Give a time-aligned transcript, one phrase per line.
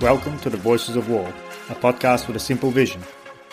[0.00, 1.28] Welcome to the Voices of War,
[1.68, 3.02] a podcast with a simple vision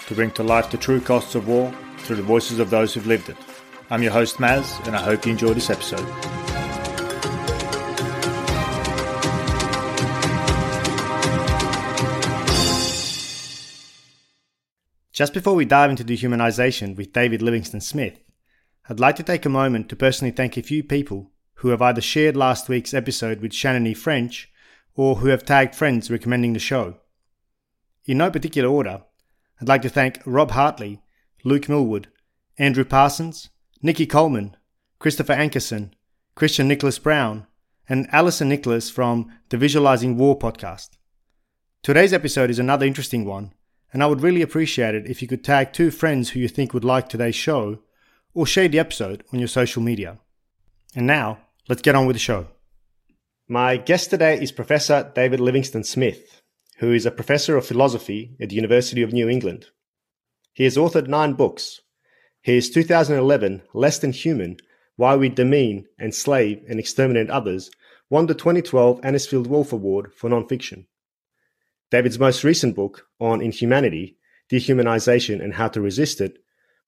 [0.05, 3.05] to bring to life the true costs of war through the voices of those who've
[3.05, 3.36] lived it.
[3.89, 6.07] I'm your host, Maz, and I hope you enjoy this episode.
[15.11, 18.23] Just before we dive into dehumanization with David Livingstone Smith,
[18.89, 22.00] I'd like to take a moment to personally thank a few people who have either
[22.00, 23.93] shared last week's episode with Shannon E.
[23.93, 24.50] French
[24.97, 26.96] or who have tagged friends recommending the show.
[28.06, 29.04] In no particular order,
[29.61, 31.01] I'd like to thank Rob Hartley,
[31.46, 32.08] Luke Millwood,
[32.58, 33.50] Andrew Parsons,
[33.81, 34.58] Nikki Coleman,
[35.00, 35.92] Christopher Ankerson,
[36.36, 37.45] Christian Nicholas Brown,
[37.88, 40.89] and Alison Nicholas from the Visualizing War podcast.
[41.84, 43.53] Today's episode is another interesting one,
[43.94, 46.73] and I would really appreciate it if you could tag two friends who you think
[46.73, 47.80] would like today's show
[48.34, 50.18] or share the episode on your social media.
[50.95, 52.48] And now, let's get on with the show.
[53.50, 56.42] My guest today is Professor David Livingstone Smith,
[56.80, 59.67] who is a professor of philosophy at the University of New England.
[60.52, 61.80] He has authored nine books.
[62.42, 64.58] His 2011 Less Than Human
[64.98, 67.72] Why We Demean, Enslave, and Exterminate Others
[68.09, 70.88] won the 2012 Anisfield Wolf Award for Nonfiction.
[71.90, 74.18] David's most recent book on inhumanity,
[74.52, 76.38] dehumanization, and how to resist it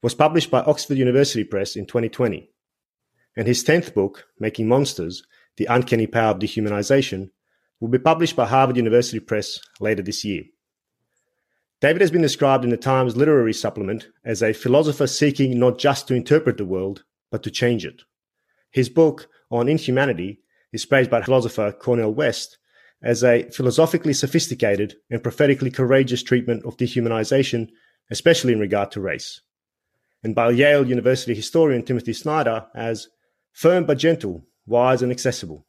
[0.01, 2.49] was published by Oxford University Press in 2020.
[3.37, 5.23] And his 10th book, Making Monsters,
[5.59, 7.29] the Uncanny Power of Dehumanization,
[7.81, 10.43] will be published by Harvard University Press later this year.
[11.81, 16.07] David has been described in the Times Literary Supplement as a philosopher seeking not just
[16.07, 18.03] to interpret the world, but to change it.
[18.71, 20.39] His book on inhumanity
[20.71, 22.57] is praised by philosopher Cornel West
[23.03, 27.67] as a philosophically sophisticated and prophetically courageous treatment of dehumanization,
[28.09, 29.41] especially in regard to race,
[30.23, 33.09] and by Yale University historian Timothy Snyder as
[33.51, 35.65] firm but gentle wise, and accessible.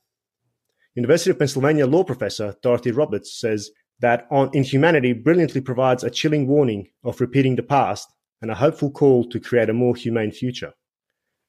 [0.94, 6.46] University of Pennsylvania law professor Dorothy Roberts says that On Inhumanity brilliantly provides a chilling
[6.46, 8.12] warning of repeating the past
[8.42, 10.72] and a hopeful call to create a more humane future.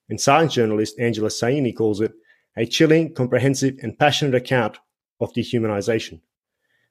[0.10, 2.14] And science journalist Angela Saini calls it
[2.58, 4.78] a chilling, comprehensive, and passionate account
[5.20, 6.22] of dehumanization,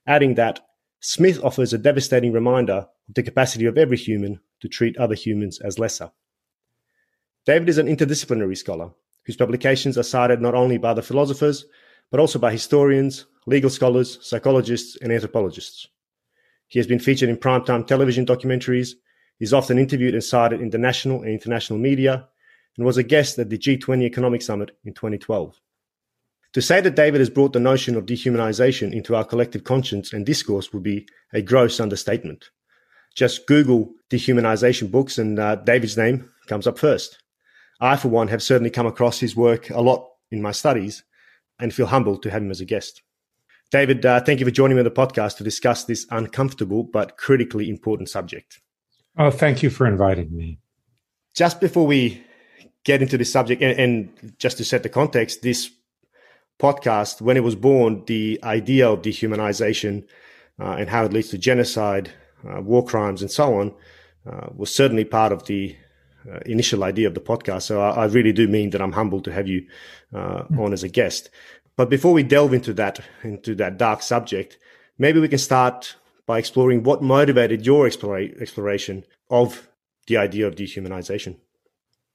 [0.06, 0.60] adding that
[1.00, 5.60] Smith offers a devastating reminder of the capacity of every human to treat other humans
[5.60, 6.10] as lesser.
[7.46, 8.90] David is an interdisciplinary scholar
[9.24, 11.66] whose publications are cited not only by the philosophers,
[12.10, 15.86] but also by historians, legal scholars, psychologists, and anthropologists.
[16.68, 18.94] He has been featured in primetime television documentaries,
[19.38, 22.28] is often interviewed and cited in the national and international media,
[22.76, 25.60] and was a guest at the G20 Economic Summit in 2012.
[26.54, 30.26] To say that David has brought the notion of dehumanization into our collective conscience and
[30.26, 32.50] discourse would be a gross understatement.
[33.14, 37.18] Just Google dehumanization books and uh, David's name comes up first.
[37.80, 41.02] I, for one, have certainly come across his work a lot in my studies
[41.58, 43.02] and feel humbled to have him as a guest.
[43.70, 47.16] David, uh, thank you for joining me on the podcast to discuss this uncomfortable but
[47.16, 48.60] critically important subject.
[49.16, 50.58] Oh, thank you for inviting me.
[51.34, 52.24] Just before we
[52.84, 55.70] get into this subject, and, and just to set the context, this
[56.58, 60.04] podcast, when it was born, the idea of dehumanization
[60.60, 62.10] uh, and how it leads to genocide,
[62.48, 63.74] uh, war crimes, and so on,
[64.30, 65.76] uh, was certainly part of the
[66.28, 67.62] uh, initial idea of the podcast.
[67.62, 69.66] So I, I, really do mean that I'm humbled to have you
[70.14, 70.58] uh, mm.
[70.58, 71.30] on as a guest.
[71.76, 74.58] But before we delve into that into that dark subject,
[74.98, 79.68] maybe we can start by exploring what motivated your explore- exploration of
[80.06, 81.36] the idea of dehumanization.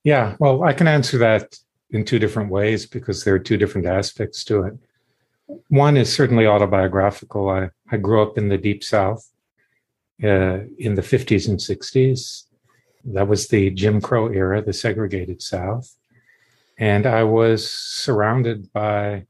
[0.04, 1.58] Yeah, well, I can answer that
[1.90, 4.74] in two different ways because there are two different aspects to it.
[5.70, 7.50] One is certainly autobiographical.
[7.50, 9.28] I, I grew up in the Deep South
[10.24, 12.44] uh, in the 50s and 60s.
[13.06, 15.96] That was the Jim Crow era, the segregated South.
[16.78, 19.26] And I was surrounded by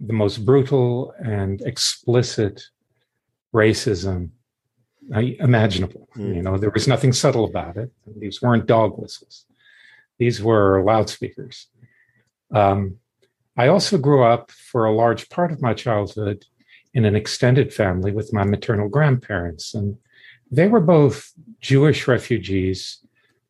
[0.00, 2.62] the most brutal and explicit
[3.54, 4.30] racism
[5.10, 6.08] imaginable.
[6.16, 6.36] Mm.
[6.36, 7.90] You know, there was nothing subtle about it.
[8.18, 9.46] These weren't dog whistles,
[10.18, 11.68] these were loudspeakers.
[12.52, 12.98] Um,
[13.56, 16.44] I also grew up for a large part of my childhood
[16.92, 19.74] in an extended family with my maternal grandparents.
[19.74, 19.96] And
[20.56, 22.98] they were both Jewish refugees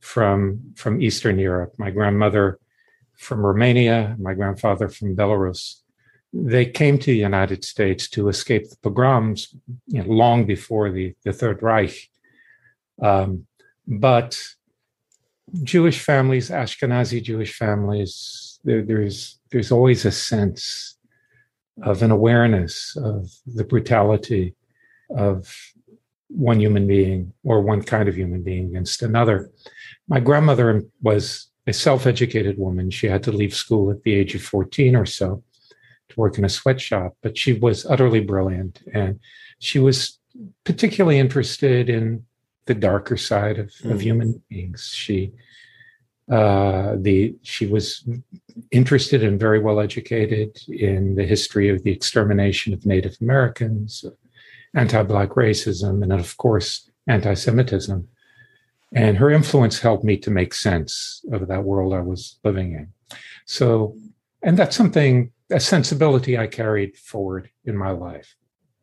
[0.00, 1.74] from, from Eastern Europe.
[1.78, 2.58] My grandmother
[3.16, 5.80] from Romania, my grandfather from Belarus.
[6.32, 9.54] They came to the United States to escape the pogroms
[9.86, 12.10] you know, long before the, the Third Reich.
[13.00, 13.46] Um,
[13.86, 14.40] but
[15.62, 20.96] Jewish families, Ashkenazi Jewish families, there, there's there's always a sense
[21.82, 24.54] of an awareness of the brutality
[25.10, 25.54] of
[26.34, 29.50] one human being or one kind of human being against another.
[30.08, 32.90] My grandmother was a self educated woman.
[32.90, 35.42] She had to leave school at the age of 14 or so
[36.08, 38.82] to work in a sweatshop, but she was utterly brilliant.
[38.92, 39.20] And
[39.58, 40.18] she was
[40.64, 42.24] particularly interested in
[42.66, 43.92] the darker side of, mm.
[43.92, 44.90] of human beings.
[44.92, 45.32] She
[46.30, 48.08] uh, the she was
[48.70, 54.06] interested and very well educated in the history of the extermination of Native Americans,
[54.74, 58.08] anti-black racism, and of course anti-Semitism.
[58.92, 62.92] And her influence helped me to make sense of that world I was living in.
[63.44, 63.96] So,
[64.42, 68.34] and that's something a sensibility I carried forward in my life.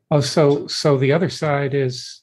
[0.10, 2.22] Oh, so so the other side is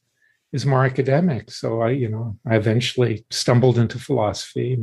[0.53, 1.51] is more academic.
[1.51, 4.83] So I, you know, I eventually stumbled into philosophy,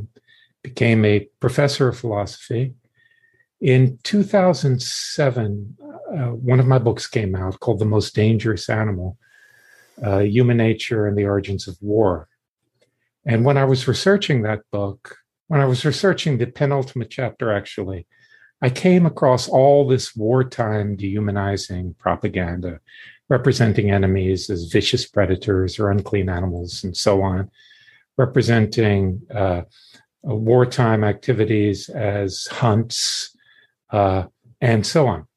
[0.61, 2.73] became a professor of philosophy.
[3.61, 5.77] In 2007,
[6.15, 9.17] uh, one of my books came out called The Most Dangerous Animal
[10.03, 12.27] uh, Human Nature and the Origins of War.
[13.25, 15.17] And when I was researching that book,
[15.47, 18.07] when I was researching the penultimate chapter, actually,
[18.61, 22.79] I came across all this wartime dehumanizing propaganda
[23.29, 27.49] representing enemies as vicious predators or unclean animals and so on,
[28.17, 29.63] representing uh,
[30.21, 33.35] wartime activities as hunts
[33.91, 34.25] uh,
[34.61, 35.27] and so on.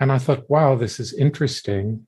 [0.00, 2.06] And I thought, wow, this is interesting.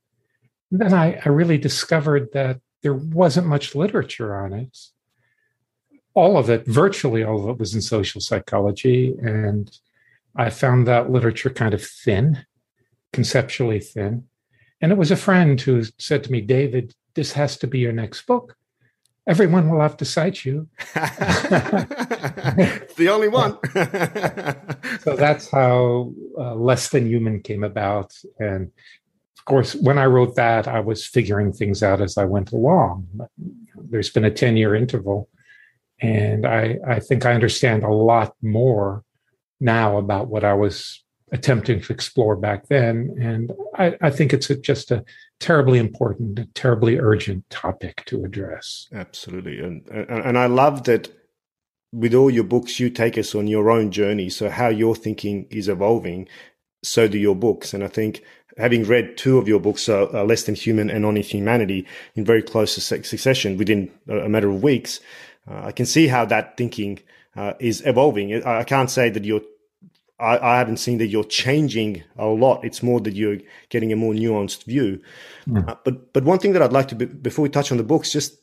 [0.71, 4.77] And then I, I really discovered that there wasn't much literature on it.
[6.13, 9.15] All of it, virtually all of it, was in social psychology.
[9.21, 9.71] And
[10.35, 12.45] I found that literature kind of thin,
[13.13, 14.27] conceptually thin.
[14.81, 17.91] And it was a friend who said to me, David, this has to be your
[17.91, 18.55] next book.
[19.31, 20.67] Everyone will have to cite you.
[20.93, 21.07] the
[23.09, 23.57] only one.
[25.03, 28.13] so that's how uh, Less Than Human came about.
[28.39, 28.71] And
[29.37, 33.07] of course, when I wrote that, I was figuring things out as I went along.
[33.75, 35.29] There's been a 10 year interval.
[36.01, 39.05] And I, I think I understand a lot more
[39.61, 41.00] now about what I was
[41.31, 43.15] attempting to explore back then.
[43.19, 45.03] And I, I think it's a, just a
[45.39, 48.89] terribly important, a terribly urgent topic to address.
[48.93, 49.59] Absolutely.
[49.59, 51.09] And, and, and I love that
[51.93, 54.29] with all your books, you take us on your own journey.
[54.29, 56.27] So how your thinking is evolving,
[56.83, 57.73] so do your books.
[57.73, 58.23] And I think
[58.57, 61.85] having read two of your books, uh, uh, Less Than Human and On Inhumanity,
[62.15, 64.99] in very close succession within a matter of weeks,
[65.49, 66.99] uh, I can see how that thinking
[67.35, 68.43] uh, is evolving.
[68.43, 69.41] I can't say that you're
[70.21, 72.63] I, I, haven't seen that you're changing a lot.
[72.63, 73.39] It's more that you're
[73.69, 75.01] getting a more nuanced view.
[75.47, 75.67] Mm.
[75.67, 77.83] Uh, but but one thing that I'd like to be, before we touch on the
[77.83, 78.37] books, just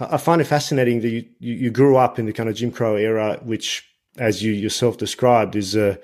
[0.00, 2.70] I find it fascinating that you, you, you grew up in the kind of Jim
[2.70, 3.86] Crow era, which,
[4.16, 5.96] as you yourself described, is uh,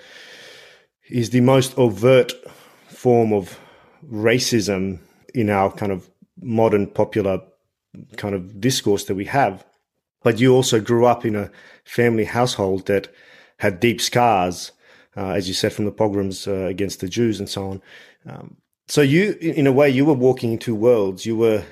[1.08, 2.32] is the most overt
[2.88, 3.58] form of
[4.10, 4.98] racism
[5.34, 6.10] in our kind of
[6.40, 7.40] modern popular
[8.16, 9.64] kind of discourse that we have.
[10.22, 11.50] But you also grew up in a
[11.84, 13.12] family household that
[13.58, 14.72] had deep scars
[15.16, 17.82] uh, as you said, from the pogroms uh, against the Jews and so on.
[18.26, 18.56] Um,
[18.86, 21.24] so you, in a way, you were walking in two worlds.
[21.24, 21.64] You were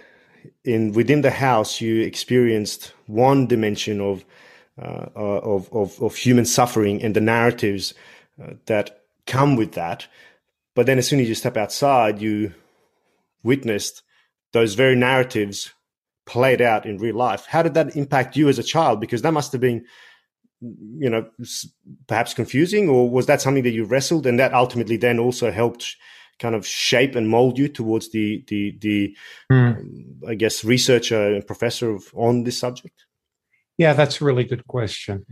[0.64, 1.80] in within the house.
[1.80, 4.24] You experienced one dimension of
[4.80, 7.92] uh, uh of, of, of human suffering and the narratives
[8.42, 10.06] uh, that come with that.
[10.74, 12.54] But then, as soon as you step outside, you
[13.42, 14.02] witnessed
[14.52, 15.72] those very narratives
[16.24, 17.46] played out in real life.
[17.46, 19.00] How did that impact you as a child?
[19.00, 19.84] Because that must have been
[20.62, 21.26] you know,
[22.06, 25.96] perhaps confusing, or was that something that you wrestled and that ultimately then also helped
[26.38, 29.16] kind of shape and mold you towards the the the
[29.50, 29.76] mm.
[29.76, 33.04] um, I guess researcher and professor of, on this subject?
[33.78, 35.26] Yeah, that's a really good question.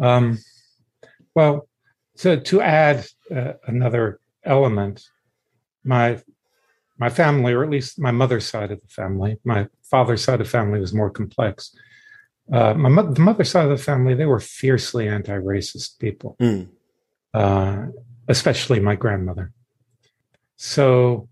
[0.00, 0.38] Um,
[1.34, 1.68] well,
[2.16, 5.04] so to add uh, another element,
[5.84, 6.20] my
[6.98, 10.46] my family, or at least my mother's side of the family, my father's side of
[10.46, 11.74] the family was more complex
[12.52, 16.68] uh, my mo- the mother side of the family, they were fiercely anti-racist people, mm.
[17.34, 17.86] uh,
[18.28, 19.52] especially my grandmother.
[20.56, 21.28] So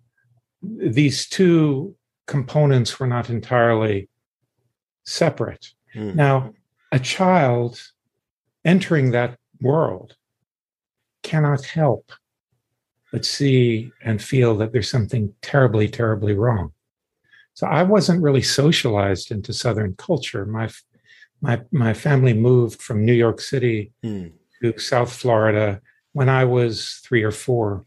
[0.63, 1.95] these two
[2.27, 4.09] components were not entirely
[5.05, 5.73] separate.
[5.95, 6.15] Mm.
[6.15, 6.55] Now,
[6.93, 7.81] a child
[8.65, 10.17] entering that world
[11.23, 12.13] cannot help
[13.13, 16.73] but see and feel that there's something terribly, terribly wrong.
[17.55, 20.45] So I wasn't really socialized into Southern culture.
[20.45, 20.69] My
[21.41, 24.33] my my family moved from New York City mm.
[24.63, 25.81] to South Florida
[26.13, 27.85] when I was three or four,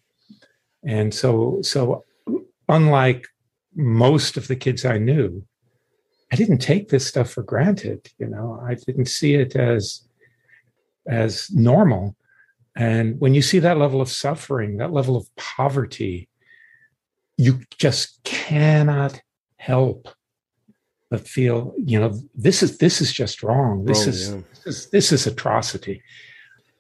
[0.84, 2.06] and so so
[2.68, 3.26] unlike
[3.76, 5.44] most of the kids I knew,
[6.32, 8.08] I didn't take this stuff for granted.
[8.18, 10.08] You know, I didn't see it as
[11.08, 12.16] as normal.
[12.76, 16.30] And when you see that level of suffering, that level of poverty,
[17.36, 19.22] you just cannot
[19.58, 20.08] help
[21.10, 24.42] but feel you know this is this is just wrong this wrong, is, yeah.
[24.52, 26.02] this is this is atrocity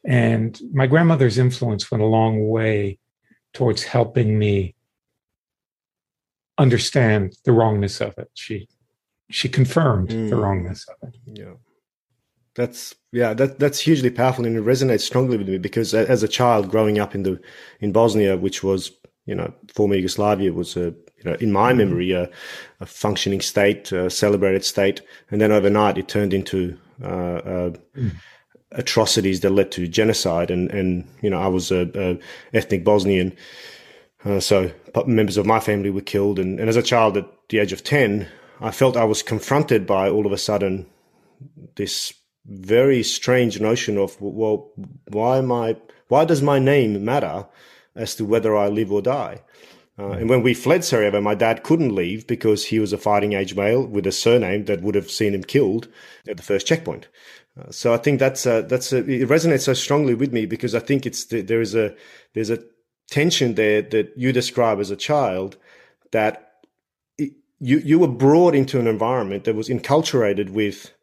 [0.05, 2.99] and my grandmother's influence went a long way
[3.53, 4.75] towards helping me
[6.57, 8.29] understand the wrongness of it.
[8.33, 8.67] She
[9.29, 10.29] she confirmed mm.
[10.29, 11.17] the wrongness of it.
[11.25, 11.53] Yeah.
[12.55, 16.27] That's yeah, that that's hugely powerful and it resonates strongly with me because as a
[16.27, 17.39] child growing up in the
[17.79, 18.91] in Bosnia, which was
[19.25, 22.29] you know former Yugoslavia, was a you know in my memory a,
[22.79, 28.11] a, functioning state, a celebrated state, and then overnight it turned into uh, uh, mm.
[28.71, 32.19] atrocities that led to genocide, and and you know I was a, a
[32.57, 33.35] ethnic Bosnian,
[34.25, 34.71] uh, so
[35.05, 37.83] members of my family were killed, and, and as a child at the age of
[37.83, 38.27] ten,
[38.61, 40.85] I felt I was confronted by all of a sudden
[41.75, 42.13] this
[42.45, 44.71] very strange notion of well,
[45.07, 45.77] why am I?
[46.07, 47.45] Why does my name matter
[47.95, 49.41] as to whether I live or die?
[49.99, 53.33] Uh, and when we fled Sarajevo, my dad couldn't leave because he was a fighting
[53.33, 55.89] age male with a surname that would have seen him killed
[56.27, 57.07] at the first checkpoint.
[57.59, 60.73] Uh, so I think that's a, that's a, it resonates so strongly with me because
[60.73, 61.93] I think it's there is a
[62.33, 62.63] there's a
[63.09, 65.57] tension there that you describe as a child
[66.11, 66.61] that
[67.17, 70.93] it, you you were brought into an environment that was enculturated with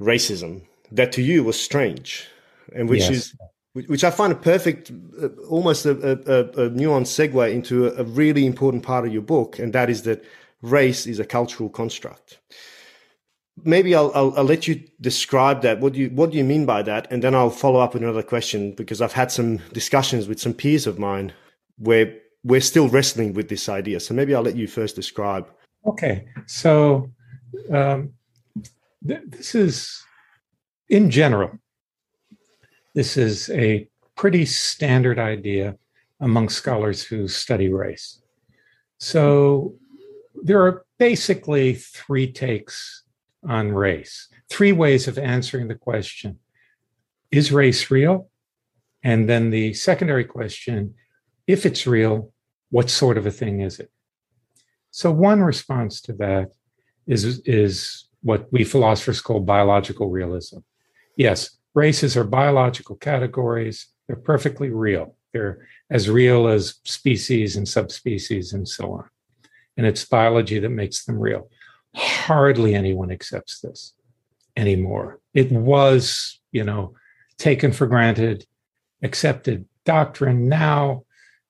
[0.00, 2.28] racism that to you was strange,
[2.74, 3.10] and which yes.
[3.10, 3.36] is
[3.84, 4.90] which I find a perfect,
[5.22, 9.58] uh, almost a, a, a nuanced segue into a, really important part of your book,
[9.58, 10.24] and that is that
[10.62, 12.38] race is a cultural construct.
[13.64, 15.80] Maybe I'll, I'll, I'll let you describe that.
[15.80, 17.10] What do you what do you mean by that?
[17.10, 20.54] And then I'll follow up with another question because I've had some discussions with some
[20.54, 21.32] peers of mine
[21.78, 22.14] where
[22.44, 24.00] we're still wrestling with this idea.
[24.00, 25.48] So maybe I'll let you first describe.
[25.86, 27.10] Okay, so
[27.70, 28.12] um,
[29.06, 30.02] th- this is
[30.88, 31.58] in general,
[32.96, 33.86] this is a
[34.16, 35.76] pretty standard idea
[36.20, 38.22] among scholars who study race.
[38.98, 39.74] So
[40.42, 43.04] there are basically three takes
[43.46, 46.38] on race, three ways of answering the question
[47.30, 48.30] Is race real?
[49.04, 50.94] And then the secondary question
[51.46, 52.32] if it's real,
[52.70, 53.90] what sort of a thing is it?
[54.90, 56.48] So, one response to that
[57.06, 60.60] is, is what we philosophers call biological realism.
[61.16, 63.86] Yes, races are biological categories.
[64.08, 65.14] They're perfectly real.
[65.32, 69.04] They're as real as species and subspecies and so on.
[69.76, 71.50] And it's biology that makes them real.
[71.94, 73.92] Hardly anyone accepts this
[74.56, 75.20] anymore.
[75.34, 76.94] It was, you know,
[77.38, 78.46] taken for granted,
[79.02, 80.48] accepted doctrine.
[80.48, 81.04] Now,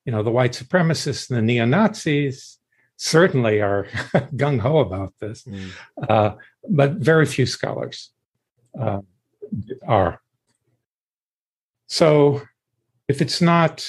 [0.05, 2.59] you know, the white supremacists and the neo Nazis
[2.97, 3.85] certainly are
[4.35, 5.71] gung ho about this, mm.
[6.09, 6.35] uh,
[6.69, 8.11] but very few scholars.
[8.79, 9.01] Uh,
[9.87, 10.21] are.
[11.87, 12.43] So
[13.09, 13.89] if it's not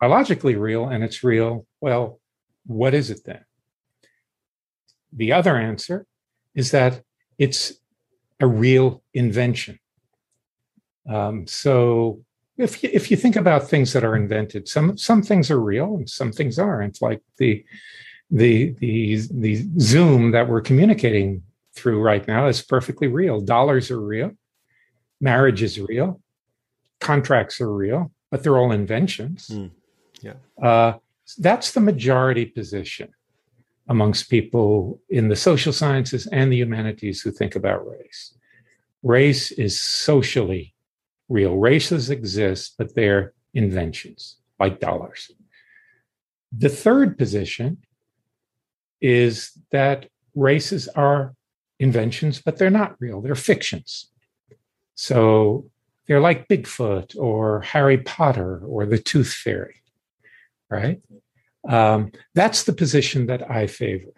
[0.00, 2.20] biologically real and it's real, well,
[2.66, 3.44] what is it then?
[5.12, 6.06] The other answer
[6.54, 7.02] is that
[7.38, 7.74] it's
[8.40, 9.78] a real invention.
[11.08, 12.20] Um, so
[12.58, 15.96] if you, if you think about things that are invented, some some things are real
[15.96, 17.00] and some things aren't.
[17.00, 17.64] Like the
[18.30, 21.42] the the the Zoom that we're communicating
[21.76, 23.40] through right now is perfectly real.
[23.40, 24.32] Dollars are real,
[25.20, 26.20] marriage is real,
[27.00, 29.48] contracts are real, but they're all inventions.
[29.48, 29.70] Mm,
[30.20, 30.34] yeah.
[30.60, 30.98] Uh,
[31.38, 33.10] that's the majority position
[33.88, 38.34] amongst people in the social sciences and the humanities who think about race.
[39.02, 40.74] Race is socially
[41.28, 41.56] real.
[41.56, 45.30] Races exist, but they're inventions like dollars.
[46.56, 47.78] The third position
[49.00, 51.34] is that races are
[51.78, 54.10] inventions, but they're not real, they're fictions.
[54.94, 55.70] So
[56.06, 59.82] they're like Bigfoot or Harry Potter or the Tooth Fairy,
[60.70, 61.00] right?
[61.68, 64.12] Um, that's the position that I favor.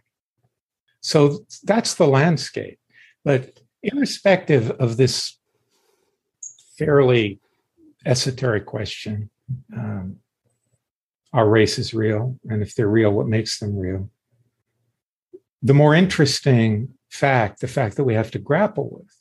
[1.01, 2.79] So that's the landscape.
[3.25, 5.39] But irrespective of this
[6.77, 7.41] fairly
[8.05, 9.31] esoteric question,
[9.77, 10.17] um,
[11.33, 12.39] are races real?
[12.49, 14.11] And if they're real, what makes them real?
[15.63, 19.15] The more interesting fact, the fact that we have to grapple with,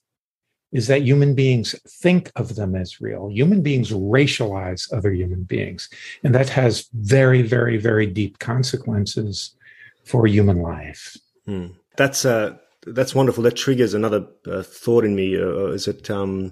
[0.74, 3.30] is that human beings think of them as real.
[3.30, 5.90] Human beings racialize other human beings.
[6.24, 9.56] And that has very, very, very deep consequences
[10.04, 11.16] for human life.
[11.46, 11.68] Hmm.
[11.96, 13.44] That's, uh, that's wonderful.
[13.44, 15.38] That triggers another uh, thought in me.
[15.38, 16.52] Uh, is it um,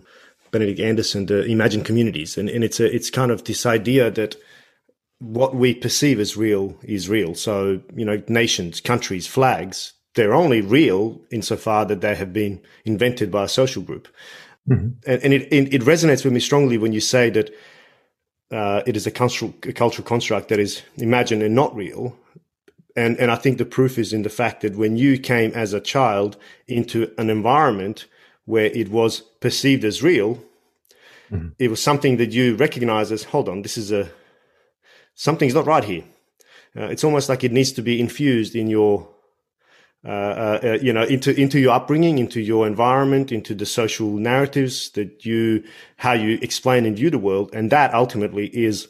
[0.52, 2.38] Benedict Anderson, the Imagined Communities?
[2.38, 4.38] And, and it's, a, it's kind of this idea that
[5.20, 7.36] what we perceive as real is real.
[7.36, 13.30] So, you know, nations, countries, flags, they're only real insofar that they have been invented
[13.30, 14.08] by a social group.
[14.68, 14.88] Mm-hmm.
[15.06, 17.54] And, and it, it, it, resonates with me strongly when you say that
[18.52, 22.18] uh, it is a cultural, a cultural construct that is imagined and not real.
[22.96, 25.74] And, and I think the proof is in the fact that when you came as
[25.74, 28.06] a child into an environment
[28.46, 30.42] where it was perceived as real,
[31.30, 31.50] mm-hmm.
[31.60, 34.10] it was something that you recognize as, hold on, this is a,
[35.14, 36.04] something's not right here.
[36.78, 39.10] uh, it's almost like it needs to be infused in your
[40.06, 44.12] uh, uh, uh, you know, into into your upbringing, into your environment, into the social
[44.12, 45.64] narratives that you,
[45.98, 48.88] how you explain and view the world, and that ultimately is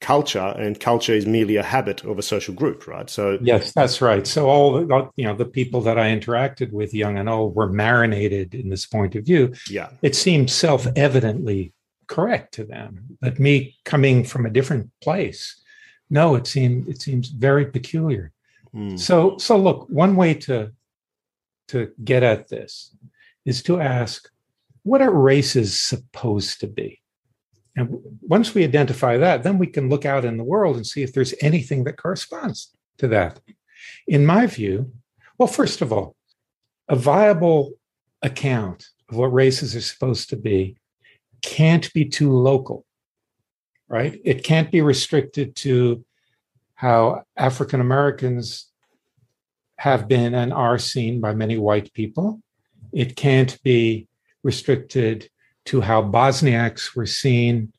[0.00, 3.08] culture, and culture is merely a habit of a social group, right?
[3.10, 4.26] So yes, that's right.
[4.26, 7.68] So all the, you know, the people that I interacted with, young and old, were
[7.68, 9.54] marinated in this point of view.
[9.70, 11.72] Yeah, it seemed self evidently
[12.06, 15.60] correct to them, but me coming from a different place,
[16.10, 18.31] no, it seemed it seems very peculiar.
[18.74, 18.98] Mm.
[18.98, 20.72] So, so look, one way to
[21.68, 22.94] to get at this
[23.44, 24.28] is to ask,
[24.82, 27.00] what are races supposed to be?
[27.76, 31.02] And once we identify that, then we can look out in the world and see
[31.02, 33.40] if there's anything that corresponds to that.
[34.06, 34.92] In my view,
[35.38, 36.14] well, first of all,
[36.88, 37.72] a viable
[38.20, 40.76] account of what races are supposed to be
[41.40, 42.84] can't be too local,
[43.88, 44.20] right?
[44.24, 46.04] It can't be restricted to
[46.82, 48.66] how African Americans
[49.76, 52.42] have been and are seen by many white people.
[52.92, 54.08] It can't be
[54.42, 55.30] restricted
[55.66, 57.72] to how Bosniaks were seen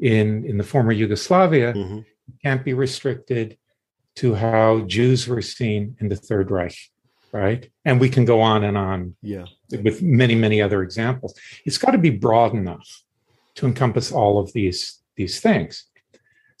[0.00, 1.72] in, in the former Yugoslavia.
[1.72, 1.98] Mm-hmm.
[1.98, 3.56] It can't be restricted
[4.16, 6.76] to how Jews were seen in the Third Reich,
[7.30, 7.70] right?
[7.84, 9.44] And we can go on and on yeah.
[9.80, 11.38] with many, many other examples.
[11.64, 13.04] It's got to be broad enough
[13.54, 15.86] to encompass all of these, these things.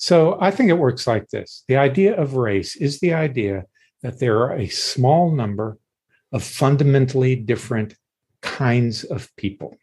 [0.00, 3.66] So I think it works like this the idea of race is the idea
[4.02, 5.76] that there are a small number
[6.32, 7.94] of fundamentally different
[8.40, 9.76] kinds of people.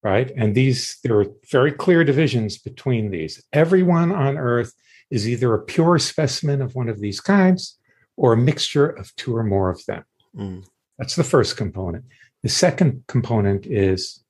[0.00, 0.30] Right.
[0.36, 3.42] And these, there are very clear divisions between these.
[3.52, 4.72] Everyone on earth
[5.10, 7.78] is either a pure specimen of one of these kinds
[8.16, 10.04] or a mixture of two or more of them.
[10.36, 10.64] Mm.
[10.98, 12.04] That's the first component.
[12.42, 14.22] The second component is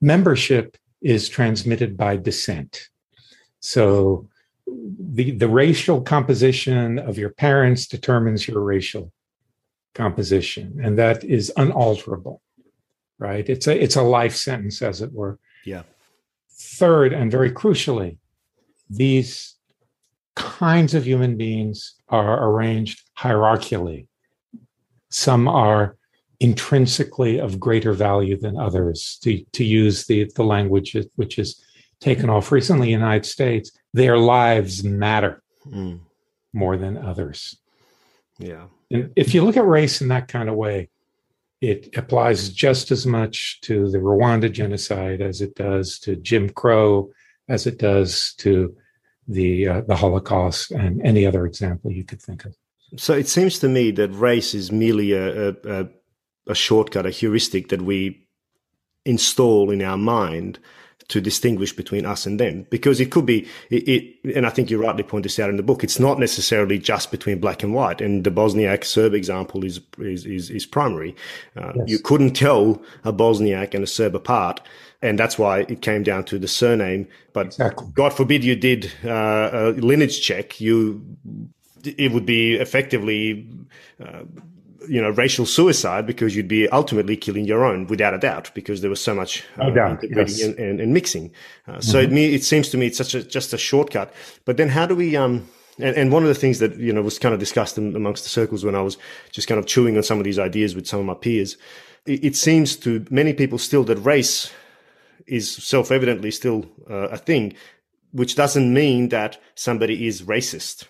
[0.00, 2.88] membership is transmitted by descent.
[3.60, 4.28] So
[4.66, 9.12] the, the racial composition of your parents determines your racial
[9.94, 12.40] composition, and that is unalterable,
[13.18, 13.48] right?
[13.48, 15.38] It's a it's a life sentence, as it were.
[15.64, 15.82] Yeah.
[16.50, 18.18] Third, and very crucially,
[18.88, 19.56] these
[20.36, 24.06] kinds of human beings are arranged hierarchically.
[25.10, 25.96] Some are
[26.38, 31.62] intrinsically of greater value than others, to, to use the, the language which is
[32.00, 36.00] taken off recently in the United States, their lives matter mm.
[36.52, 37.56] more than others.
[38.38, 38.66] Yeah.
[38.90, 40.88] And if you look at race in that kind of way,
[41.60, 47.10] it applies just as much to the Rwanda genocide as it does to Jim Crow,
[47.48, 48.74] as it does to
[49.28, 52.56] the uh, the Holocaust, and any other example you could think of.
[52.96, 55.88] So it seems to me that race is merely a, a,
[56.46, 58.26] a shortcut, a heuristic that we
[59.04, 60.58] install in our mind
[61.10, 64.70] to distinguish between us and them because it could be it, it, and i think
[64.70, 67.74] you rightly point this out in the book it's not necessarily just between black and
[67.74, 71.14] white and the bosniak serb example is is is, is primary
[71.56, 71.88] uh, yes.
[71.88, 74.60] you couldn't tell a bosniak and a serb apart
[75.02, 77.86] and that's why it came down to the surname but exactly.
[77.94, 81.04] god forbid you did uh, a lineage check you
[81.84, 83.48] it would be effectively
[84.04, 84.22] uh,
[84.90, 88.80] you know racial suicide because you'd be ultimately killing your own without a doubt because
[88.80, 90.42] there was so much uh, integrating yes.
[90.42, 91.30] and, and, and, mixing.
[91.68, 91.80] Uh, mm-hmm.
[91.80, 94.12] So it, me, it seems to me it's such a just a shortcut.
[94.44, 95.16] But then how do we?
[95.16, 95.48] Um,
[95.78, 98.24] and, and one of the things that you know was kind of discussed in, amongst
[98.24, 98.98] the circles when I was
[99.30, 101.56] just kind of chewing on some of these ideas with some of my peers,
[102.04, 104.52] it, it seems to many people still that race
[105.26, 107.54] is self-evidently still uh, a thing,
[108.10, 110.88] which doesn't mean that somebody is racist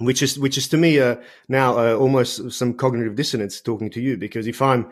[0.00, 1.16] which is which is to me uh,
[1.48, 4.90] now uh, almost some cognitive dissonance talking to you because if I'm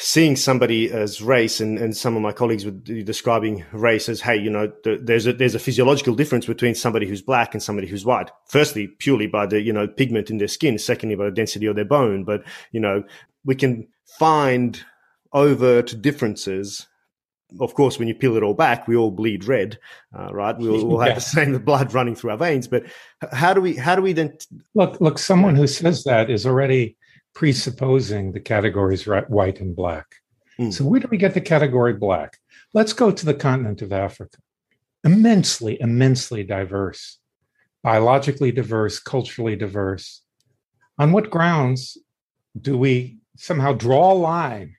[0.00, 4.36] seeing somebody as race and, and some of my colleagues be describing race as hey
[4.36, 7.88] you know the, there's a there's a physiological difference between somebody who's black and somebody
[7.88, 8.30] who's white.
[8.46, 10.78] Firstly purely by the you know pigment in their skin.
[10.78, 12.24] Secondly by the density of their bone.
[12.24, 13.02] But you know
[13.44, 14.84] we can find
[15.32, 16.86] overt differences
[17.60, 19.78] of course, when you peel it all back, we all bleed red,
[20.18, 20.56] uh, right?
[20.56, 21.14] We all, all have yeah.
[21.14, 22.66] the same blood running through our veins.
[22.66, 22.84] But
[23.32, 25.00] how do we how do we then t- look?
[25.00, 26.96] Look, someone who says that is already
[27.34, 30.06] presupposing the categories right, white and black.
[30.60, 30.72] Mm.
[30.72, 32.36] So where do we get the category black?
[32.74, 34.38] Let's go to the continent of Africa.
[35.04, 37.18] Immensely, immensely diverse,
[37.82, 40.22] biologically diverse, culturally diverse.
[40.98, 41.96] On what grounds
[42.60, 44.74] do we somehow draw a line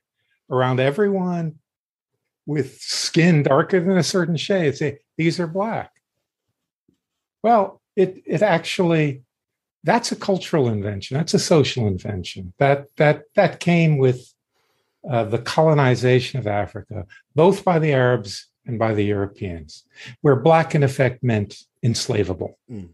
[0.51, 1.55] around everyone
[2.53, 5.91] with skin darker than a certain shade say these are black
[7.43, 9.23] well it it actually
[9.83, 14.33] that's a cultural invention that's a social invention that that that came with
[15.09, 19.85] uh, the colonization of africa both by the arabs and by the europeans
[20.21, 21.51] where black in effect meant
[21.83, 22.89] enslavable mm.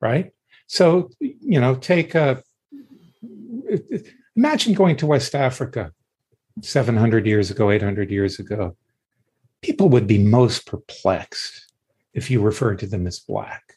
[0.00, 0.32] right?
[0.66, 2.42] So, you know, take a
[4.36, 5.92] imagine going to West Africa
[6.62, 8.76] 700 years ago, 800 years ago.
[9.62, 11.72] People would be most perplexed
[12.14, 13.76] if you referred to them as black.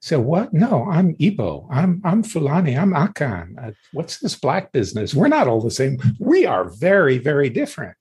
[0.00, 0.52] So what?
[0.52, 1.68] No, I'm Igbo.
[1.70, 2.76] I'm I'm Fulani.
[2.76, 3.54] I'm Akan.
[3.56, 5.14] Uh, what's this black business?
[5.14, 5.98] We're not all the same.
[6.18, 7.96] We are very, very different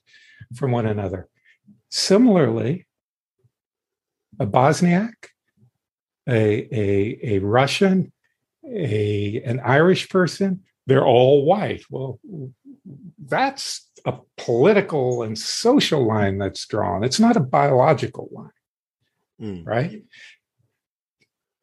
[0.55, 1.27] from one another.
[1.89, 2.87] Similarly,
[4.39, 5.13] a Bosniak,
[6.27, 8.11] a, a, a Russian,
[8.67, 11.83] a, an Irish person, they're all white.
[11.91, 12.19] Well,
[13.19, 17.03] that's a political and social line that's drawn.
[17.03, 18.49] It's not a biological line,
[19.39, 19.65] mm.
[19.65, 20.03] right?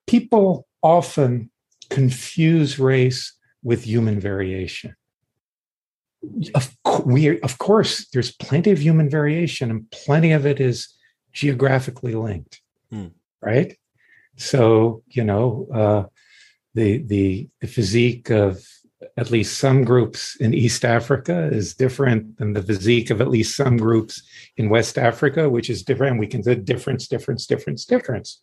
[0.06, 1.50] People often
[1.90, 4.94] confuse race with human variation.
[6.54, 10.88] Of, we, of course, there's plenty of human variation, and plenty of it is
[11.32, 12.60] geographically linked,
[12.92, 13.12] mm.
[13.40, 13.76] right?
[14.36, 16.04] So you know, uh,
[16.74, 18.64] the the the physique of
[19.18, 23.56] at least some groups in East Africa is different than the physique of at least
[23.56, 24.22] some groups
[24.56, 26.20] in West Africa, which is different.
[26.20, 28.40] We can say difference, difference, difference, difference.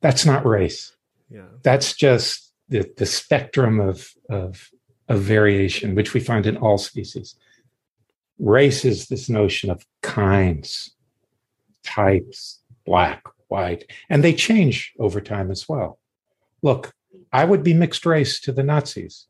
[0.00, 0.94] That's not race.
[1.28, 1.46] Yeah.
[1.64, 4.70] That's just the, the spectrum of, of,
[5.08, 7.34] of variation, which we find in all species.
[8.38, 10.94] Race is this notion of kinds,
[11.82, 15.98] types, black, white, and they change over time as well.
[16.62, 16.92] Look,
[17.32, 19.26] I would be mixed race to the Nazis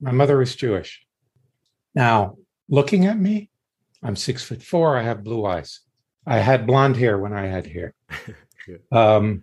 [0.00, 1.04] my mother is Jewish.
[1.94, 2.36] Now,
[2.68, 3.50] looking at me,
[4.02, 4.96] I'm six foot four.
[4.96, 5.80] I have blue eyes.
[6.26, 7.94] I had blonde hair when I had hair.
[8.92, 9.42] um,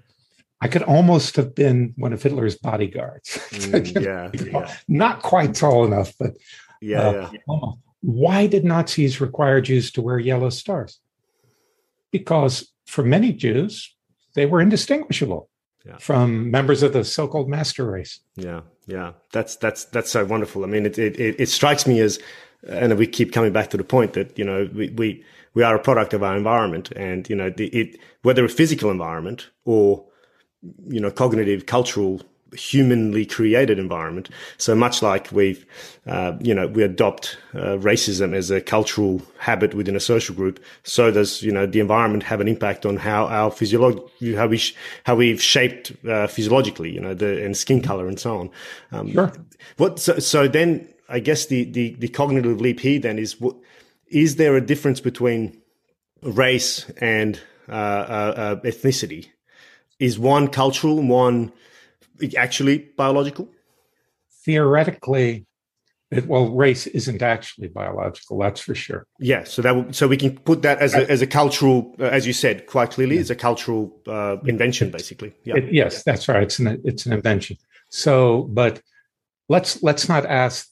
[0.62, 3.40] I could almost have been one of Hitler's bodyguards.
[3.54, 6.34] Mm, yeah, yeah, Not quite tall enough, but
[6.82, 7.58] yeah, uh, yeah.
[8.02, 11.00] Why did Nazis require Jews to wear yellow stars?
[12.12, 13.96] Because for many Jews,
[14.36, 15.50] they were indistinguishable
[15.86, 15.98] yeah.
[15.98, 18.20] from members of the so-called master race.
[18.36, 20.64] Yeah, yeah, that's that's that's so wonderful.
[20.64, 22.20] I mean, it it it strikes me as,
[22.68, 25.76] and we keep coming back to the point that you know we we we are
[25.76, 30.06] a product of our environment, and you know the, it whether a physical environment or
[30.88, 32.22] you know cognitive, cultural
[32.56, 34.30] humanly created environment.
[34.58, 35.66] So much like we've,
[36.08, 40.60] uh, you know, we adopt uh, racism as a cultural habit within a social group.
[40.84, 44.58] So does, you know, the environment have an impact on how our physiology, how we,
[44.58, 48.50] sh- how we've shaped uh, physiologically, you know, the and skin color and so on.
[48.92, 49.32] Um, sure.
[49.78, 50.00] What?
[50.00, 53.56] So, so then, I guess the the the cognitive leap here then is what
[54.08, 55.62] is there a difference between
[56.22, 59.28] race and uh, uh, uh, ethnicity?
[60.00, 61.52] Is one cultural, one
[62.38, 63.50] actually biological?
[64.46, 65.46] Theoretically,
[66.14, 68.38] it, well, race isn't actually biological.
[68.38, 69.08] That's for sure.
[69.20, 72.28] Yeah, so that so we can put that as a, as a cultural, uh, as
[72.28, 73.22] you said quite clearly, yeah.
[73.22, 75.34] as a cultural uh, invention, basically.
[75.44, 75.58] Yeah.
[75.58, 76.44] It, yes, that's right.
[76.44, 77.58] It's an it's an invention.
[77.90, 78.82] So, but
[79.50, 80.70] let's let's not ask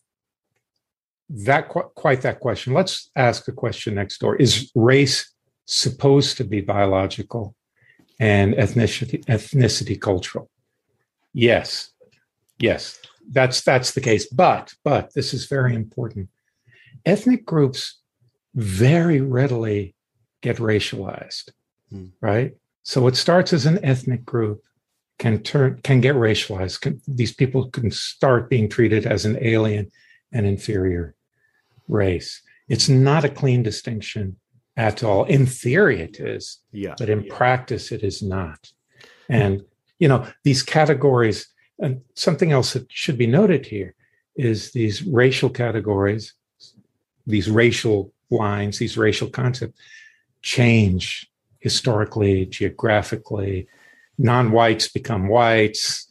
[1.29, 2.73] that quite that question.
[2.73, 5.33] Let's ask the question next door: Is race
[5.65, 7.55] supposed to be biological,
[8.19, 10.50] and ethnicity ethnicity cultural?
[11.33, 11.91] Yes,
[12.59, 12.99] yes,
[13.31, 14.27] that's that's the case.
[14.27, 16.29] But but this is very important.
[17.05, 17.99] Ethnic groups
[18.55, 19.95] very readily
[20.41, 21.49] get racialized,
[21.89, 22.07] hmm.
[22.19, 22.55] right?
[22.83, 24.63] So what starts as an ethnic group
[25.19, 26.81] can turn can get racialized.
[26.81, 29.91] Can, these people can start being treated as an alien
[30.31, 31.15] and inferior
[31.87, 32.41] race.
[32.67, 34.37] It's not a clean distinction
[34.77, 35.25] at all.
[35.25, 37.35] In theory, it is, yeah, but in yeah.
[37.35, 38.71] practice, it is not.
[39.29, 39.63] And
[40.01, 41.47] you know these categories
[41.79, 43.93] and something else that should be noted here
[44.35, 46.33] is these racial categories
[47.25, 49.79] these racial lines these racial concepts
[50.41, 53.67] change historically geographically
[54.17, 56.07] non-whites become whites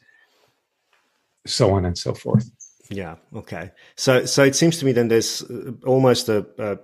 [1.47, 2.49] so on and so forth.
[2.91, 3.71] Yeah okay.
[3.97, 6.79] So so it seems to me then there's uh, almost a, a,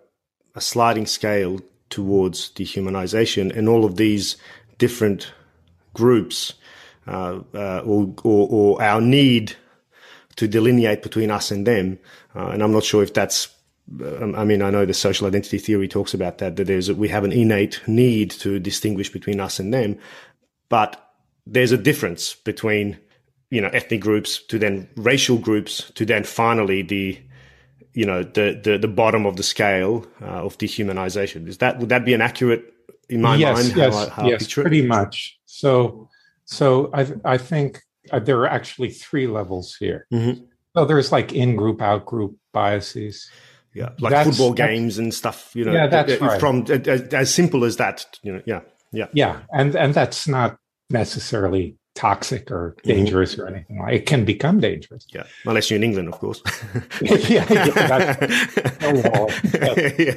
[0.55, 4.37] a sliding scale towards dehumanization and all of these
[4.79, 5.33] different
[5.95, 6.55] groups
[7.07, 9.55] uh, uh, or, or, or, our need
[10.37, 11.99] to delineate between us and them.
[12.35, 13.49] Uh, and I'm not sure if that's,
[14.01, 17.09] um, I mean, I know the social identity theory talks about that, that there's, we
[17.09, 19.99] have an innate need to distinguish between us and them,
[20.69, 21.15] but
[21.47, 22.99] there's a difference between,
[23.51, 27.19] you know, ethnic groups to then racial groups to then finally the,
[27.95, 31.47] you know, the, the, the bottom of the scale uh, of dehumanization.
[31.47, 32.75] Is that, would that be an accurate
[33.09, 33.77] in my yes, mind?
[33.77, 35.39] Yes, how, how yes, pretty much.
[35.47, 36.09] So,
[36.47, 40.07] so I I think uh, there are actually three levels here.
[40.13, 40.45] Mm-hmm.
[40.77, 43.31] So there's like in group, out group biases.
[43.75, 45.51] Yeah, like that's, football games and stuff.
[45.55, 46.41] You know, yeah, that's right.
[46.41, 48.07] From as, as simple as that.
[48.23, 48.61] You know, yeah,
[48.93, 50.57] yeah, yeah, and and that's not
[50.89, 52.91] necessarily toxic or mm-hmm.
[52.91, 53.43] dangerous mm-hmm.
[53.43, 56.43] or anything like it can become dangerous yeah unless you're in england of course
[57.01, 57.17] yeah,
[57.49, 58.17] yeah,
[59.99, 60.15] yeah.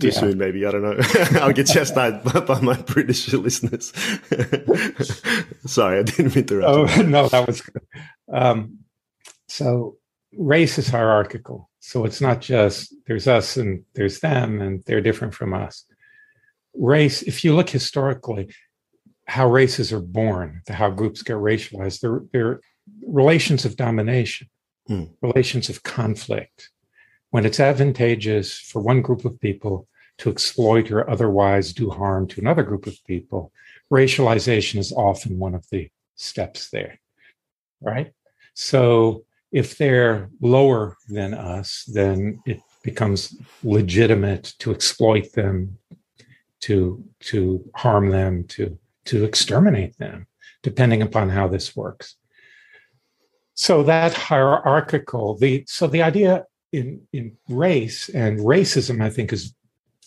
[0.00, 0.12] Too yeah.
[0.12, 0.96] soon maybe i don't know
[1.40, 3.92] i'll get chastised by, by my british listeners
[5.66, 7.82] sorry i didn't mean to oh no that was good
[8.32, 8.78] um,
[9.48, 9.96] so
[10.38, 15.34] race is hierarchical so it's not just there's us and there's them and they're different
[15.34, 15.84] from us
[16.74, 18.48] race if you look historically
[19.26, 22.00] how races are born, how groups get racialized.
[22.00, 22.60] They're, they're
[23.06, 24.48] relations of domination,
[24.90, 25.10] mm.
[25.22, 26.70] relations of conflict.
[27.32, 32.42] When it's advantageous for one group of people to exploit or otherwise do harm to
[32.42, 33.52] another group of people,
[33.90, 37.00] racialization is often one of the steps there,
[37.80, 38.12] right?
[38.52, 45.78] So if they're lower than us, then it becomes legitimate to exploit them,
[46.60, 50.26] to to harm them, to to exterminate them,
[50.62, 52.16] depending upon how this works.
[53.54, 59.54] So that hierarchical, the so the idea in, in race and racism, I think, is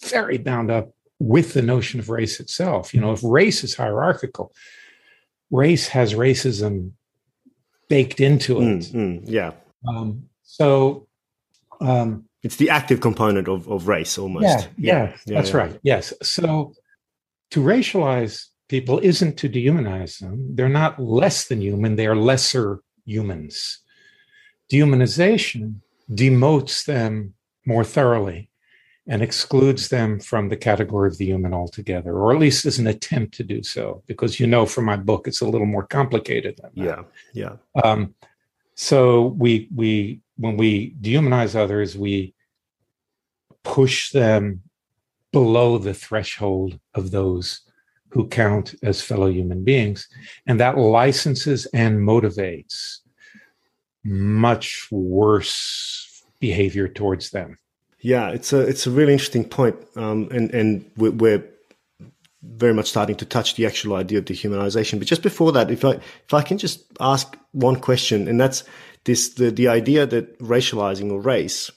[0.01, 2.93] very bound up with the notion of race itself.
[2.93, 4.53] You know, if race is hierarchical,
[5.51, 6.91] race has racism
[7.87, 8.65] baked into it.
[8.65, 9.51] Mm, mm, yeah.
[9.87, 11.07] Um, so
[11.79, 14.45] um, it's the active component of, of race almost.
[14.45, 15.57] Yeah, yeah, yeah that's yeah.
[15.57, 15.79] right.
[15.83, 16.13] Yes.
[16.21, 16.73] So
[17.51, 20.55] to racialize people isn't to dehumanize them.
[20.55, 23.79] They're not less than human, they are lesser humans.
[24.71, 27.33] Dehumanization demotes them
[27.65, 28.49] more thoroughly
[29.07, 32.87] and excludes them from the category of the human altogether, or at least is an
[32.87, 36.57] attempt to do so, because you know from my book it's a little more complicated
[36.57, 37.05] than that.
[37.33, 37.83] Yeah, yeah.
[37.83, 38.15] Um,
[38.75, 42.33] so we we when we dehumanize others, we
[43.63, 44.61] push them
[45.31, 47.61] below the threshold of those
[48.09, 50.07] who count as fellow human beings.
[50.47, 52.99] And that licenses and motivates
[54.05, 57.57] much worse behavior towards them.
[57.99, 61.43] Yeah, it's a it's a really interesting point, um, and and we're, we're,
[62.43, 64.99] very much starting to touch the actual idea of dehumanization.
[64.99, 68.63] But just before that, if I if I can just ask one question, and that's
[69.05, 71.71] this the the idea that racializing or race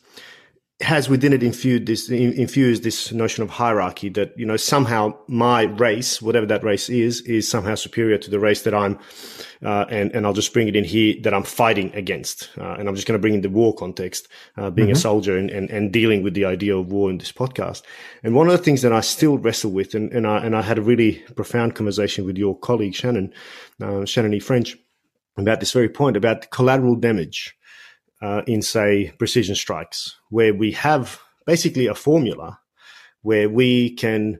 [0.80, 5.62] has within it infused this infused this notion of hierarchy that you know somehow my
[5.62, 8.96] race whatever that race is is somehow superior to the race that i'm
[9.64, 12.88] uh, and and i'll just bring it in here that i'm fighting against uh, and
[12.88, 14.96] i'm just going to bring in the war context uh, being mm-hmm.
[14.96, 17.82] a soldier and, and and dealing with the idea of war in this podcast.
[18.22, 20.62] And one of the things that i still wrestle with and, and i and i
[20.62, 23.32] had a really profound conversation with your colleague shannon
[23.82, 24.38] uh, shannon e.
[24.38, 24.76] French
[25.36, 27.56] about this very point about collateral damage
[28.20, 32.58] uh, in, say, precision strikes, where we have basically a formula
[33.22, 34.38] where we can,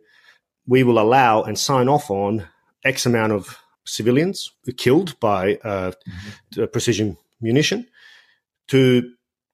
[0.66, 2.46] we will allow and sign off on
[2.84, 6.64] X amount of civilians killed by uh, mm-hmm.
[6.66, 7.86] precision munition
[8.68, 9.10] to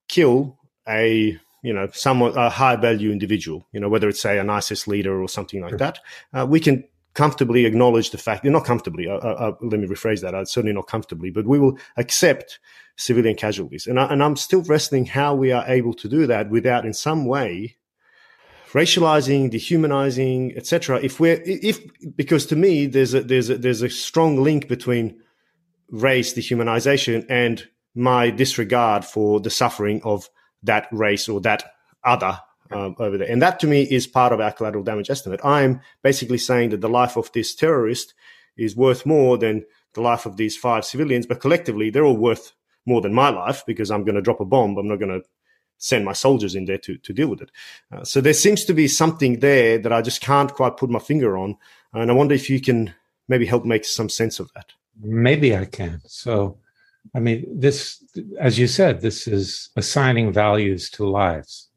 [0.09, 0.59] kill
[0.89, 4.87] a you know somewhat a high value individual you know whether it's say an isis
[4.87, 5.99] leader or something like that
[6.35, 10.21] uh, we can comfortably acknowledge the fact not comfortably uh, uh, uh let me rephrase
[10.21, 12.59] that uh, certainly not comfortably but we will accept
[12.97, 13.87] civilian casualties.
[13.87, 16.93] And, I, and I'm still wrestling how we are able to do that without, in
[16.93, 17.77] some way,
[18.73, 21.01] racializing, dehumanizing, etc.
[21.03, 21.81] If we're if
[22.17, 25.21] because to me there's a there's a there's a strong link between
[25.91, 30.29] race dehumanization and my disregard for the suffering of
[30.65, 31.63] that race or that
[32.03, 32.41] other
[32.75, 33.31] um, over there.
[33.31, 35.41] And that to me is part of our collateral damage estimate.
[35.45, 38.15] I'm basically saying that the life of this terrorist
[38.57, 42.53] is worth more than the life of these five civilians, but collectively they're all worth
[42.87, 44.77] more than my life because I'm going to drop a bomb.
[44.77, 45.27] I'm not going to
[45.79, 47.51] send my soldiers in there to, to deal with it.
[47.93, 50.99] Uh, so there seems to be something there that I just can't quite put my
[50.99, 51.57] finger on.
[51.93, 52.95] And I wonder if you can
[53.29, 54.73] maybe help make some sense of that.
[55.01, 56.01] Maybe I can.
[56.07, 56.59] So,
[57.15, 58.03] I mean, this,
[58.39, 61.69] as you said, this is assigning values to lives.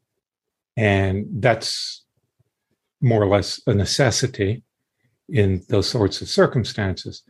[0.78, 2.04] And that's
[3.00, 4.62] more or less a necessity
[5.28, 7.24] in those sorts of circumstances.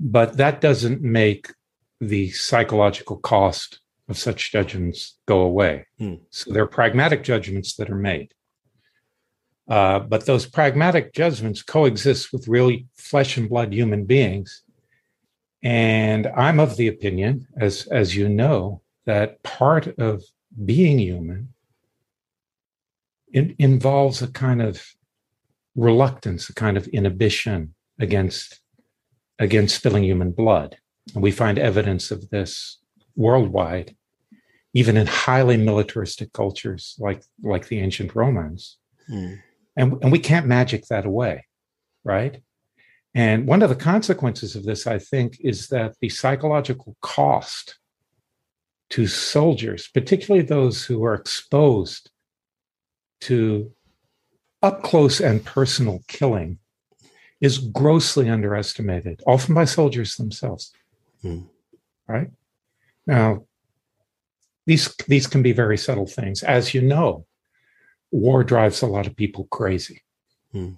[0.00, 1.52] But that doesn't make
[2.00, 5.86] the psychological cost of such judgments go away.
[6.00, 6.20] Mm.
[6.30, 8.32] So they're pragmatic judgments that are made.
[9.68, 14.62] Uh, but those pragmatic judgments coexist with really flesh and blood human beings.
[15.62, 20.24] And I'm of the opinion, as, as you know, that part of
[20.64, 21.52] being human
[23.32, 24.84] involves a kind of
[25.74, 28.60] reluctance, a kind of inhibition against,
[29.38, 30.76] against spilling human blood.
[31.14, 32.78] And we find evidence of this
[33.16, 33.96] worldwide,
[34.74, 38.78] even in highly militaristic cultures like, like the ancient Romans.
[39.10, 39.40] Mm.
[39.76, 41.46] And, and we can't magic that away,
[42.04, 42.42] right?
[43.14, 47.78] And one of the consequences of this, I think, is that the psychological cost
[48.90, 52.09] to soldiers, particularly those who are exposed
[53.22, 53.72] to
[54.62, 56.58] up close and personal killing,
[57.40, 60.72] is grossly underestimated, often by soldiers themselves.
[61.24, 61.48] Mm.
[62.06, 62.30] Right?
[63.06, 63.44] Now,
[64.66, 66.42] these, these can be very subtle things.
[66.42, 67.24] As you know,
[68.10, 70.02] war drives a lot of people crazy.
[70.54, 70.76] Mm.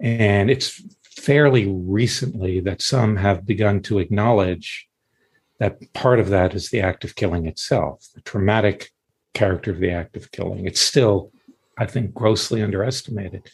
[0.00, 4.88] And it's fairly recently that some have begun to acknowledge
[5.60, 8.90] that part of that is the act of killing itself, the traumatic
[9.34, 10.66] character of the act of killing.
[10.66, 11.30] It's still,
[11.78, 13.50] I think, grossly underestimated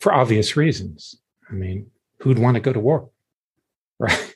[0.00, 1.16] for obvious reasons.
[1.50, 3.08] I mean, who'd want to go to war?
[3.98, 4.34] Right?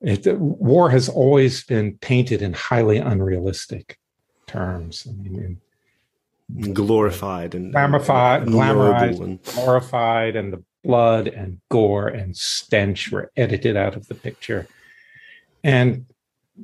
[0.00, 3.98] It, war has always been painted in highly unrealistic
[4.46, 5.08] terms.
[5.08, 5.60] I mean,
[6.72, 13.76] glorified and glorified, glamorized, and glorified, and the blood and gore and stench were edited
[13.76, 14.68] out of the picture.
[15.64, 16.06] And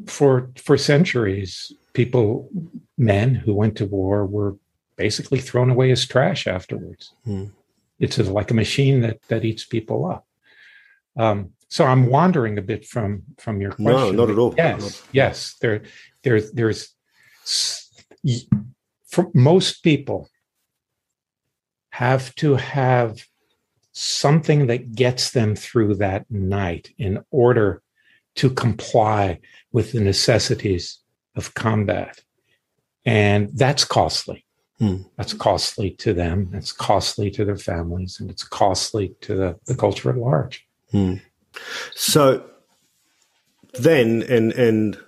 [0.07, 2.49] for for centuries, people,
[2.97, 4.57] men who went to war, were
[4.97, 7.13] basically thrown away as trash afterwards.
[7.25, 7.47] Hmm.
[7.99, 10.27] It's like a machine that that eats people up.
[11.17, 13.93] Um, so I'm wandering a bit from from your question.
[13.93, 14.55] No, not at all.
[14.57, 15.57] Yes, yes.
[15.61, 15.83] There,
[16.23, 16.95] there, there's
[19.07, 20.29] for most people
[21.91, 23.25] have to have
[23.93, 27.83] something that gets them through that night in order
[28.35, 29.39] to comply
[29.73, 30.99] with the necessities
[31.37, 32.21] of combat.
[33.05, 34.44] And that's costly.
[34.79, 35.03] Hmm.
[35.17, 36.51] That's costly to them.
[36.53, 40.67] It's costly to their families, and it's costly to the, the culture at large.
[40.91, 41.15] Hmm.
[41.95, 42.45] So
[43.75, 44.99] then, and and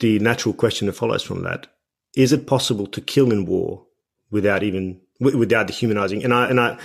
[0.00, 1.68] the natural question that follows from that
[2.16, 3.86] is: it possible to kill in war
[4.32, 6.24] without even without dehumanizing?
[6.24, 6.78] And I and I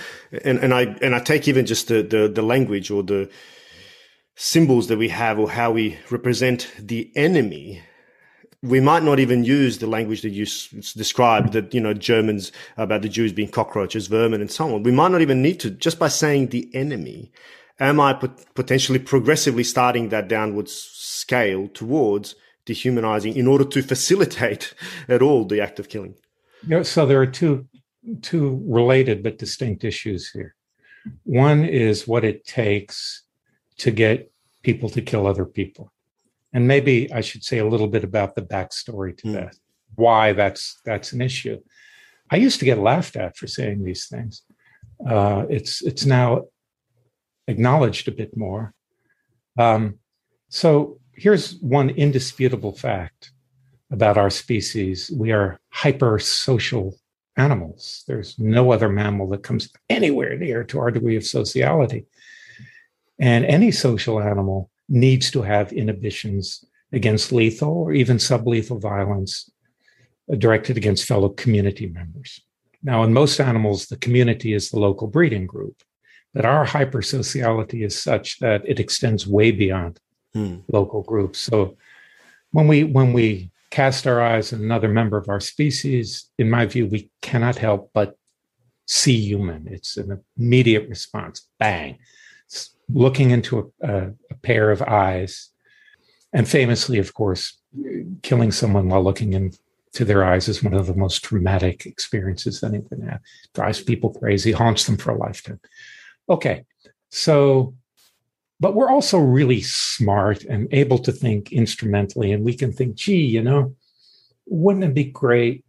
[0.44, 3.28] and, and I and I take even just the, the the language or the
[4.36, 7.82] symbols that we have or how we represent the enemy
[8.62, 12.50] we might not even use the language that you s- described that you know Germans
[12.76, 14.82] uh, about the Jews being cockroaches, vermin, and so on.
[14.82, 17.30] We might not even need to just by saying the enemy.
[17.80, 24.74] Am I pot- potentially progressively starting that downwards scale towards dehumanizing in order to facilitate
[25.08, 26.16] at all the act of killing?
[26.66, 27.68] Yeah, so there are two
[28.22, 30.56] two related but distinct issues here.
[31.22, 33.22] One is what it takes
[33.78, 35.92] to get people to kill other people
[36.52, 39.32] and maybe I should say a little bit about the backstory to mm.
[39.34, 39.56] that,
[39.94, 41.58] why that's that's an issue.
[42.30, 44.42] I used to get laughed at for saying these things.
[45.06, 46.44] Uh, it's it's now
[47.46, 48.74] acknowledged a bit more.
[49.58, 49.98] Um,
[50.48, 53.32] so here's one indisputable fact
[53.90, 56.94] about our species: we are hyper social
[57.36, 58.04] animals.
[58.08, 62.06] There's no other mammal that comes anywhere near to our degree of sociality.
[63.20, 69.50] And any social animal needs to have inhibitions against lethal or even sublethal violence
[70.38, 72.40] directed against fellow community members.
[72.82, 75.82] Now, in most animals, the community is the local breeding group,
[76.32, 79.98] but our hypersociality is such that it extends way beyond
[80.32, 80.56] hmm.
[80.68, 81.38] local groups.
[81.38, 81.76] So
[82.52, 86.66] when we when we cast our eyes on another member of our species, in my
[86.66, 88.16] view, we cannot help but
[88.86, 89.68] see human.
[89.68, 91.46] It's an immediate response.
[91.58, 91.98] Bang
[92.92, 95.50] looking into a, a, a pair of eyes.
[96.32, 97.58] And famously, of course,
[98.22, 102.74] killing someone while looking into their eyes is one of the most traumatic experiences that
[102.74, 103.20] anyone has.
[103.54, 105.60] Drives people crazy, haunts them for a lifetime.
[106.28, 106.64] Okay,
[107.10, 107.74] so,
[108.60, 113.24] but we're also really smart and able to think instrumentally, and we can think, gee,
[113.24, 113.74] you know,
[114.46, 115.64] wouldn't it be great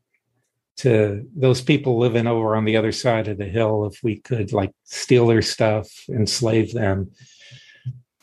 [0.79, 4.53] to those people living over on the other side of the hill if we could
[4.53, 7.11] like steal their stuff, enslave them,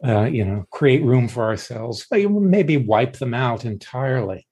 [0.03, 4.47] uh, you know, create room for ourselves, maybe wipe them out entirely.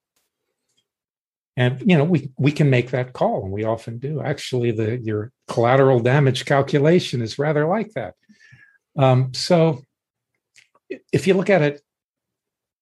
[1.57, 4.21] And you know, we we can make that call, and we often do.
[4.21, 8.13] Actually, the your collateral damage calculation is rather like that.
[8.97, 9.81] Um, so,
[11.13, 11.81] if you look at it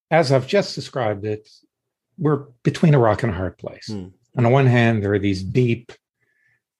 [0.09, 1.47] as I've just described it,
[2.17, 3.89] we're between a rock and a hard place.
[3.89, 5.91] Mm on the one hand, there are these deep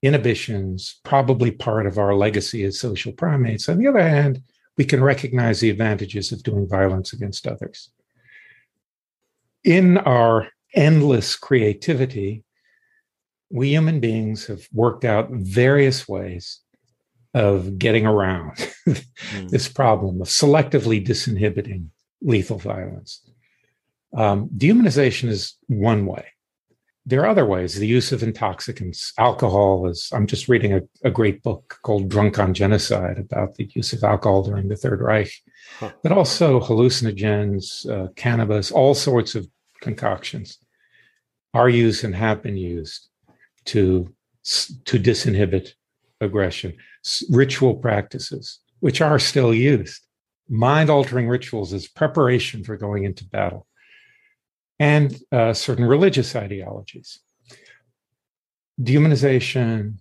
[0.01, 3.69] inhibitions, probably part of our legacy as social primates.
[3.69, 4.41] On the other hand,
[4.77, 7.89] we can recognize the advantages of doing violence against others.
[9.63, 12.43] In our endless creativity,
[13.49, 16.59] we human beings have worked out various ways
[17.33, 19.03] of getting around mm.
[19.49, 21.87] this problem of selectively disinhibiting
[22.21, 23.21] lethal violence.
[24.15, 26.32] Um, dehumanization is one way.
[27.05, 27.75] There are other ways.
[27.75, 30.09] The use of intoxicants, alcohol is.
[30.13, 34.03] I'm just reading a, a great book called "Drunk on Genocide" about the use of
[34.03, 35.31] alcohol during the Third Reich,
[35.79, 35.91] huh.
[36.01, 39.47] but also hallucinogens, uh, cannabis, all sorts of
[39.81, 40.59] concoctions
[41.53, 43.09] are used and have been used
[43.65, 44.13] to
[44.85, 45.73] to disinhibit
[46.21, 46.73] aggression.
[47.29, 50.01] Ritual practices, which are still used,
[50.47, 53.67] mind altering rituals as preparation for going into battle
[54.79, 57.19] and uh, certain religious ideologies.
[58.81, 59.97] Dehumanization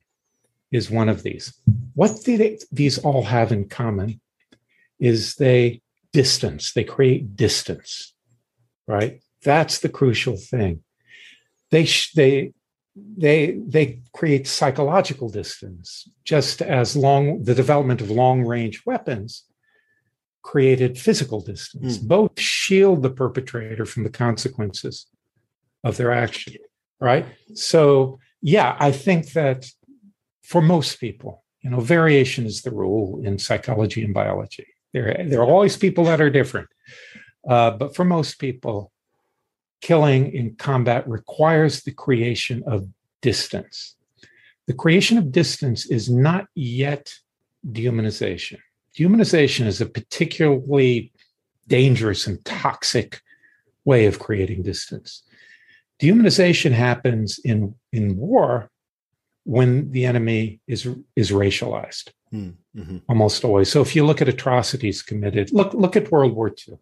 [0.70, 1.54] is one of these.
[1.94, 4.20] What they, these all have in common
[4.98, 8.14] is they distance, they create distance,
[8.86, 9.20] right?
[9.42, 10.82] That's the crucial thing.
[11.70, 12.52] They, they,
[12.94, 19.44] they, they create psychological distance, just as long the development of long range weapons
[20.42, 21.98] created physical distance.
[21.98, 22.08] Mm.
[22.08, 25.06] Both shield the perpetrator from the consequences
[25.84, 26.54] of their action,
[27.00, 27.26] right?
[27.54, 29.66] So, yeah, I think that
[30.42, 34.66] for most people, you know, variation is the rule in psychology and biology.
[34.92, 36.68] There, there are always people that are different.
[37.48, 38.92] Uh, but for most people,
[39.80, 42.88] killing in combat requires the creation of
[43.20, 43.96] distance.
[44.66, 47.14] The creation of distance is not yet
[47.66, 48.58] dehumanization
[48.96, 51.12] Dehumanization is a particularly
[51.68, 53.20] dangerous and toxic
[53.84, 55.22] way of creating distance.
[56.00, 58.70] Dehumanization happens in, in war
[59.44, 60.86] when the enemy is,
[61.16, 62.98] is racialized, hmm, mm-hmm.
[63.08, 63.70] almost always.
[63.70, 66.78] So if you look at atrocities committed, look, look at World War II,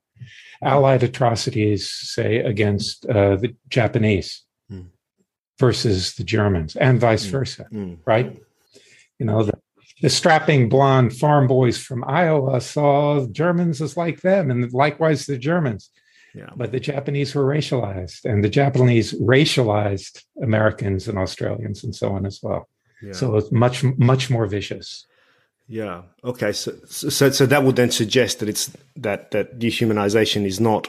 [0.62, 4.86] Allied atrocities, say, against uh, the Japanese mm.
[5.58, 7.30] versus the Germans, and vice mm.
[7.30, 7.98] versa, mm.
[8.04, 8.38] right?
[9.18, 9.59] You know, the
[10.00, 15.38] the strapping blonde farm boys from Iowa saw Germans as like them, and likewise the
[15.38, 15.90] Germans.
[16.34, 16.50] Yeah.
[16.56, 22.24] But the Japanese were racialized, and the Japanese racialized Americans and Australians and so on
[22.24, 22.68] as well.
[23.02, 23.12] Yeah.
[23.12, 25.06] So it's much much more vicious.
[25.66, 26.02] Yeah.
[26.24, 26.52] Okay.
[26.52, 30.88] So, so so that would then suggest that it's that that dehumanization is not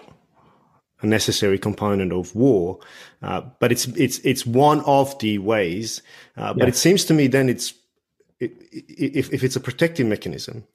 [1.02, 2.80] a necessary component of war,
[3.22, 6.02] uh, but it's it's it's one of the ways.
[6.38, 6.70] Uh, but yeah.
[6.70, 7.74] it seems to me then it's
[8.42, 10.66] if, if it's a protective mechanism,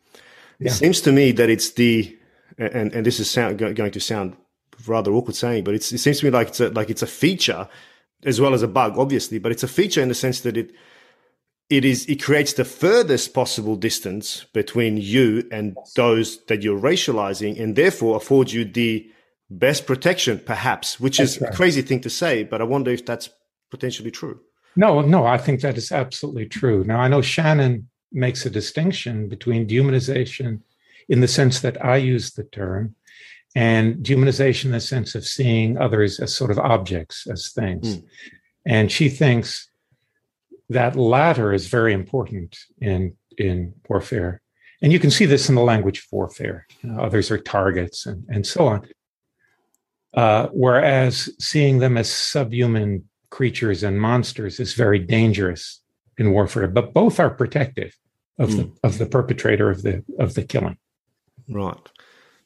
[0.61, 2.17] it seems to me that it's the,
[2.57, 4.37] and, and this is sound, going to sound
[4.87, 7.69] rather awkward saying, but it seems to me like it's a, like it's a feature
[8.25, 10.73] as well as a bug, obviously, but it's a feature in the sense that it,
[11.69, 17.61] it is, it creates the furthest possible distance between you and those that you're racializing
[17.61, 19.11] and therefore affords you the
[19.51, 21.53] best protection, perhaps, which that's is right.
[21.53, 23.31] a crazy thing to say, but I wonder if that's
[23.71, 24.41] potentially true.
[24.77, 26.85] No, no, I think that is absolutely true.
[26.85, 30.61] Now, I know Shannon makes a distinction between dehumanization
[31.09, 32.95] in the sense that I use the term
[33.55, 37.97] and dehumanization in the sense of seeing others as sort of objects, as things.
[37.97, 38.05] Mm.
[38.67, 39.69] And she thinks
[40.69, 44.43] that latter is very important in, in warfare.
[44.83, 46.67] And you can see this in the language of warfare.
[46.83, 48.89] You know, others are targets and, and so on.
[50.13, 53.05] Uh, whereas seeing them as subhuman
[53.37, 55.83] creatures and monsters is very dangerous
[56.17, 57.95] in warfare, but both are protective
[58.39, 58.57] of mm.
[58.57, 58.71] the hmm.
[58.83, 60.79] of the perpetrator of the of the killing.
[61.47, 61.77] Right.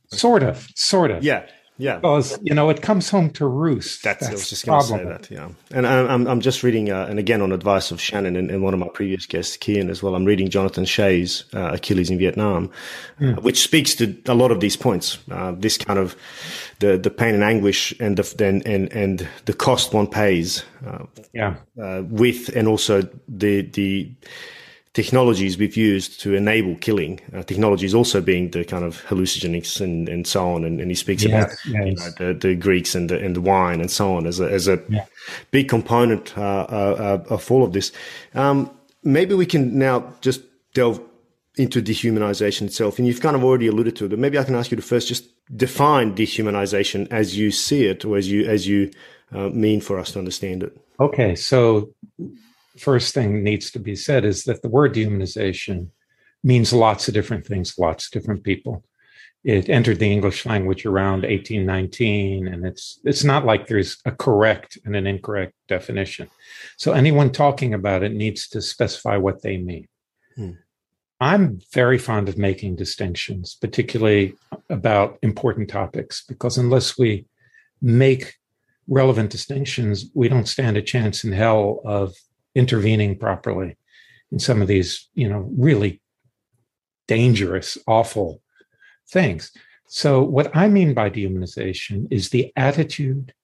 [0.08, 1.22] Sort of, sort of.
[1.22, 1.46] Yeah.
[1.80, 4.04] Yeah, because you know it comes home to roost.
[4.04, 5.30] That's, That's I was just going to say that.
[5.30, 8.62] Yeah, and I'm I'm just reading, uh, and again on advice of Shannon and, and,
[8.62, 10.14] one of my previous guests, Kian as well.
[10.14, 12.70] I'm reading Jonathan Shay's uh, Achilles in Vietnam,
[13.18, 13.36] mm.
[13.36, 15.18] uh, which speaks to a lot of these points.
[15.30, 16.14] Uh, this kind of
[16.80, 20.62] the the pain and anguish and the and and, and the cost one pays.
[20.86, 24.10] Uh, yeah, uh, with and also the the
[24.92, 27.20] technologies we've used to enable killing.
[27.32, 30.64] Uh, technologies also being the kind of hallucinogenics and, and so on.
[30.64, 31.86] And, and he speaks yes, about yes.
[31.86, 34.50] You know, the, the Greeks and the, and the wine and so on as a,
[34.50, 35.04] as a yeah.
[35.52, 37.92] big component uh, uh, uh, of all of this.
[38.34, 38.70] Um,
[39.04, 40.42] maybe we can now just
[40.74, 41.00] delve
[41.56, 42.98] into dehumanization itself.
[42.98, 44.82] And you've kind of already alluded to it, but maybe I can ask you to
[44.82, 45.24] first just
[45.56, 48.90] define dehumanization as you see it or as you, as you
[49.32, 50.76] uh, mean for us to understand it.
[50.98, 51.36] Okay.
[51.36, 51.90] So
[52.78, 55.88] first thing needs to be said is that the word dehumanization
[56.42, 58.84] means lots of different things, lots of different people.
[59.42, 64.76] It entered the English language around 1819, and it's it's not like there's a correct
[64.84, 66.28] and an incorrect definition.
[66.76, 69.88] So anyone talking about it needs to specify what they mean.
[70.36, 70.50] Hmm.
[71.20, 74.34] I'm very fond of making distinctions, particularly
[74.68, 77.26] about important topics, because unless we
[77.80, 78.36] make
[78.88, 82.14] relevant distinctions, we don't stand a chance in hell of
[82.54, 83.76] intervening properly
[84.32, 86.00] in some of these, you know, really
[87.06, 88.40] dangerous, awful
[89.08, 89.52] things.
[89.88, 93.34] So, what I mean by dehumanization is the attitude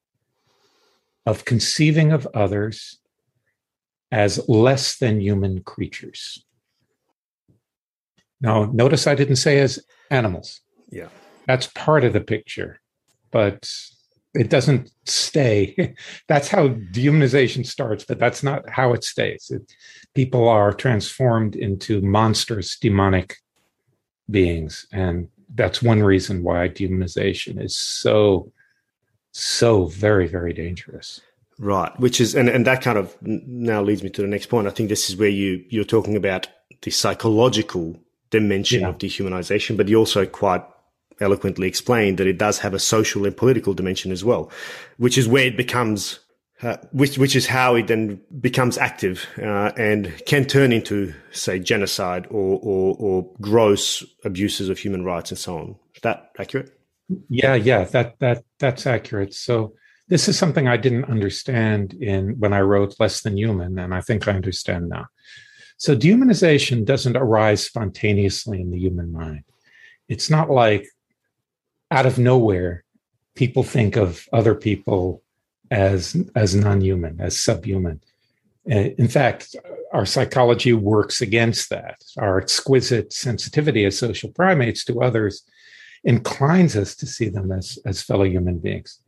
[1.27, 3.01] of conceiving of others
[4.13, 6.45] as less than human creatures.
[8.41, 10.61] Now, notice I didn't say as animals.
[10.91, 11.09] Yeah.
[11.47, 12.81] That's part of the picture,
[13.33, 13.69] but
[14.37, 15.95] it doesn't stay.
[16.29, 19.51] that's how dehumanization starts, but that's not how it stays.
[19.51, 19.73] It,
[20.15, 23.37] people are transformed into monstrous demonic
[24.31, 24.87] beings.
[24.93, 28.53] And that's one reason why dehumanization is so,
[29.33, 31.21] so very, very dangerous.
[31.59, 34.67] Right, which is and, and that kind of now leads me to the next point.
[34.67, 36.49] I think this is where you you're talking about
[36.83, 38.89] the psychological dimension yeah.
[38.89, 40.63] of dehumanization, but you're also quite
[41.21, 44.51] eloquently explained that it does have a social and political dimension as well,
[44.99, 46.21] which is where it becomes,
[46.63, 51.59] uh, which which is how it then becomes active uh, and can turn into, say,
[51.59, 55.77] genocide or, or or gross abuses of human rights and so on.
[55.95, 56.79] Is that accurate?
[57.29, 59.35] Yeah, yeah, that that that's accurate.
[59.35, 59.75] So
[60.09, 64.01] this is something I didn't understand in when I wrote Less Than Human, and I
[64.01, 65.07] think I understand now.
[65.79, 69.45] So dehumanization doesn't arise spontaneously in the human mind.
[70.09, 70.87] It's not like
[71.91, 72.85] out of nowhere
[73.35, 75.23] people think of other people
[75.71, 78.01] as as non-human, as subhuman.
[78.71, 79.55] Uh, in fact,
[79.93, 82.03] our psychology works against that.
[82.19, 85.43] Our exquisite sensitivity as social primates to others
[86.05, 89.01] inclines us to see them as, as fellow human beings.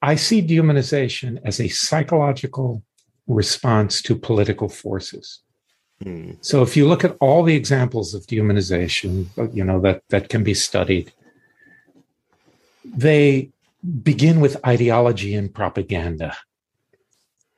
[0.00, 2.82] I see dehumanization as a psychological
[3.26, 5.40] response to political forces.
[6.04, 6.38] Mm.
[6.40, 10.42] So if you look at all the examples of dehumanization, you know that that can
[10.42, 11.12] be studied,
[12.84, 13.50] they
[14.02, 16.36] begin with ideology and propaganda.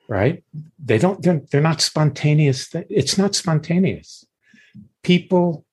[0.07, 0.43] Right?
[0.83, 2.69] They don't they're, they're not spontaneous.
[2.89, 4.25] It's not spontaneous.
[5.03, 5.65] People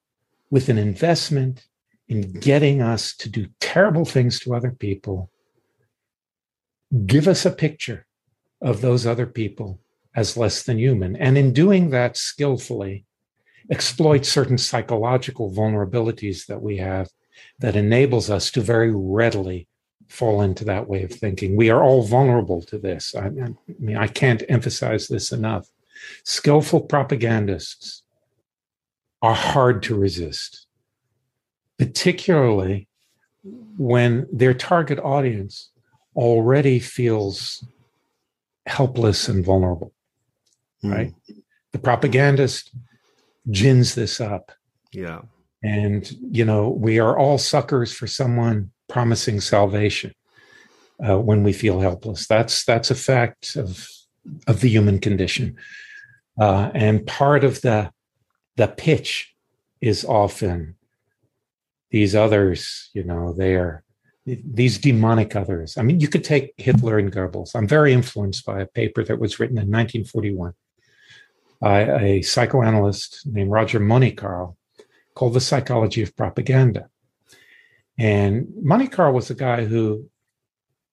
[0.51, 1.67] with an investment
[2.09, 5.31] in getting us to do terrible things to other people
[7.07, 8.07] give us a picture
[8.61, 9.81] of those other people
[10.15, 11.17] as less than human.
[11.17, 13.07] And in doing that skillfully,
[13.71, 17.09] exploit certain psychological vulnerabilities that we have
[17.59, 19.69] that enables us to very readily
[20.09, 21.57] fall into that way of thinking.
[21.57, 23.15] We are all vulnerable to this.
[23.15, 25.69] I, I mean, I can't emphasize this enough.
[26.25, 28.03] Skillful propagandists
[29.23, 30.67] are hard to resist,
[31.79, 32.89] particularly
[33.79, 35.71] when their target audience
[36.15, 37.65] already feels
[38.67, 39.93] helpless and vulnerable,
[40.85, 40.93] mm.
[40.93, 41.15] right?
[41.73, 42.71] The propagandist
[43.51, 44.53] gins this up.
[44.93, 45.23] Yeah.
[45.63, 50.13] And, you know, we are all suckers for someone promising salvation
[51.07, 52.27] uh, when we feel helpless.
[52.27, 53.89] That's that's a fact of
[54.47, 55.57] of the human condition.
[56.41, 57.91] Uh, and part of the
[58.57, 59.35] the pitch
[59.81, 60.77] is often
[61.91, 63.85] these others, you know, they are
[64.25, 65.77] these demonic others.
[65.77, 67.55] I mean, you could take Hitler and Goebbels.
[67.55, 70.55] I'm very influenced by a paper that was written in 1941
[71.61, 74.57] by a psychoanalyst named Roger Money-Kyrle
[75.15, 76.89] called The Psychology of Propaganda.
[77.99, 80.09] And Money-Kyrle was a guy who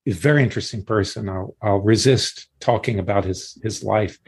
[0.05, 1.29] is a very interesting person.
[1.29, 4.19] I'll, I'll resist talking about his, his life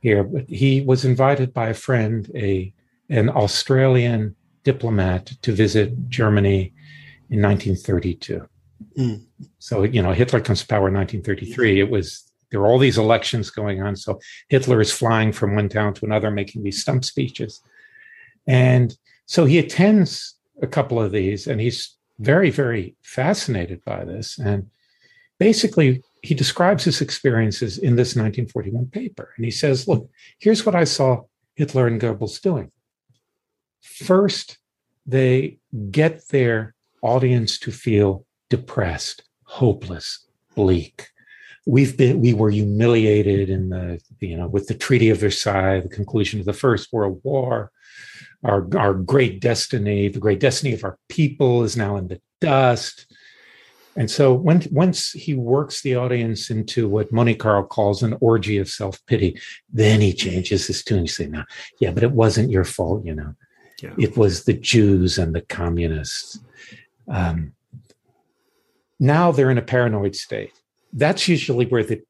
[0.00, 2.72] here, but he was invited by a friend, a
[3.10, 6.74] an Australian diplomat, to visit Germany
[7.30, 8.46] in 1932.
[8.98, 9.24] Mm.
[9.58, 11.80] So, you know, Hitler comes to power in 1933.
[11.80, 13.96] It was, there were all these elections going on.
[13.96, 17.62] So Hitler is flying from one town to another, making these stump speeches.
[18.46, 18.96] And
[19.28, 24.38] so he attends a couple of these and he's very, very fascinated by this.
[24.38, 24.70] And
[25.38, 29.34] basically, he describes his experiences in this 1941 paper.
[29.36, 30.08] And he says, look,
[30.38, 31.24] here's what I saw
[31.56, 32.72] Hitler and Goebbels doing.
[33.82, 34.58] First,
[35.06, 35.58] they
[35.90, 40.26] get their audience to feel depressed, hopeless,
[40.56, 41.06] bleak.
[41.66, 45.88] We've been we were humiliated in the you know with the Treaty of Versailles, the
[45.88, 47.70] conclusion of the First World War.
[48.44, 53.06] Our our great destiny, the great destiny of our people, is now in the dust.
[53.96, 58.68] And so when once he works the audience into what Money-Kyrle calls an orgy of
[58.68, 59.40] self-pity,
[59.72, 61.02] then he changes his tune.
[61.02, 61.42] He say, no,
[61.80, 63.34] yeah, but it wasn't your fault, you know.
[63.82, 63.94] Yeah.
[63.98, 66.38] It was the Jews and the communists.
[67.08, 67.54] Um,
[69.00, 70.52] now they're in a paranoid state.
[70.92, 72.00] That's usually where the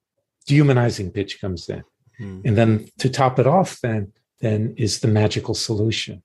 [0.47, 1.85] dehumanizing pitch comes in.
[2.19, 2.41] Hmm.
[2.45, 6.23] And then to top it off, then then is the magical solution.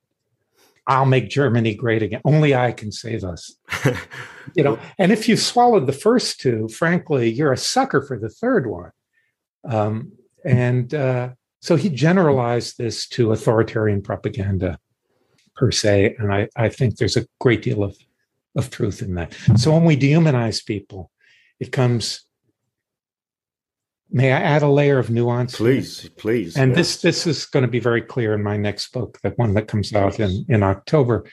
[0.85, 2.21] I'll make Germany great again.
[2.25, 3.55] Only I can save us.
[4.55, 8.29] you know, and if you swallowed the first two, frankly, you're a sucker for the
[8.29, 8.91] third one.
[9.63, 10.11] Um,
[10.43, 11.29] and uh,
[11.61, 14.77] so he generalized this to authoritarian propaganda
[15.55, 16.15] per se.
[16.19, 17.95] And I, I think there's a great deal of
[18.55, 19.33] of truth in that.
[19.57, 21.11] So when we dehumanize people,
[21.59, 22.25] it comes
[24.13, 25.57] may I add a layer of nuance?
[25.57, 26.55] Please, please.
[26.55, 26.77] And yeah.
[26.77, 29.67] this this is going to be very clear in my next book, that one that
[29.67, 31.25] comes out in, in October.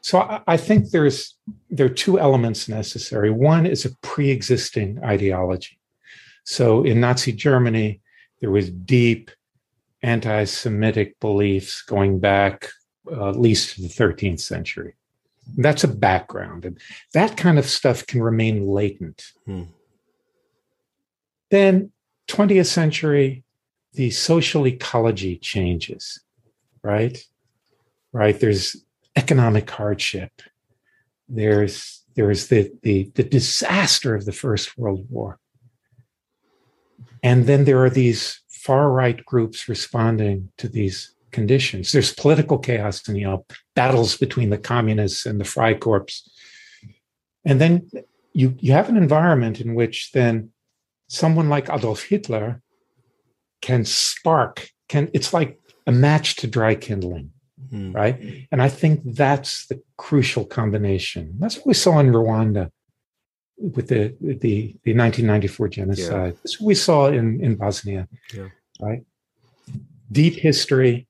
[0.00, 1.36] So I, I think there's
[1.70, 3.30] there are two elements necessary.
[3.30, 5.78] One is a pre-existing ideology.
[6.44, 8.00] So in Nazi Germany,
[8.40, 9.30] there was deep
[10.02, 12.70] anti-Semitic beliefs going back
[13.10, 14.94] uh, at least to the 13th century.
[15.56, 16.78] That's a background, and
[17.14, 19.32] that kind of stuff can remain latent.
[19.46, 19.64] Hmm.
[21.50, 21.90] Then,
[22.28, 23.44] 20th century,
[23.94, 26.20] the social ecology changes,
[26.82, 27.18] right?
[28.12, 28.38] Right.
[28.38, 28.76] There's
[29.16, 30.30] economic hardship.
[31.28, 35.38] There's there's the, the the disaster of the First World War.
[37.22, 41.92] And then there are these far right groups responding to these conditions.
[41.92, 46.22] There's political chaos and you know battles between the communists and the Freikorps.
[47.44, 47.90] And then
[48.32, 50.50] you you have an environment in which then
[51.08, 52.62] someone like Adolf Hitler
[53.60, 57.32] can spark, can it's like a match to dry kindling.
[57.72, 57.94] Mm.
[57.94, 58.46] Right.
[58.52, 61.34] And I think that's the crucial combination.
[61.38, 62.70] That's what we saw in Rwanda
[63.58, 66.12] with the the, the 1994 genocide.
[66.12, 66.38] Yeah.
[66.42, 68.08] That's what we saw in, in Bosnia.
[68.32, 68.48] Yeah.
[68.80, 69.02] Right.
[70.10, 71.08] Deep history,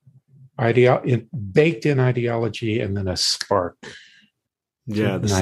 [0.59, 3.77] ideo- baked in ideology, and then a spark.
[4.91, 5.33] Yeah, this,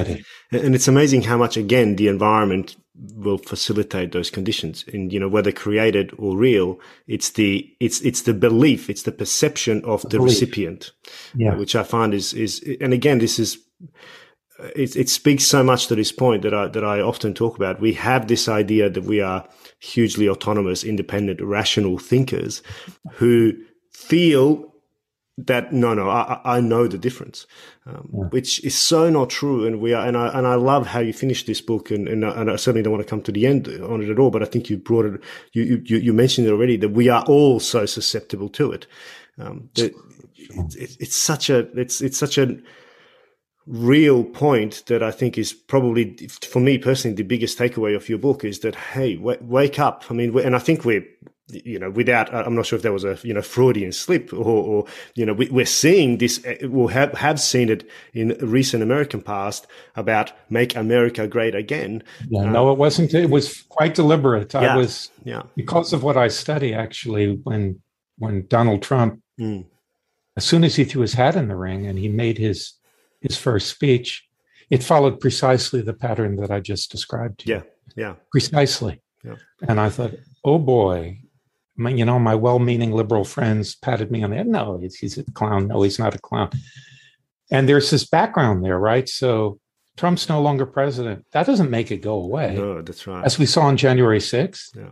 [0.51, 2.75] and it's amazing how much again the environment
[3.13, 8.23] will facilitate those conditions and you know whether created or real it's the it's it's
[8.23, 10.91] the belief it's the perception of the, the recipient
[11.35, 11.55] yeah.
[11.55, 13.59] which i find is is and again this is
[14.75, 17.79] it, it speaks so much to this point that I that I often talk about.
[17.79, 19.47] We have this idea that we are
[19.79, 22.63] hugely autonomous, independent, rational thinkers
[23.13, 23.53] who
[23.91, 24.73] feel
[25.37, 27.45] that no, no, I, I know the difference,
[27.85, 28.23] um, yeah.
[28.29, 29.67] which is so not true.
[29.67, 32.23] And we are, and I and I love how you finished this book, and and,
[32.23, 34.31] and I certainly don't want to come to the end on it at all.
[34.31, 35.21] But I think you brought it,
[35.53, 38.87] you you you mentioned it already that we are all so susceptible to it.
[39.37, 39.93] Um, that
[40.35, 42.57] it, it's such a it's it's such a
[43.67, 48.17] real point that I think is probably for me personally the biggest takeaway of your
[48.17, 50.05] book is that hey, w- wake up.
[50.09, 51.05] I mean, and I think we're
[51.49, 54.37] you know, without, I'm not sure if there was a, you know, Freudian slip or,
[54.37, 54.85] or
[55.15, 59.65] you know, we, are seeing this, we'll have, have seen it in recent American past
[59.95, 62.03] about make America great again.
[62.29, 64.53] Yeah, um, no, it wasn't, it was quite deliberate.
[64.53, 67.81] Yeah, I was, yeah, because of what I study actually, when,
[68.17, 69.65] when Donald Trump, mm.
[70.35, 72.73] as soon as he threw his hat in the ring and he made his,
[73.21, 74.27] his first speech,
[74.69, 77.55] it followed precisely the pattern that I just described to you.
[77.55, 77.61] Yeah.
[77.95, 78.15] Yeah.
[78.31, 79.01] Precisely.
[79.23, 79.35] Yeah.
[79.67, 81.21] And I thought, oh boy,
[81.77, 84.47] my, you know, my well-meaning liberal friends patted me on the head.
[84.47, 85.67] No, he's, he's a clown.
[85.67, 86.49] No, he's not a clown.
[87.49, 89.07] And there's this background there, right?
[89.07, 89.59] So
[89.95, 91.25] Trump's no longer president.
[91.31, 92.55] That doesn't make it go away.
[92.55, 93.23] No, that's right.
[93.23, 94.75] As we saw on January 6th.
[94.75, 94.91] Yeah.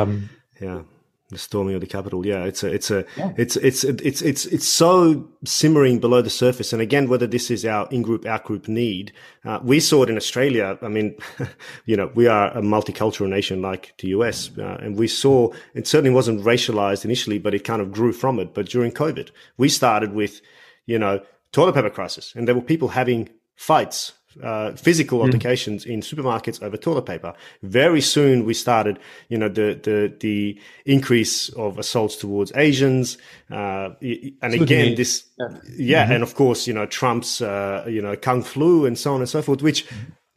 [0.00, 0.30] Um,
[0.60, 0.82] yeah
[1.28, 3.32] the storming of the Capitol, Yeah, it's a, it's a, yeah.
[3.36, 6.72] it's, it's, it's, it's, it's so simmering below the surface.
[6.72, 9.12] And again, whether this is our in-group, out-group need,
[9.44, 10.78] uh, we saw it in Australia.
[10.82, 11.16] I mean,
[11.84, 15.88] you know, we are a multicultural nation like the US, uh, and we saw it
[15.88, 18.54] certainly wasn't racialized initially, but it kind of grew from it.
[18.54, 20.40] But during COVID, we started with,
[20.86, 21.20] you know,
[21.50, 24.12] toilet paper crisis, and there were people having fights
[24.42, 25.86] uh, physical mm.
[25.86, 27.34] in supermarkets over toilet paper.
[27.62, 33.18] Very soon we started, you know, the the the increase of assaults towards Asians,
[33.50, 36.12] uh, and again this, yeah, yeah mm-hmm.
[36.12, 39.28] and of course, you know, Trump's, uh, you know, kung flu and so on and
[39.28, 39.86] so forth, which.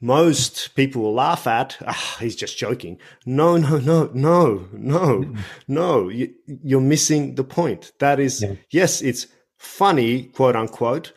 [0.02, 1.76] Most people will laugh at.
[1.86, 3.00] Ah, he's just joking.
[3.26, 5.40] No, no, no, no, no, mm-hmm.
[5.68, 6.08] no.
[6.08, 7.92] You, are missing the point.
[8.00, 8.54] That is, yeah.
[8.72, 9.28] yes, it's
[9.58, 11.12] funny, quote unquote.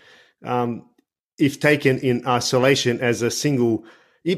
[0.45, 0.87] Um,
[1.39, 3.85] if taken in isolation as a single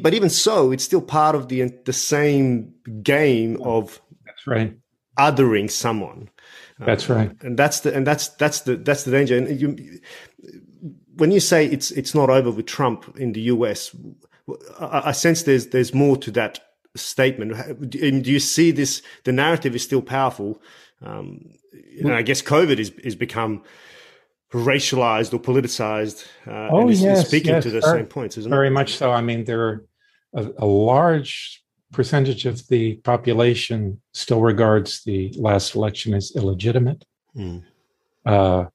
[0.01, 2.73] but even so it's still part of the the same
[3.03, 4.75] game of that's right.
[5.19, 6.31] othering someone.
[6.79, 7.31] That's right.
[7.31, 9.37] uh, and that's the and that's that's the that's the danger.
[9.37, 10.01] And you
[11.17, 13.95] when you say it's it's not over with Trump in the US
[14.79, 16.61] I, I sense there's there's more to that
[16.97, 17.91] statement.
[17.91, 20.61] Do you see this the narrative is still powerful?
[21.03, 21.55] Um,
[21.99, 23.63] and I guess COVID is is become
[24.55, 26.27] racialized or politicized.
[26.47, 28.71] Uh, oh, and yes, speaking yes, to the very, same points, isn't very it?
[28.71, 29.11] Very much so.
[29.11, 29.85] I mean, there are
[30.35, 37.05] a, a, large percentage of the population still regards the last election as illegitimate.
[37.37, 37.65] Mm.
[38.25, 38.67] Uh,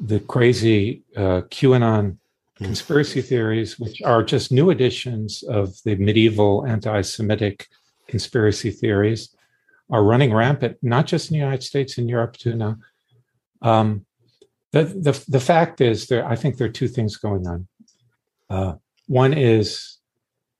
[0.00, 2.16] the crazy uh, QAnon mm.
[2.56, 7.66] conspiracy theories, which are just new editions of the medieval anti Semitic
[8.06, 9.34] conspiracy theories,
[9.90, 12.76] are running rampant, not just in the United States, in Europe too now.
[13.62, 14.06] Um,
[14.74, 17.68] the, the, the fact is, there, I think there are two things going on.
[18.50, 18.74] Uh,
[19.06, 19.98] one is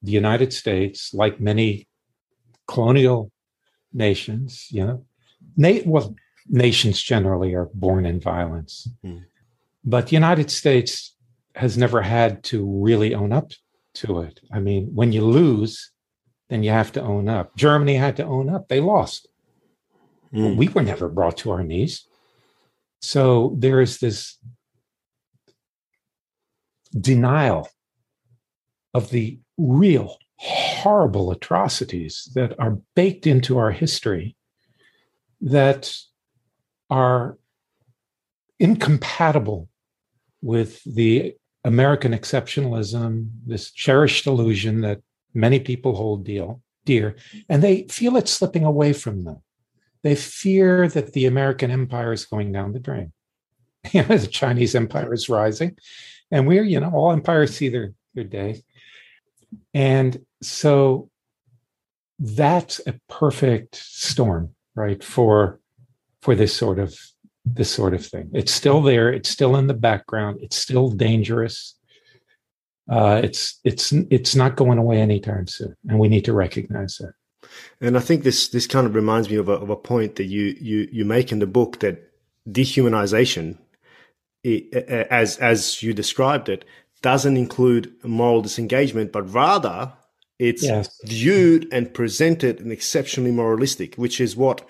[0.02, 1.88] the United States, like many
[2.68, 3.32] colonial
[3.92, 5.04] nations, you know,
[5.56, 6.14] na- well,
[6.48, 9.24] nations generally are born in violence, mm.
[9.84, 11.16] but the United States
[11.56, 13.50] has never had to really own up
[13.94, 14.40] to it.
[14.52, 15.90] I mean, when you lose,
[16.48, 17.56] then you have to own up.
[17.56, 19.28] Germany had to own up; they lost.
[20.32, 20.56] Mm.
[20.56, 22.06] We were never brought to our knees.
[23.04, 24.38] So there is this
[26.98, 27.68] denial
[28.94, 34.36] of the real horrible atrocities that are baked into our history
[35.42, 35.94] that
[36.88, 37.38] are
[38.58, 39.68] incompatible
[40.40, 45.02] with the American exceptionalism, this cherished illusion that
[45.34, 47.16] many people hold deal, dear,
[47.50, 49.42] and they feel it slipping away from them.
[50.04, 53.12] They fear that the American empire is going down the drain.
[53.92, 55.76] You know, the Chinese empire is rising,
[56.30, 58.62] and we're, you know, all empires see their, their day.
[59.74, 61.10] And so
[62.18, 65.60] that's a perfect storm, right, for
[66.22, 66.98] for this sort of
[67.44, 68.30] this sort of thing.
[68.32, 69.12] It's still there.
[69.12, 70.38] It's still in the background.
[70.40, 71.78] It's still dangerous.
[72.90, 77.12] Uh, it's it's it's not going away anytime soon, and we need to recognize that.
[77.80, 80.24] And I think this this kind of reminds me of a, of a point that
[80.24, 82.10] you you you make in the book that
[82.48, 83.58] dehumanization,
[85.10, 86.64] as as you described it,
[87.02, 89.92] doesn't include moral disengagement, but rather
[90.38, 91.00] it's yes.
[91.04, 94.66] viewed and presented and exceptionally moralistic, which is what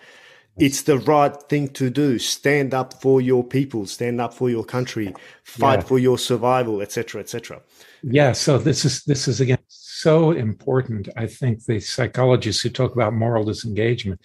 [0.58, 2.18] it's the right thing to do.
[2.18, 5.84] Stand up for your people, stand up for your country, fight yeah.
[5.84, 7.60] for your survival, etc., etc.
[8.06, 8.32] Yeah.
[8.32, 11.08] So this is this is again so important.
[11.16, 14.20] I think the psychologists who talk about moral disengagement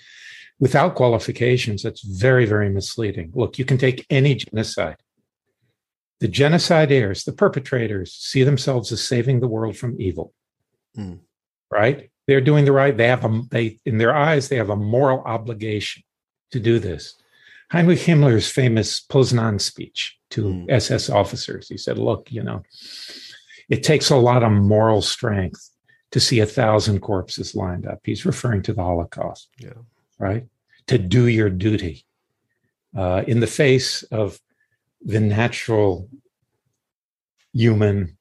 [0.60, 3.32] without qualifications, that's very, very misleading.
[3.34, 4.98] Look, you can take any genocide.
[6.20, 10.34] The génocidaires, the perpetrators, see themselves as saving the world from evil.
[10.98, 11.20] Mm.
[11.72, 12.10] Right?
[12.28, 12.96] They're doing the right.
[12.96, 16.04] They have a they in their eyes, they have a moral obligation
[16.52, 17.16] to do this.
[17.72, 20.66] Heinrich Himmler's famous Poznan speech to mm.
[20.70, 21.70] SS officers.
[21.70, 22.64] He said, look, you know,
[23.70, 25.70] it takes a lot of moral strength
[26.12, 28.00] to see a thousand corpses lined up.
[28.04, 29.74] He's referring to the Holocaust, yeah.
[30.18, 30.46] right?
[30.88, 32.06] To do your duty
[32.98, 34.40] uh, in the face of
[35.02, 36.10] the natural
[37.54, 38.18] human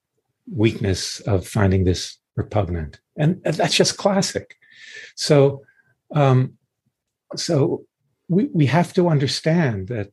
[0.52, 4.54] weakness of finding this repugnant, and that's just classic.
[5.16, 5.62] So,
[6.14, 6.54] um,
[7.36, 7.84] so
[8.28, 10.10] we we have to understand that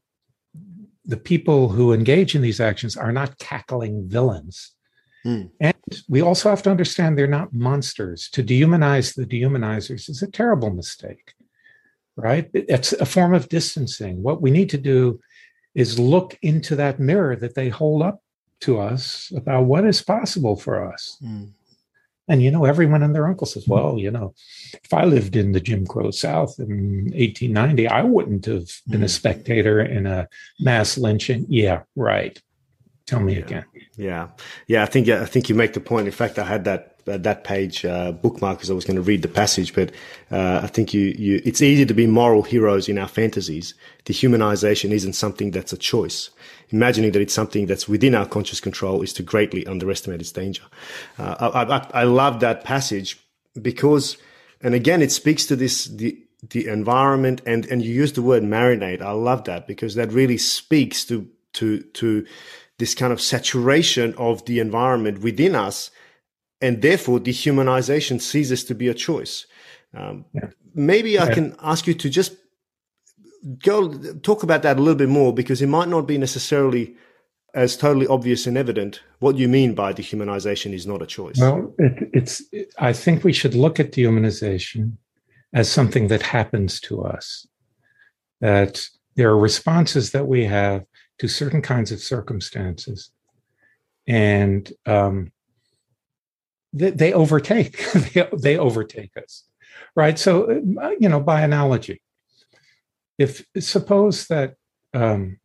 [1.04, 4.75] the people who engage in these actions are not cackling villains
[5.26, 5.50] Mm.
[5.60, 8.30] And we also have to understand they're not monsters.
[8.30, 11.34] To dehumanize the dehumanizers is a terrible mistake,
[12.16, 12.50] right?
[12.54, 14.22] It's a form of distancing.
[14.22, 15.20] What we need to do
[15.74, 18.22] is look into that mirror that they hold up
[18.62, 21.18] to us about what is possible for us.
[21.24, 21.52] Mm.
[22.28, 24.34] And you know, everyone and their uncle says, well, you know,
[24.84, 29.06] if I lived in the Jim Crow South in 1890, I wouldn't have been a
[29.06, 29.10] hmm.
[29.10, 30.28] spectator in a
[30.60, 31.46] mass lynching.
[31.50, 32.42] Yeah, right.
[33.06, 33.40] Tell me yeah.
[33.40, 33.66] again.
[33.98, 34.28] Yeah,
[34.68, 34.84] yeah.
[34.84, 36.08] I think I think you make the point.
[36.08, 39.02] In fact, I had that uh, that page uh, bookmark because I was going to
[39.02, 39.76] read the passage.
[39.76, 39.92] But
[40.32, 43.76] uh, I think you you it's easy to be moral heroes in our fantasies.
[44.06, 46.32] Dehumanization isn't something that's a choice.
[46.70, 50.64] Imagining that it's something that's within our conscious control is to greatly underestimate its danger.
[51.20, 53.20] Uh, I, I, I love that passage
[53.62, 54.18] because,
[54.62, 58.42] and again, it speaks to this the the environment and and you use the word
[58.42, 59.04] marinate.
[59.04, 62.26] I love that because that really speaks to to to
[62.78, 65.92] this kind of saturation of the environment within us,
[66.62, 69.46] and therefore dehumanization ceases to be a choice.
[69.96, 70.50] Um, yeah.
[70.74, 71.24] Maybe yeah.
[71.24, 72.36] I can ask you to just
[73.64, 76.96] go talk about that a little bit more because it might not be necessarily
[77.54, 81.38] as totally obvious and evident what you mean by dehumanization is not a choice.
[81.40, 82.44] Well, it, it's.
[82.52, 84.98] It, I think we should look at dehumanization
[85.54, 87.48] as something that happens to us.
[88.42, 90.86] That there are responses that we have
[91.20, 93.12] to certain kinds of circumstances.
[94.08, 95.32] And um,
[96.74, 99.44] they, they overtake they, they overtake us
[99.96, 100.18] right?
[100.20, 102.02] So uh, you know by analogy
[103.18, 104.56] if suppose that
[104.94, 105.40] um,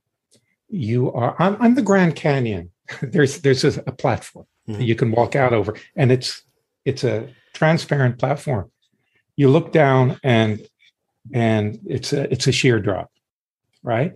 [0.68, 2.70] you are on, on, the grand canyon.
[3.02, 4.80] There's there's a, a platform mm-hmm.
[4.80, 6.42] you can walk out over and it's
[6.84, 8.70] it's a transparent platform.
[9.36, 10.66] You look down and
[11.32, 13.10] and it's a it's a sheer drop
[13.82, 14.14] right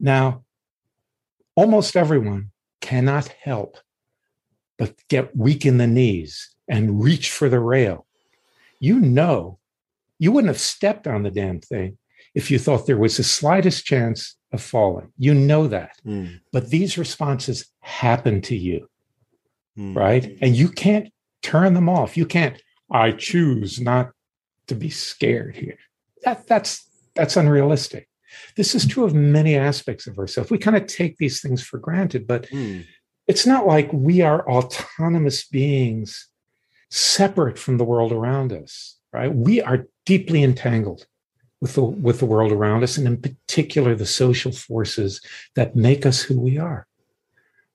[0.00, 0.44] now,
[1.54, 3.76] almost everyone cannot help
[4.78, 8.06] but get weak in the knees and reach for the rail.
[8.78, 9.58] You know,
[10.18, 11.98] you wouldn't have stepped on the damn thing
[12.34, 15.12] if you thought there was the slightest chance of falling.
[15.18, 16.00] You know that.
[16.06, 16.40] Mm.
[16.50, 18.88] But these responses happen to you,
[19.78, 19.94] mm.
[19.94, 20.38] right?
[20.40, 22.16] And you can't turn them off.
[22.16, 24.12] You can't, I choose not
[24.68, 25.78] to be scared here.
[26.24, 28.08] That, that's, that's unrealistic.
[28.56, 30.50] This is true of many aspects of ourselves.
[30.50, 32.84] We kind of take these things for granted, but mm.
[33.26, 36.28] it's not like we are autonomous beings
[36.90, 39.34] separate from the world around us, right?
[39.34, 41.06] We are deeply entangled
[41.60, 45.20] with the, with the world around us, and in particular, the social forces
[45.56, 46.86] that make us who we are.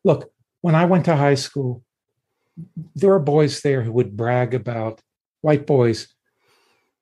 [0.03, 1.83] Look, when I went to high school,
[2.95, 5.01] there were boys there who would brag about
[5.41, 6.07] white boys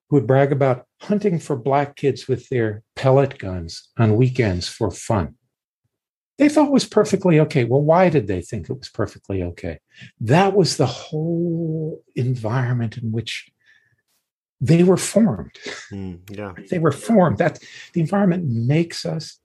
[0.10, 4.90] who would brag about hunting for black kids with their pellet guns on weekends for
[4.90, 5.36] fun.
[6.38, 7.66] They thought it was perfectly okay.
[7.66, 9.80] Well, why did they think it was perfectly okay?
[10.22, 13.52] That was the whole environment in which
[14.62, 15.52] they were formed.
[15.92, 16.54] Mm, yeah.
[16.70, 17.40] They were formed.
[17.40, 17.60] That
[17.92, 19.38] the environment makes us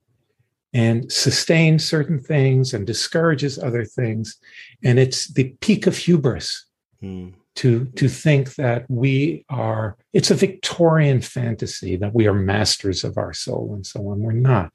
[0.73, 4.39] and sustains certain things and discourages other things.
[4.85, 6.65] And it's the peak of hubris
[7.03, 7.35] mm.
[7.61, 13.17] To, to think that we are, it's a Victorian fantasy that we are masters of
[13.17, 14.21] our soul and so on.
[14.21, 14.73] We're not.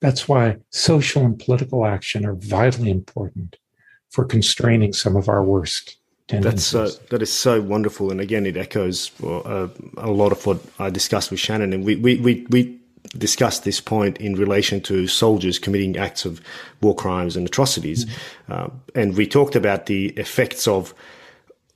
[0.00, 3.56] That's why social and political action are vitally important
[4.10, 5.96] for constraining some of our worst
[6.28, 6.72] tendencies.
[6.72, 10.58] That's uh, that is so wonderful, and again, it echoes uh, a lot of what
[10.78, 12.46] I discussed with Shannon, and we we we.
[12.50, 12.80] we
[13.18, 16.40] discussed this point in relation to soldiers committing acts of
[16.80, 18.06] war crimes and atrocities.
[18.06, 18.52] Mm-hmm.
[18.52, 18.68] Uh,
[19.00, 20.94] and we talked about the effects of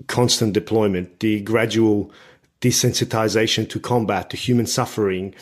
[0.07, 2.13] constant deployment, the gradual
[2.61, 5.35] desensitization to combat, to human suffering.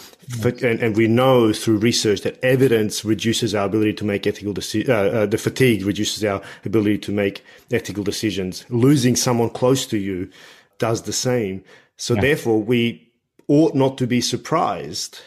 [0.44, 4.90] And, and, we know through research that evidence reduces our ability to make ethical decisions.
[4.90, 8.66] Uh, uh, the fatigue reduces our ability to make ethical decisions.
[8.68, 10.30] Losing someone close to you
[10.78, 11.64] does the same.
[11.96, 12.20] So yeah.
[12.20, 13.10] therefore, we
[13.48, 15.20] ought not to be surprised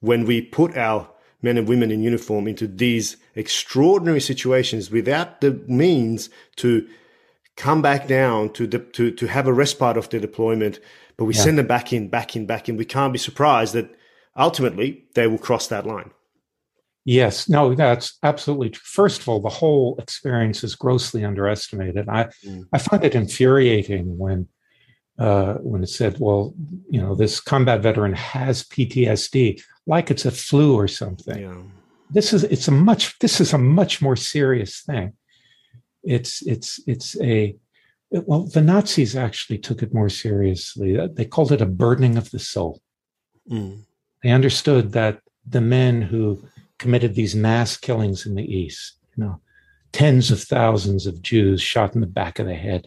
[0.00, 1.08] when we put our
[1.42, 6.86] men and women in uniform into these extraordinary situations without the means to
[7.56, 10.80] come back down to the, to, to have a respite of their deployment
[11.16, 11.42] but we yeah.
[11.42, 12.76] send them back in, back in, back in.
[12.76, 13.94] We can't be surprised that
[14.36, 16.10] ultimately they will cross that line.
[17.04, 18.82] Yes, no, that's absolutely true.
[18.84, 22.08] First of all, the whole experience is grossly underestimated.
[22.08, 22.66] I mm.
[22.72, 24.48] I find it infuriating when
[25.18, 26.54] uh, when it said, "Well,
[26.88, 31.62] you know, this combat veteran has PTSD, like it's a flu or something." Yeah.
[32.08, 35.12] This is it's a much this is a much more serious thing.
[36.04, 37.56] It's it's it's a
[38.10, 40.96] well, the Nazis actually took it more seriously.
[41.12, 42.80] They called it a burdening of the soul.
[43.50, 43.82] Mm.
[44.22, 46.46] They understood that the men who
[46.78, 49.40] committed these mass killings in the East, you know,
[49.92, 52.86] tens of thousands of Jews shot in the back of the head,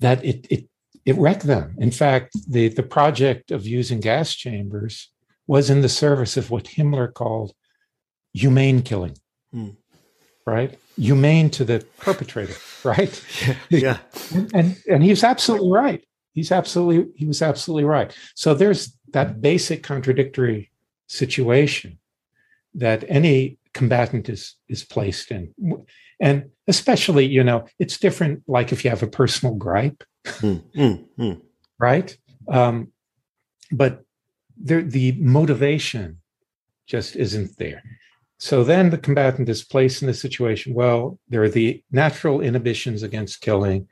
[0.00, 0.68] that it it
[1.04, 1.74] it wrecked them.
[1.78, 5.10] In fact, the, the project of using gas chambers
[5.46, 7.52] was in the service of what Himmler called
[8.32, 9.16] humane killing.
[9.54, 9.76] Mm.
[10.50, 10.78] Right?
[11.00, 13.24] humane to the perpetrator, right?
[13.70, 13.98] Yeah.
[14.34, 16.04] and, and and he's absolutely right.
[16.32, 18.14] He's absolutely he was absolutely right.
[18.34, 20.70] So there's that basic contradictory
[21.06, 21.98] situation
[22.74, 25.54] that any combatant is is placed in.
[26.20, 31.04] And especially, you know, it's different like if you have a personal gripe, mm, mm,
[31.18, 31.40] mm.
[31.78, 32.16] right?
[32.48, 32.92] Um,
[33.72, 34.04] but
[34.58, 36.18] there, the motivation
[36.86, 37.82] just isn't there.
[38.40, 43.02] So then the combatant is placed in the situation well, there are the natural inhibitions
[43.02, 43.86] against killing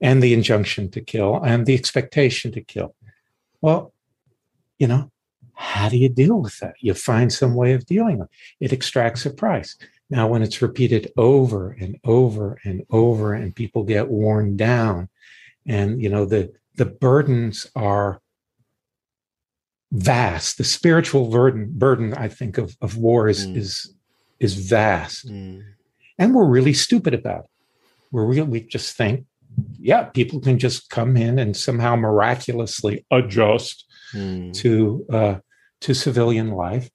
[0.00, 2.94] and the injunction to kill and the expectation to kill.
[3.60, 3.92] Well,
[4.78, 5.12] you know,
[5.52, 6.74] how do you deal with that?
[6.80, 8.30] You find some way of dealing with
[8.60, 8.64] it.
[8.64, 9.76] It extracts a price.
[10.08, 15.10] Now, when it's repeated over and over and over, and people get worn down,
[15.66, 18.21] and you know the the burdens are
[19.92, 20.58] vast.
[20.58, 23.56] The spiritual burden, burden I think, of, of war is, mm.
[23.56, 23.94] is,
[24.40, 25.28] is vast.
[25.28, 25.62] Mm.
[26.18, 27.50] And we're really stupid about it.
[28.10, 29.26] We're real, we just think,
[29.78, 33.84] yeah, people can just come in and somehow miraculously adjust
[34.14, 34.52] mm.
[34.54, 35.36] to, uh,
[35.82, 36.90] to civilian life.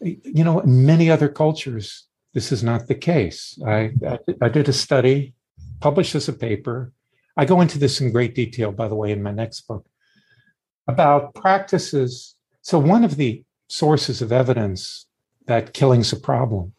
[0.00, 3.58] You know, in many other cultures, this is not the case.
[3.66, 3.92] I,
[4.40, 5.34] I did a study,
[5.80, 6.92] published as a paper.
[7.36, 9.84] I go into this in great detail, by the way, in my next book
[10.90, 12.34] about practices.
[12.62, 15.06] So, one of the sources of evidence
[15.46, 16.72] that killing's a problem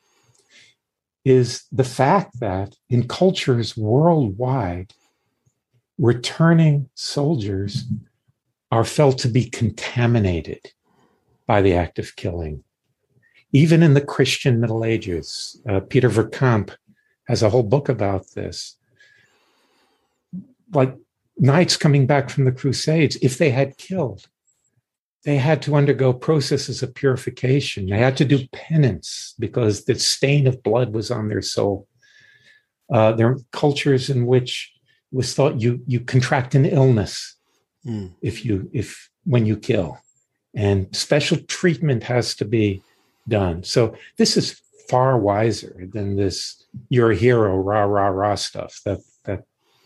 [1.24, 4.94] is the fact that in cultures worldwide,
[5.98, 7.86] returning soldiers
[8.72, 10.72] are felt to be contaminated
[11.46, 12.64] by the act of killing.
[13.54, 16.72] Even in the Christian Middle Ages, uh, Peter Verkamp
[17.28, 18.78] has a whole book about this.
[20.74, 20.96] Like
[21.42, 24.28] knights coming back from the Crusades, if they had killed,
[25.26, 27.88] they had to undergo processes of purification.
[27.88, 31.88] They had to do penance because the stain of blood was on their soul.
[32.94, 34.72] Uh, there are cultures in which
[35.12, 37.36] it was thought you you contract an illness
[37.86, 38.14] mm.
[38.22, 40.00] if you if when you kill,
[40.56, 42.82] and special treatment has to be
[43.28, 43.64] done.
[43.64, 49.00] So this is far wiser than this "you're a hero" rah rah rah stuff that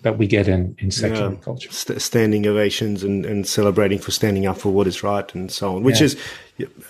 [0.06, 1.40] that we get in in secular yeah.
[1.40, 1.72] culture.
[1.72, 5.76] St- standing ovations and, and celebrating for standing up for what is right and so
[5.76, 6.06] on, which yeah.
[6.06, 6.18] is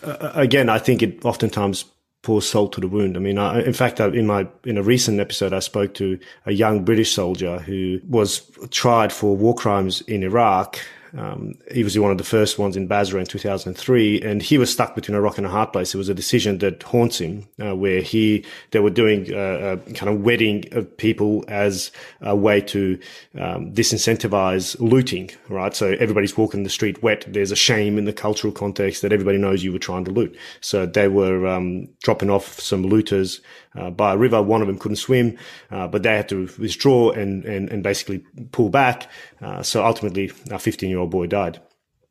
[0.04, 1.86] uh, again, I think it oftentimes
[2.24, 3.16] pours salt to the wound.
[3.16, 6.20] I mean, I, in fact, I, in my in a recent episode, I spoke to
[6.46, 10.78] a young British soldier who was tried for war crimes in Iraq
[11.18, 14.72] um, he was one of the first ones in Basra in 2003, and he was
[14.72, 15.94] stuck between a rock and a hard place.
[15.94, 19.94] It was a decision that haunts him, uh, where he they were doing uh, a
[19.94, 21.92] kind of wedding of people as
[22.22, 23.00] a way to
[23.40, 25.76] um, disincentivize looting, right?
[25.76, 27.26] So everybody's walking the street wet.
[27.28, 30.38] There's a shame in the cultural context that everybody knows you were trying to loot.
[30.62, 33.42] So they were um, dropping off some looters
[33.76, 34.42] uh, by a river.
[34.42, 35.38] One of them couldn't swim,
[35.72, 39.10] uh, but they had to withdraw and, and, and basically pull back.
[39.42, 41.62] Uh, so ultimately, our 15 year old boy died.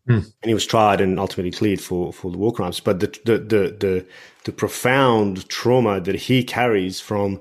[0.09, 0.25] Mm.
[0.43, 2.81] And he was tried and ultimately cleared for, for the war crimes.
[2.81, 4.07] But the, the, the, the,
[4.45, 7.41] the profound trauma that he carries from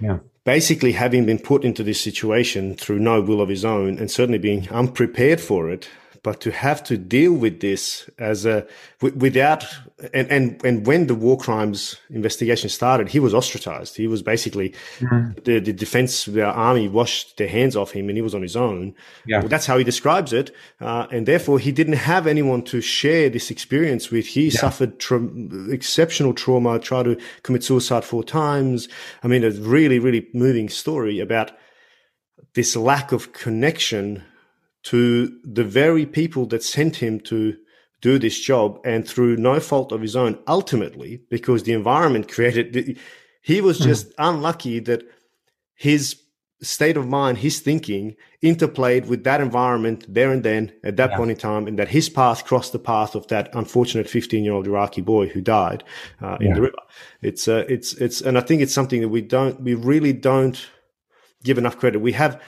[0.00, 0.18] yeah.
[0.44, 4.38] basically having been put into this situation through no will of his own and certainly
[4.38, 5.88] being unprepared for it
[6.22, 8.66] but to have to deal with this as a
[9.00, 9.64] without
[10.12, 13.96] and and and when the war crimes investigation started, he was ostracized.
[13.96, 15.40] He was basically mm-hmm.
[15.44, 18.56] the the defense, the army washed their hands off him, and he was on his
[18.56, 18.94] own.
[19.26, 22.80] Yeah, well, that's how he describes it, uh, and therefore he didn't have anyone to
[22.80, 24.26] share this experience with.
[24.26, 24.60] He yeah.
[24.60, 25.28] suffered tra-
[25.70, 28.88] exceptional trauma, tried to commit suicide four times.
[29.22, 31.52] I mean, a really really moving story about
[32.54, 34.24] this lack of connection
[34.82, 37.56] to the very people that sent him to
[38.00, 42.98] do this job and through no fault of his own ultimately because the environment created
[43.42, 43.84] he was hmm.
[43.84, 44.14] just mm.
[44.18, 45.02] unlucky that
[45.74, 46.20] his
[46.62, 51.16] state of mind his thinking interplayed with that environment there and then at that yeah.
[51.16, 54.52] point in time and that his path crossed the path of that unfortunate 15 year
[54.52, 55.82] old iraqi boy who died
[56.22, 56.54] uh, in yeah.
[56.54, 56.78] the river
[57.22, 60.68] it's uh, it's it's and i think it's something that we don't we really don't
[61.44, 62.40] give enough credit we have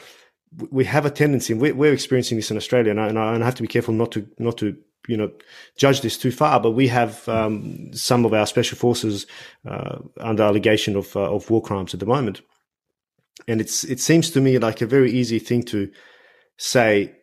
[0.71, 3.45] we have a tendency, and we're, we're experiencing this in Australia, and I, and I,
[3.45, 4.77] have to be careful not to not to
[5.09, 5.31] you know
[5.77, 6.61] judge this too far.
[6.61, 9.27] But we have um, some of our special forces
[9.67, 12.43] uh, under allegation of uh, of war crimes at the moment,
[13.49, 15.91] and it's it seems to me like a very easy thing to
[16.59, 17.15] say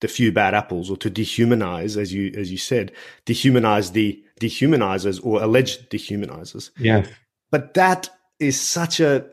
[0.00, 2.92] the few bad apples or to dehumanize, as you as you said,
[3.26, 6.70] dehumanize the dehumanizers or alleged dehumanizers.
[6.78, 7.06] Yeah,
[7.50, 8.10] but that
[8.40, 9.24] is such a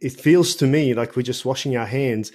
[0.00, 2.32] it feels to me like we're just washing our hands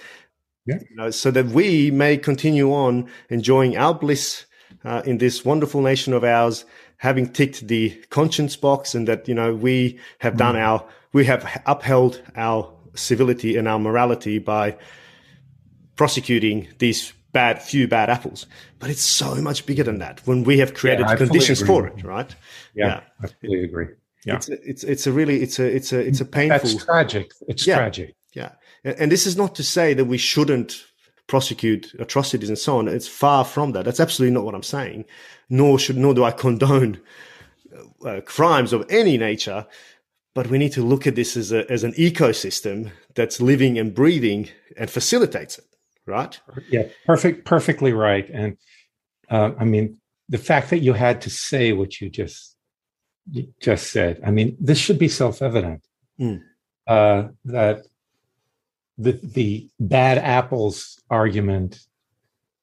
[0.66, 0.78] yeah.
[0.90, 4.46] You know, so that we may continue on enjoying our bliss
[4.84, 6.64] uh, in this wonderful nation of ours,
[6.98, 10.60] having ticked the conscience box, and that you know we have done mm.
[10.60, 14.76] our we have upheld our civility and our morality by
[15.96, 18.46] prosecuting these bad few bad apples.
[18.78, 22.04] But it's so much bigger than that when we have created yeah, conditions for it,
[22.04, 22.34] right?
[22.74, 23.00] Yeah, yeah.
[23.22, 23.88] I fully agree.
[24.24, 24.36] Yeah.
[24.36, 26.68] It's a, it's it's a really it's a it's a it's a painful.
[26.68, 27.32] That's tragic.
[27.48, 28.14] It's yeah, tragic.
[28.84, 30.84] And this is not to say that we shouldn't
[31.26, 32.88] prosecute atrocities and so on.
[32.88, 33.84] It's far from that.
[33.84, 35.04] That's absolutely not what I'm saying.
[35.48, 37.00] Nor should nor do I condone
[38.04, 39.66] uh, crimes of any nature.
[40.34, 43.94] But we need to look at this as a as an ecosystem that's living and
[43.94, 45.64] breathing and facilitates it.
[46.06, 46.40] Right?
[46.70, 48.28] Yeah, perfect, perfectly right.
[48.30, 48.56] And
[49.28, 52.56] uh, I mean, the fact that you had to say what you just
[53.60, 54.20] just said.
[54.24, 55.82] I mean, this should be self-evident
[56.18, 56.40] mm.
[56.86, 57.82] uh, that
[59.00, 61.80] the the bad apples argument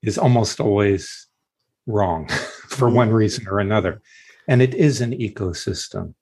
[0.03, 1.27] is almost always
[1.87, 2.27] wrong
[2.69, 3.17] for one mm-hmm.
[3.17, 4.01] reason or another,
[4.47, 6.13] and it is an ecosystem,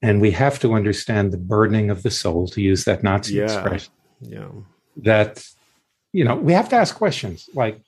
[0.00, 3.44] and we have to understand the burdening of the soul, to use that Nazi yeah.
[3.44, 3.92] expression.
[4.20, 4.48] Yeah,
[4.98, 5.44] that
[6.12, 7.80] you know we have to ask questions like,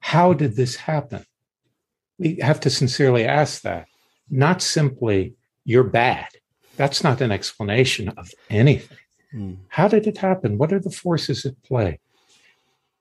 [0.00, 1.24] how did this happen?
[2.18, 3.86] We have to sincerely ask that
[4.28, 6.28] not simply you're bad.
[6.76, 8.98] That's not an explanation of anything.
[9.34, 9.56] Mm.
[9.68, 10.58] How did it happen?
[10.58, 11.98] What are the forces at play?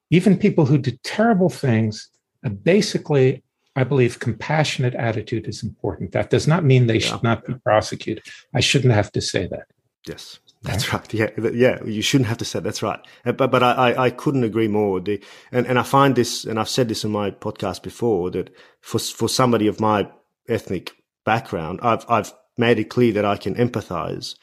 [0.09, 2.09] Even people who did terrible things,
[2.45, 3.43] uh, basically,
[3.75, 6.11] I believe compassionate attitude is important.
[6.11, 7.07] That does not mean they yeah.
[7.07, 8.23] should not be prosecuted.
[8.53, 9.67] I shouldn't have to say that.
[10.07, 10.39] Yes.
[10.63, 11.11] That's right.
[11.13, 11.84] Yeah, yeah.
[11.84, 12.99] You shouldn't have to say that's right.
[13.25, 14.99] Uh, but but I, I couldn't agree more.
[14.99, 18.53] The, and and I find this, and I've said this in my podcast before that
[18.82, 20.07] for for somebody of my
[20.47, 24.36] ethnic background, I've I've made it clear that I can empathize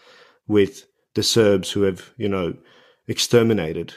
[0.49, 2.55] with the Serbs who have, you know,
[3.07, 3.95] exterminated.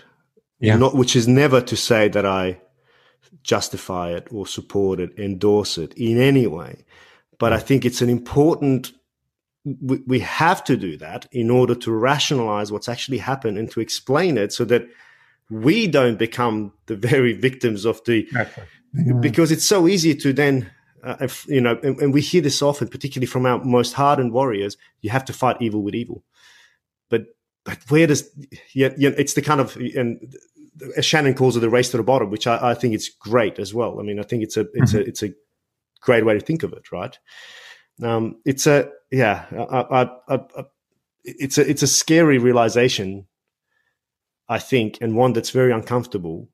[0.59, 0.77] Yeah.
[0.77, 2.61] Not, which is never to say that I
[3.43, 6.85] justify it or support it, endorse it in any way.
[7.39, 8.91] But I think it's an important,
[9.65, 13.79] we, we have to do that in order to rationalize what's actually happened and to
[13.79, 14.87] explain it so that
[15.49, 18.63] we don't become the very victims of the, exactly
[19.19, 20.69] because it's so easy to then
[21.03, 24.31] uh, if, you know, and, and, we hear this often, particularly from our most hardened
[24.33, 24.77] warriors.
[25.01, 26.23] You have to fight evil with evil,
[27.11, 27.25] but
[27.63, 28.27] but where does
[28.73, 30.35] yeah, yeah it's the kind of and
[30.97, 33.59] as Shannon calls it the race to the bottom, which I, I think it's great
[33.59, 33.99] as well.
[33.99, 34.97] I mean, I think it's a it's mm-hmm.
[34.97, 35.33] a it's a
[36.01, 37.17] great way to think of it, right?
[38.01, 40.63] Um, it's a yeah, I, I, I,
[41.23, 43.27] it's a it's a scary realization,
[44.49, 46.49] I think, and one that's very uncomfortable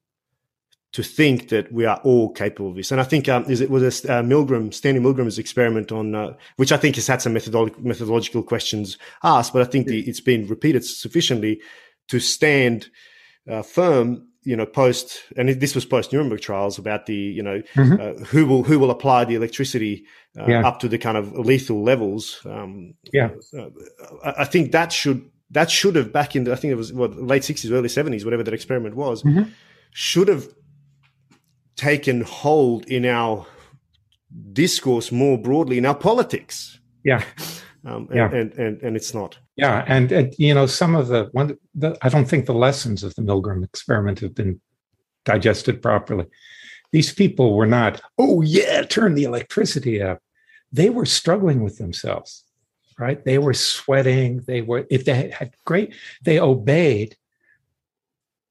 [0.97, 2.91] to think that we are all capable of this.
[2.91, 6.33] And I think um, is it was a uh, Milgram, Stanley Milgram's experiment on, uh,
[6.55, 10.21] which I think has had some methodolo- methodological questions asked, but I think the, it's
[10.21, 11.61] been repeated sufficiently
[12.07, 12.89] to stand
[13.47, 14.27] uh, firm.
[14.41, 18.01] You know, post and this was post Nuremberg trials about the you know mm-hmm.
[18.01, 20.05] Uh, who will who will apply the electricity
[20.39, 20.67] uh, yeah.
[20.67, 22.39] up to the kind of lethal levels.
[22.43, 23.69] Um, yeah, uh,
[24.23, 27.21] I think that should that should have back in the, I think it was what
[27.21, 29.51] late sixties, early seventies, whatever that experiment was, mm-hmm.
[29.91, 30.47] should have
[31.77, 33.45] taken hold in our
[34.51, 36.79] discourse more broadly in our politics.
[37.05, 37.23] Yeah.
[37.85, 38.31] Um, and, yeah.
[38.31, 39.37] And, and, and, it's not.
[39.55, 39.85] Yeah.
[39.87, 43.15] And, and, you know, some of the, one, the, I don't think the lessons of
[43.15, 44.59] the Milgram experiment have been
[45.23, 46.25] digested properly.
[46.91, 50.19] These people were not, oh, yeah, turn the electricity up.
[50.71, 52.43] They were struggling with themselves,
[52.99, 53.23] right?
[53.23, 54.41] They were sweating.
[54.47, 57.15] They were, if they had great, they obeyed,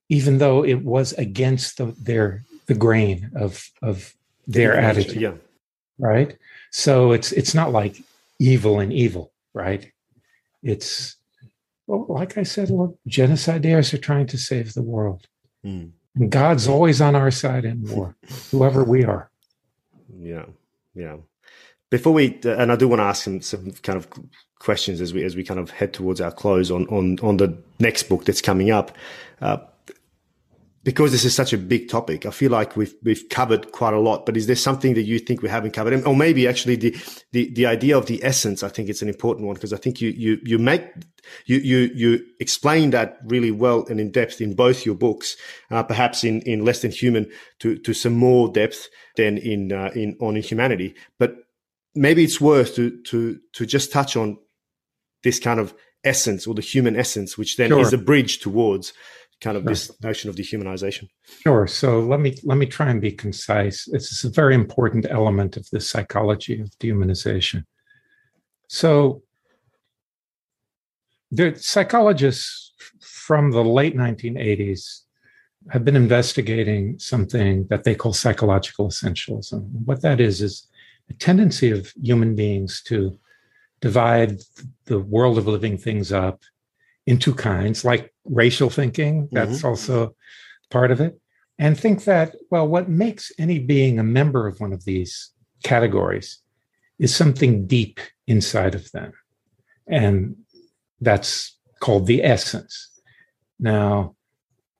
[0.09, 4.15] even though it was against the, their the grain of of
[4.47, 5.21] their attitude.
[5.21, 5.35] Yeah.
[5.99, 6.37] Right.
[6.71, 8.03] So it's it's not like
[8.39, 9.91] evil and evil, right?
[10.63, 11.17] It's
[11.87, 15.27] well, like I said, look, génocidaires are trying to save the world.
[15.65, 15.93] Mm.
[16.17, 18.17] And God's always on our side in war,
[18.51, 19.31] whoever we are.
[20.19, 20.47] Yeah,
[20.95, 21.17] yeah.
[21.91, 24.09] Before we, and I do want to ask some some kind of
[24.59, 27.57] questions as we as we kind of head towards our close on on on the
[27.79, 28.97] next book that's coming up.
[29.41, 29.59] Uh,
[30.87, 33.99] because this is such a big topic, I feel like we've we've covered quite a
[33.99, 34.25] lot.
[34.25, 36.97] But is there something that you think we haven't covered, or maybe actually the
[37.33, 38.63] the the idea of the essence?
[38.63, 40.85] I think it's an important one because I think you you you make
[41.45, 45.37] you you you explain that really well and in depth in both your books,
[45.73, 47.29] uh, perhaps in in less than human
[47.59, 50.95] to to some more depth than in uh, in on humanity.
[51.19, 51.35] But
[51.97, 54.39] maybe it's worth to to to just touch on
[55.25, 55.75] this kind of
[56.05, 57.81] essence or the human essence, which then sure.
[57.81, 58.93] is a bridge towards
[59.41, 59.71] kind of sure.
[59.71, 61.09] this notion of dehumanization.
[61.43, 61.67] Sure.
[61.67, 63.85] So let me let me try and be concise.
[63.85, 67.65] This is a very important element of the psychology of dehumanization.
[68.69, 69.23] So
[71.31, 75.01] the psychologists from the late 1980s
[75.71, 79.69] have been investigating something that they call psychological essentialism.
[79.85, 80.69] What that is is
[81.11, 83.19] a tendency of human beings to
[83.81, 84.41] divide
[84.87, 86.43] the world of living things up
[87.07, 89.29] into kinds, like racial thinking.
[89.33, 89.67] That's mm-hmm.
[89.69, 90.15] also
[90.71, 91.19] part of it.
[91.59, 95.31] And think that, well, what makes any being a member of one of these
[95.65, 96.41] categories
[96.99, 99.13] is something deep inside of them.
[99.87, 100.37] And
[101.01, 102.91] that's called the essence.
[103.59, 104.17] Now,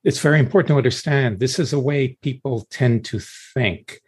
[0.03, 4.01] it's very important to understand this is a way people tend to think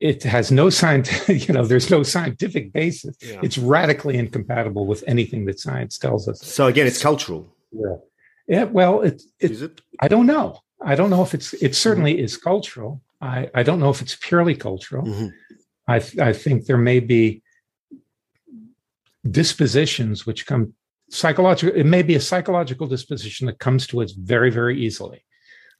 [0.00, 3.16] it has no scientific, you know, there's no scientific basis.
[3.20, 3.40] Yeah.
[3.42, 6.40] It's radically incompatible with anything that science tells us.
[6.40, 7.46] So again, it's cultural.
[7.72, 7.96] Yeah.
[8.46, 8.64] Yeah.
[8.64, 9.80] Well, it, it, is it?
[10.00, 10.60] I don't know.
[10.80, 12.24] I don't know if it's, it certainly mm-hmm.
[12.24, 13.02] is cultural.
[13.20, 15.04] I, I don't know if it's purely cultural.
[15.04, 15.28] Mm-hmm.
[15.88, 15.96] I,
[16.28, 17.42] I think there may be
[19.28, 20.74] dispositions which come
[21.10, 21.76] psychological.
[21.76, 25.24] It may be a psychological disposition that comes to us very, very easily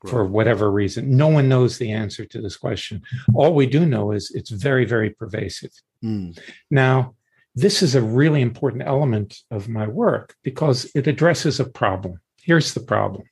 [0.06, 1.16] for whatever reason.
[1.16, 3.02] No one knows the answer to this question.
[3.34, 5.72] All we do know is it's very, very pervasive.
[6.04, 6.38] Mm.
[6.70, 7.14] Now,
[7.54, 12.20] this is a really important element of my work because it addresses a problem.
[12.40, 13.24] Here's the problem.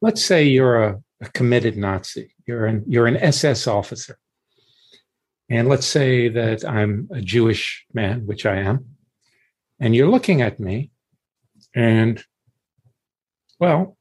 [0.00, 2.34] Let's say you're a, a committed Nazi.
[2.46, 4.18] You're an you're an SS officer.
[5.50, 8.96] And let's say that I'm a Jewish man, which I am,
[9.80, 10.90] and you're looking at me,
[11.74, 12.22] and
[13.60, 13.97] well,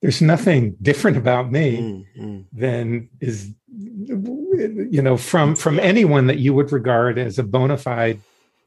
[0.00, 2.44] there's nothing different about me mm, mm.
[2.52, 8.20] than is you know from from anyone that you would regard as a bona fide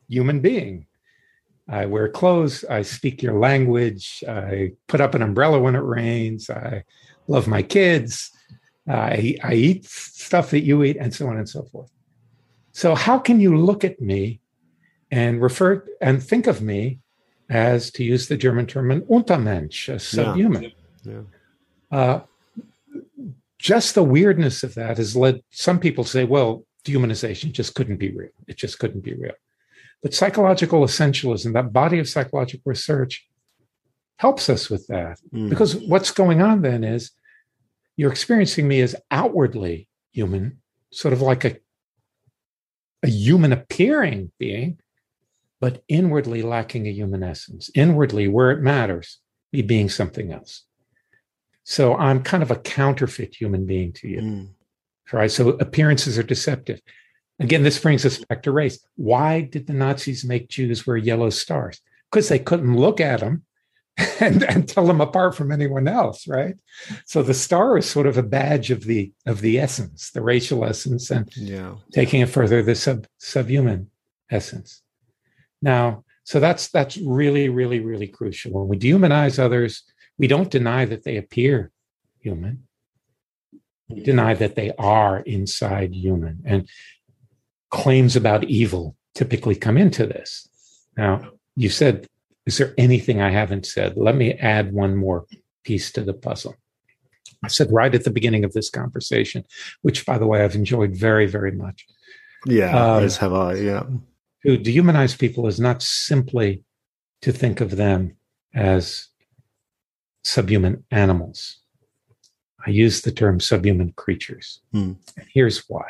[0.07, 0.85] human being
[1.67, 6.49] i wear clothes i speak your language i put up an umbrella when it rains
[6.49, 6.83] i
[7.27, 8.31] love my kids
[8.87, 11.91] i i eat stuff that you eat and so on and so forth
[12.73, 14.39] so how can you look at me
[15.11, 16.99] and refer and think of me
[17.49, 20.69] as to use the german term an untermensch a subhuman yeah.
[21.03, 21.21] Yeah.
[21.91, 22.21] Uh,
[23.57, 27.97] just the weirdness of that has led some people to say, well, dehumanization just couldn't
[27.97, 28.31] be real.
[28.47, 29.33] It just couldn't be real.
[30.01, 33.27] But psychological essentialism, that body of psychological research,
[34.17, 35.19] helps us with that.
[35.33, 35.49] Mm.
[35.49, 37.11] Because what's going on then is
[37.97, 40.61] you're experiencing me as outwardly human,
[40.91, 41.57] sort of like a,
[43.03, 44.79] a human appearing being,
[45.59, 47.69] but inwardly lacking a human essence.
[47.75, 49.19] Inwardly, where it matters,
[49.53, 50.65] me being something else.
[51.63, 54.21] So I'm kind of a counterfeit human being to you.
[54.21, 54.49] Mm.
[55.13, 55.31] Right.
[55.31, 56.79] So appearances are deceptive.
[57.39, 58.79] Again, this brings us back to race.
[58.95, 61.81] Why did the Nazis make Jews wear yellow stars?
[62.09, 63.43] Because they couldn't look at them
[64.19, 66.55] and, and tell them apart from anyone else, right?
[67.05, 70.63] So the star is sort of a badge of the of the essence, the racial
[70.63, 71.75] essence, and yeah.
[71.91, 73.89] taking it further, the sub subhuman
[74.29, 74.81] essence.
[75.61, 78.53] Now, so that's that's really, really, really crucial.
[78.53, 79.83] When we dehumanize others,
[80.21, 81.71] we don't deny that they appear
[82.19, 82.67] human.
[83.89, 86.43] We deny that they are inside human.
[86.45, 86.69] And
[87.71, 90.47] claims about evil typically come into this.
[90.95, 92.07] Now, you said
[92.45, 93.97] is there anything I haven't said?
[93.97, 95.25] Let me add one more
[95.63, 96.55] piece to the puzzle.
[97.43, 99.43] I said right at the beginning of this conversation,
[99.81, 101.85] which, by the way, I've enjoyed very, very much.
[102.45, 103.55] Yeah, um, as have I.
[103.55, 103.83] Yeah.
[104.45, 106.63] To dehumanize people is not simply
[107.21, 108.17] to think of them
[108.55, 109.10] as
[110.23, 111.59] subhuman animals.
[112.65, 114.61] I use the term subhuman creatures.
[114.71, 114.93] Hmm.
[115.17, 115.85] And here's why.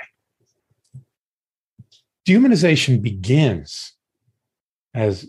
[2.27, 3.93] Dehumanization begins
[4.93, 5.27] as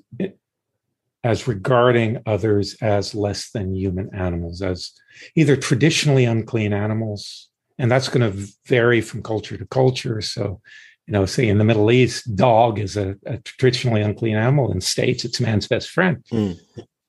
[1.24, 4.90] as regarding others as less than human animals, as
[5.36, 7.48] either traditionally unclean animals,
[7.78, 10.20] and that's going to vary from culture to culture.
[10.20, 10.60] So,
[11.06, 14.72] you know, say in the Middle East, dog is a, a traditionally unclean animal.
[14.72, 16.24] In states, it's man's best friend.
[16.32, 16.58] Mm.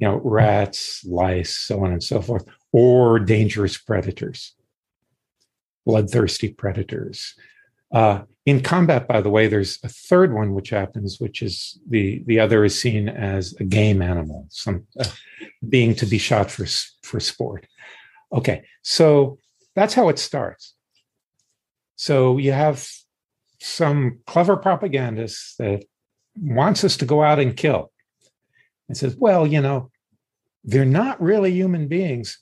[0.03, 2.43] You know, rats, lice, so on and so forth,
[2.73, 4.53] or dangerous predators,
[5.85, 7.35] bloodthirsty predators.
[7.89, 12.21] Uh, in combat, by the way, there's a third one which happens, which is the
[12.25, 15.05] the other is seen as a game animal, some uh,
[15.69, 16.65] being to be shot for
[17.01, 17.65] for sport.
[18.33, 19.37] Okay, so
[19.73, 20.73] that's how it starts.
[21.95, 22.85] So you have
[23.61, 25.85] some clever propagandist that
[26.35, 27.89] wants us to go out and kill,
[28.89, 29.91] and says, "Well, you know,
[30.63, 32.39] they're not really human beings."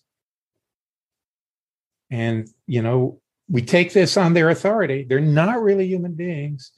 [2.10, 3.20] And you know,
[3.50, 5.06] we take this on their authority.
[5.08, 6.72] They're not really human beings.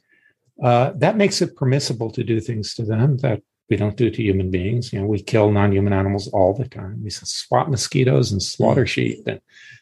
[0.62, 4.22] Uh, that makes it permissible to do things to them that we don't do to
[4.22, 4.94] human beings.
[4.94, 7.02] You know, we kill non-human animals all the time.
[7.04, 9.40] We swat mosquitoes and slaughter sheep and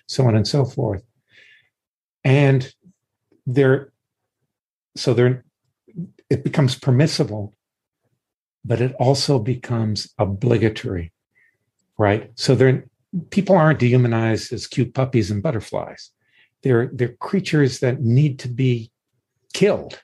[0.08, 1.04] so on and so forth.
[2.24, 2.74] And
[3.46, 3.92] they're
[4.96, 5.44] so they're
[6.30, 7.54] it becomes permissible,
[8.64, 11.12] but it also becomes obligatory,
[12.02, 12.32] right?
[12.36, 12.86] So they're
[13.30, 16.12] people aren't dehumanized as cute puppies and butterflies
[16.64, 18.92] they're they're creatures that need to be
[19.54, 20.02] killed,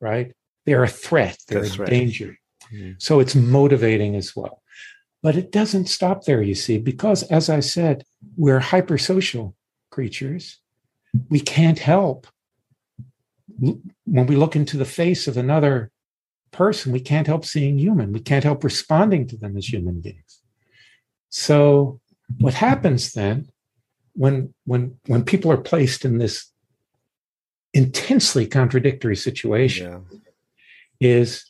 [0.00, 0.32] right?
[0.66, 1.38] They're a threat.
[1.48, 1.90] They're That's a right.
[1.90, 2.38] danger.
[2.72, 2.92] Mm-hmm.
[2.98, 4.62] So it's motivating as well.
[5.22, 8.04] But it doesn't stop there, you see, because as I said,
[8.36, 9.54] we're hypersocial
[9.90, 10.58] creatures.
[11.28, 12.26] We can't help
[13.58, 15.90] when we look into the face of another
[16.50, 18.12] person, we can't help seeing human.
[18.12, 20.39] We can't help responding to them as human beings.
[21.30, 22.00] So,
[22.38, 23.48] what happens then
[24.14, 26.50] when when when people are placed in this
[27.72, 30.04] intensely contradictory situation
[31.00, 31.18] yeah.
[31.18, 31.44] is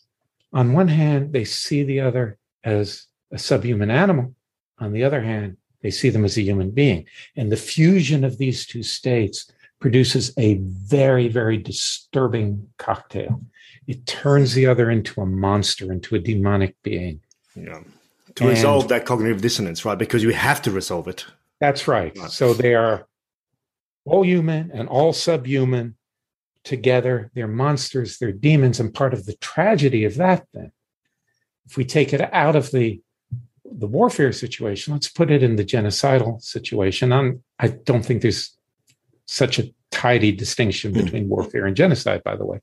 [0.52, 4.34] on one hand they see the other as a subhuman animal.
[4.78, 7.06] On the other hand they see them as a human being.
[7.36, 9.50] And the fusion of these two states
[9.80, 13.40] produces a very very disturbing cocktail.
[13.86, 17.20] It turns the other into a monster into a demonic being.
[17.54, 17.80] Yeah
[18.36, 21.26] to and, resolve that cognitive dissonance right because you have to resolve it
[21.60, 22.16] that's right.
[22.30, 23.06] So they are
[24.06, 25.96] all human and all subhuman
[26.64, 27.30] together.
[27.34, 30.72] They're monsters, they're demons, and part of the tragedy of that then,
[31.66, 33.00] if we take it out of the
[33.72, 37.12] the warfare situation, let's put it in the genocidal situation.
[37.12, 38.58] I'm, I don't think there's
[39.26, 41.04] such a tidy distinction hmm.
[41.04, 42.60] between warfare and genocide, by the way.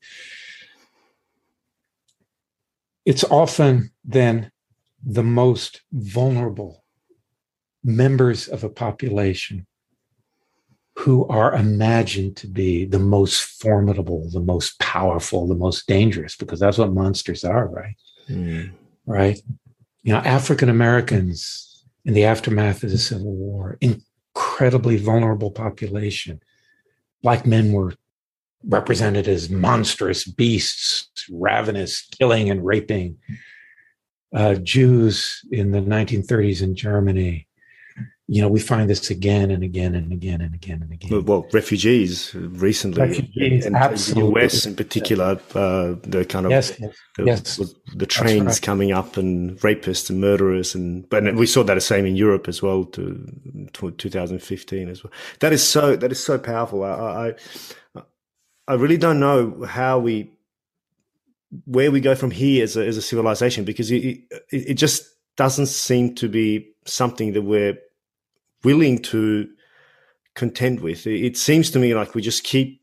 [3.05, 4.51] It's often then
[5.09, 6.83] the most vulnerable
[7.81, 9.65] members of a population
[10.97, 16.59] who are imagined to be the most formidable, the most powerful, the most dangerous, because
[16.59, 17.95] that's what monsters are, right?
[18.29, 18.71] Mm.
[19.05, 19.39] Right?
[20.03, 26.41] You know, African Americans in the aftermath of the Civil War, incredibly vulnerable population.
[27.23, 27.93] Black men were
[28.65, 33.17] represented as monstrous beasts, ravenous, killing and raping.
[34.33, 37.47] Uh, Jews in the 1930s in Germany
[38.29, 41.23] you know, we find this again and again and again and again and again.
[41.23, 44.33] Well, refugees recently, refugees, and, absolutely.
[44.33, 47.73] the US in particular, uh, the kind of yes, yes, the, yes.
[47.95, 48.61] the trains right.
[48.61, 52.49] coming up and rapists and murderers, and but we saw that the same in Europe
[52.49, 53.25] as well to,
[53.71, 55.13] to 2015 as well.
[55.39, 56.83] That is so that is so powerful.
[56.83, 57.33] I,
[57.95, 58.01] I
[58.67, 60.31] I really don't know how we
[61.65, 64.21] where we go from here as a, as a civilization because it, it,
[64.51, 65.03] it just
[65.37, 67.77] doesn't seem to be something that we're
[68.63, 69.47] willing to
[70.35, 71.07] contend with.
[71.07, 72.81] It seems to me like we just keep,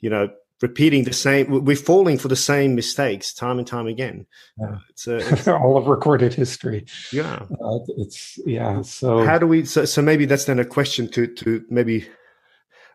[0.00, 0.30] you know,
[0.62, 1.64] repeating the same.
[1.64, 4.26] We're falling for the same mistakes time and time again.
[4.58, 4.76] Yeah.
[4.90, 6.86] It's, a, it's all of recorded history.
[7.12, 8.82] Yeah, uh, it's yeah.
[8.82, 9.64] So how do we?
[9.64, 12.08] So, so maybe that's then a question to to maybe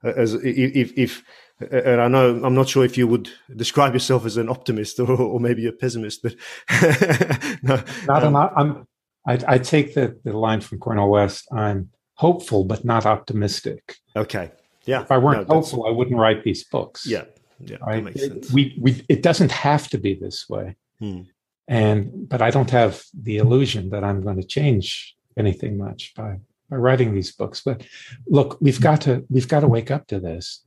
[0.03, 1.23] uh, as if if.
[1.59, 5.09] And I know I'm not sure if you would describe yourself as an optimist or,
[5.09, 6.35] or maybe a pessimist, but
[7.63, 8.87] no, not um, an, I'm.
[9.27, 11.47] I, I take the, the line from Cornel West.
[11.51, 13.97] I'm hopeful but not optimistic.
[14.15, 14.51] Okay.
[14.85, 15.01] Yeah.
[15.01, 17.05] If I weren't no, hopeful, I wouldn't write these books.
[17.05, 17.25] Yeah.
[17.59, 17.77] Yeah.
[17.81, 17.95] Right?
[17.95, 18.51] That makes sense.
[18.51, 20.75] We, we, it doesn't have to be this way.
[20.99, 21.21] Hmm.
[21.67, 26.37] And, but I don't have the illusion that I'm going to change anything much by,
[26.69, 27.61] by writing these books.
[27.65, 27.85] But
[28.27, 30.63] look, we've got to, we've got to wake up to this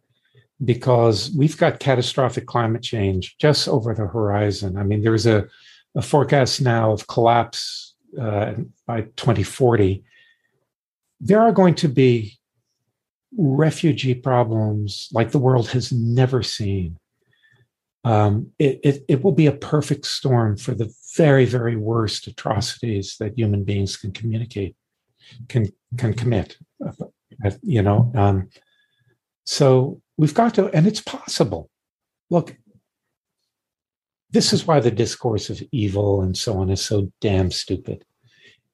[0.65, 4.77] because we've got catastrophic climate change just over the horizon.
[4.77, 5.49] I mean, there's a,
[5.95, 8.55] a forecast now of collapse uh,
[8.87, 10.05] by 2040
[11.21, 12.39] there are going to be
[13.37, 16.97] refugee problems like the world has never seen.
[18.03, 23.17] Um, it, it, it, will be a perfect storm for the very, very worst atrocities
[23.21, 24.75] that human beings can communicate,
[25.49, 25.67] can
[25.99, 26.57] can commit.
[27.63, 28.49] You know, um,
[29.45, 31.71] so we've got to, and it's possible.
[32.29, 32.57] Look,
[34.31, 38.05] this is why the discourse of evil and so on is so damn stupid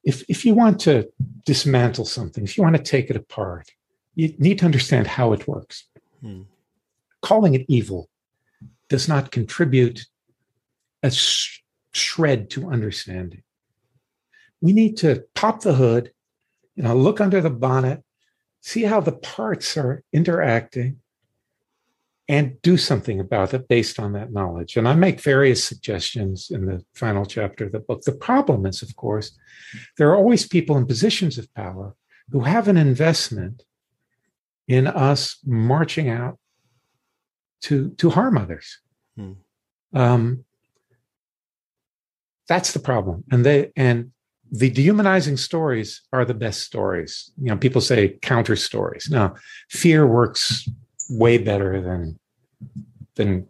[0.07, 1.13] if if you want to
[1.45, 3.69] dismantle something, if you want to take it apart,
[4.15, 5.89] you need to understand how it works.
[6.23, 6.43] Hmm.
[7.21, 8.09] Calling it evil
[8.89, 10.07] does not contribute
[11.03, 11.63] a sh-
[11.93, 13.43] shred to understanding.
[14.61, 16.13] We need to pop the hood,
[16.77, 18.03] you know, look under the bonnet,
[18.61, 21.01] see how the parts are interacting,
[22.29, 24.77] and do something about it based on that knowledge.
[24.77, 28.03] And I make various suggestions in the final chapter of the book.
[28.03, 29.37] The problem is, of course,
[29.97, 31.95] there are always people in positions of power
[32.31, 33.63] who have an investment
[34.67, 36.39] in us marching out
[37.63, 38.81] to, to harm others.
[39.17, 39.33] Hmm.
[39.95, 40.45] Um,
[42.49, 43.25] that's the problem.
[43.31, 44.13] And they and
[44.51, 47.33] the dehumanizing stories are the best stories.
[47.39, 49.09] You know, people say counter stories.
[49.11, 49.35] Now,
[49.69, 50.69] fear works
[51.11, 52.19] way better than
[53.15, 53.49] than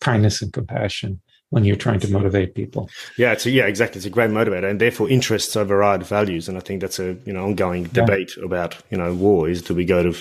[0.00, 1.20] kindness and compassion
[1.50, 2.88] when you're trying to motivate people.
[3.18, 3.98] Yeah, it's a, yeah, exactly.
[3.98, 6.48] It's a great motivator, and therefore interests override values.
[6.48, 8.44] And I think that's a you know ongoing debate yeah.
[8.44, 10.18] about you know war is do we go to,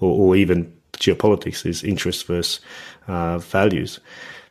[0.00, 2.60] or, or even geopolitics is interest versus
[3.08, 4.00] uh, values.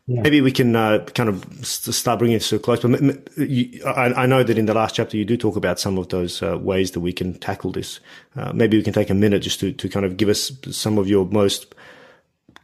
[0.08, 0.22] Yeah.
[0.22, 2.80] Maybe we can uh, kind of start bringing it so close.
[2.80, 2.92] But
[3.38, 6.10] you, I, I, know that in the last chapter you do talk about some of
[6.10, 8.00] those uh, ways that we can tackle this.
[8.36, 11.00] Uh, maybe we can take a minute just to, to kind of give us some
[11.00, 11.74] of your most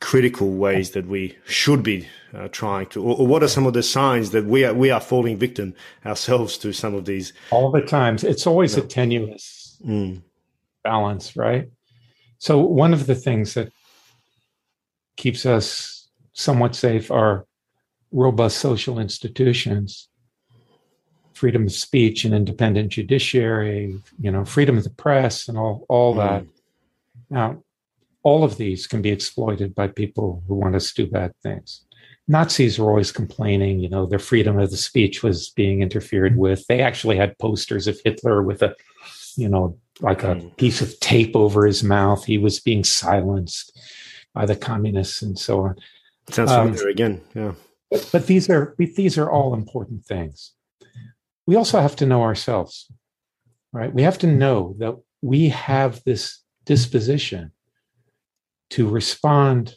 [0.01, 3.73] critical ways that we should be uh, trying to, or, or, what are some of
[3.73, 5.73] the signs that we are we are falling victim
[6.05, 7.33] ourselves to some of these?
[7.49, 8.83] All the times, it's always yeah.
[8.83, 10.21] a tenuous mm.
[10.83, 11.69] balance, right?
[12.37, 13.71] So one of the things that
[15.17, 16.00] keeps us
[16.33, 17.45] somewhat safe are
[18.11, 20.09] robust social institutions,
[21.33, 26.15] freedom of speech and independent judiciary, you know, freedom of the press and all, all
[26.15, 26.17] mm.
[26.17, 26.45] that.
[27.29, 27.63] Now,
[28.23, 31.85] all of these can be exploited by people who want us to do bad things.
[32.27, 36.65] Nazis were always complaining, you know, their freedom of the speech was being interfered with.
[36.67, 38.75] They actually had posters of Hitler with a,
[39.35, 40.57] you know, like a mm.
[40.57, 42.23] piece of tape over his mouth.
[42.23, 43.77] He was being silenced
[44.33, 45.75] by the communists and so on.
[46.33, 47.21] Sounds familiar um, again.
[47.33, 47.53] Yeah.
[48.11, 50.53] But, these are these are all important things.
[51.45, 52.89] We also have to know ourselves,
[53.73, 53.93] right?
[53.93, 57.51] We have to know that we have this disposition
[58.71, 59.75] to respond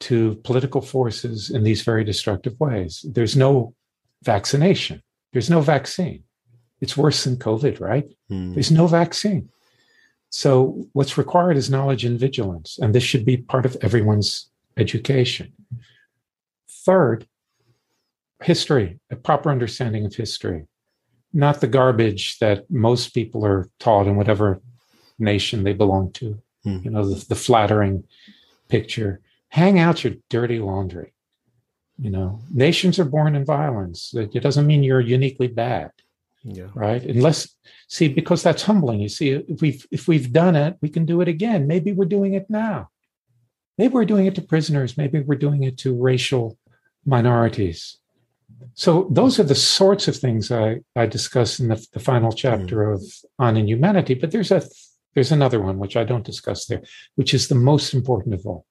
[0.00, 3.04] to political forces in these very destructive ways.
[3.08, 3.74] There's no
[4.22, 5.02] vaccination.
[5.32, 6.24] There's no vaccine.
[6.80, 8.06] It's worse than COVID, right?
[8.30, 8.54] Mm.
[8.54, 9.50] There's no vaccine.
[10.30, 12.78] So, what's required is knowledge and vigilance.
[12.80, 15.52] And this should be part of everyone's education.
[16.68, 17.26] Third,
[18.42, 20.66] history, a proper understanding of history,
[21.32, 24.60] not the garbage that most people are taught in whatever
[25.18, 26.40] nation they belong to.
[26.66, 26.84] Mm.
[26.84, 28.04] You know, the, the flattering
[28.68, 29.20] picture.
[29.48, 31.12] Hang out your dirty laundry.
[31.98, 34.12] You know, nations are born in violence.
[34.14, 35.92] It doesn't mean you're uniquely bad.
[36.42, 36.68] Yeah.
[36.74, 37.02] Right.
[37.02, 37.54] Unless
[37.88, 39.00] see, because that's humbling.
[39.00, 41.66] You see, if we've if we've done it, we can do it again.
[41.66, 42.90] Maybe we're doing it now.
[43.78, 44.96] Maybe we're doing it to prisoners.
[44.96, 46.58] Maybe we're doing it to racial
[47.04, 47.98] minorities.
[48.74, 52.86] So those are the sorts of things I, I discuss in the, the final chapter
[52.86, 52.94] mm.
[52.94, 53.02] of
[53.38, 54.14] On Inhumanity.
[54.14, 54.62] But there's a
[55.14, 56.82] there's another one which I don't discuss there,
[57.14, 58.66] which is the most important of all.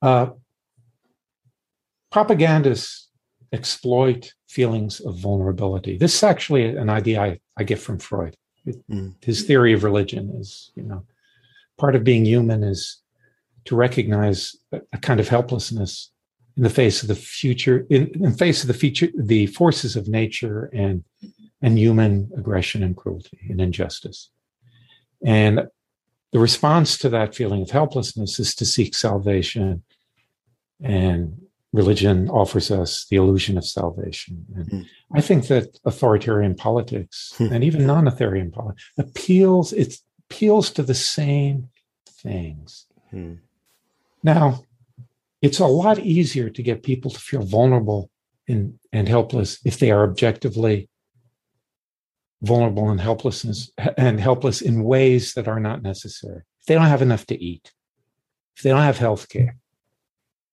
[0.00, 0.30] Uh,
[2.10, 3.08] propagandists
[3.52, 5.98] exploit feelings of vulnerability.
[5.98, 8.36] This is actually an idea I, I get from Freud.
[8.66, 9.14] mm.
[9.22, 11.04] His theory of religion is, you know,
[11.78, 13.01] part of being human is
[13.64, 16.10] to recognize a, kind of helplessness
[16.56, 20.08] in the face of the future, in, in face of the future, the forces of
[20.08, 21.04] nature and
[21.62, 24.30] and human aggression and cruelty and injustice.
[25.24, 25.68] And
[26.32, 29.84] the response to that feeling of helplessness is to seek salvation
[30.82, 31.40] and
[31.72, 34.44] religion offers us the illusion of salvation.
[34.56, 34.86] And mm.
[35.14, 37.52] I think that authoritarian politics hmm.
[37.52, 39.96] and even non-authoritarian politics appeals it
[40.28, 41.68] appeals to the same
[42.08, 42.86] things.
[43.12, 43.38] Mm.
[44.22, 44.64] Now,
[45.40, 48.10] it's a lot easier to get people to feel vulnerable
[48.48, 50.88] and, and helpless if they are objectively
[52.42, 56.42] vulnerable and helplessness and helpless in ways that are not necessary.
[56.60, 57.72] If they don't have enough to eat,
[58.56, 59.56] if they don't have health care,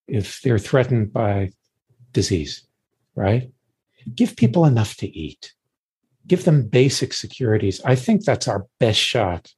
[0.08, 1.52] if they're threatened by
[2.12, 2.68] disease,
[3.16, 3.52] right?
[4.16, 5.54] Give people enough to eat.
[6.26, 7.82] Give them basic securities.
[7.84, 9.54] I think that's our best shot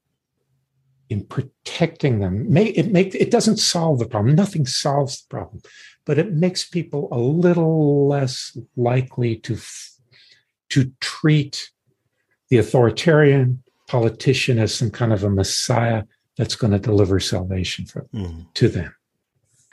[1.11, 2.55] in protecting them.
[2.55, 4.33] It make it doesn't solve the problem.
[4.33, 5.61] Nothing solves the problem,
[6.05, 9.57] but it makes people a little less likely to
[10.69, 11.71] to treat
[12.49, 16.03] the authoritarian politician as some kind of a messiah
[16.38, 18.45] that's going to deliver salvation for, mm.
[18.53, 18.95] to them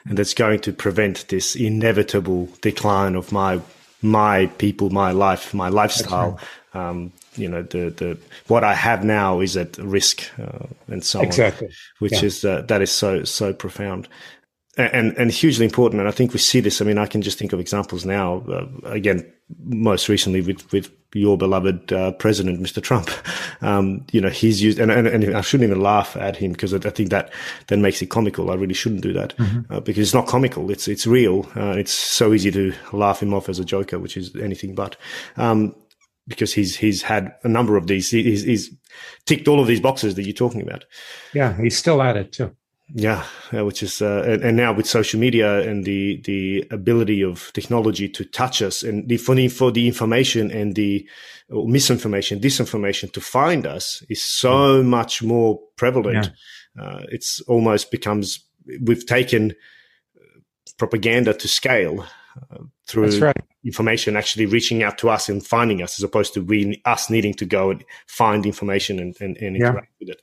[0.05, 3.61] and that's going to prevent this inevitable decline of my
[4.01, 6.39] my people, my life, my lifestyle.
[6.73, 6.89] Right.
[6.89, 8.17] Um, you know, the the
[8.47, 11.67] what I have now is at risk, uh, and so exactly.
[11.67, 11.73] on.
[11.99, 12.25] Which yeah.
[12.25, 14.07] is uh, that is so so profound
[14.79, 15.99] and and hugely important.
[15.99, 16.81] And I think we see this.
[16.81, 18.43] I mean, I can just think of examples now.
[18.47, 19.31] Uh, again,
[19.65, 22.81] most recently with with your beloved uh, president, Mr.
[22.81, 23.09] Trump.
[23.61, 26.73] Um, you know, he's used, and, and, and, I shouldn't even laugh at him because
[26.73, 27.29] I think that
[27.67, 28.51] then makes it comical.
[28.51, 29.73] I really shouldn't do that mm-hmm.
[29.73, 30.71] uh, because it's not comical.
[30.71, 31.45] It's it's real.
[31.57, 34.95] Uh, it's so easy to laugh him off as a joker, which is anything but.
[35.35, 35.75] Um,
[36.29, 38.09] because he's he's had a number of these.
[38.11, 38.69] He's, he's
[39.25, 40.85] ticked all of these boxes that you're talking about.
[41.33, 42.55] Yeah, he's still at it too.
[42.91, 47.51] Yeah, which is uh, and, and, now with social media and the the ability of
[47.53, 51.07] technology to touch us and the for the, for the information and the
[51.49, 56.31] misinformation, disinformation to find us is so much more prevalent.
[56.77, 56.83] Yeah.
[56.83, 58.43] Uh, it's almost becomes
[58.81, 59.53] we've taken
[60.77, 62.05] propaganda to scale
[62.51, 63.35] uh, through right.
[63.63, 67.33] information actually reaching out to us and finding us as opposed to we us needing
[67.35, 70.07] to go and find information and, and, and interact yeah.
[70.07, 70.21] with it.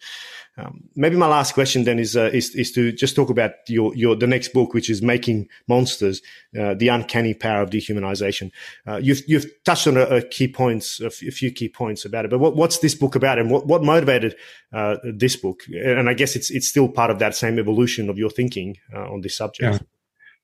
[0.59, 3.95] Um, maybe my last question then is, uh, is is to just talk about your
[3.95, 6.23] your the next book, which is Making Monsters:
[6.59, 8.51] uh, The Uncanny Power of Dehumanization.
[8.87, 12.07] Uh, you've you've touched on a, a key points, a, f- a few key points
[12.07, 12.31] about it.
[12.31, 14.35] But what, what's this book about, and what what motivated
[14.73, 15.61] uh, this book?
[15.69, 19.13] And I guess it's it's still part of that same evolution of your thinking uh,
[19.13, 19.75] on this subject.
[19.75, 19.87] Yeah.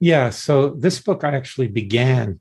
[0.03, 0.31] Yeah.
[0.31, 2.41] So this book I actually began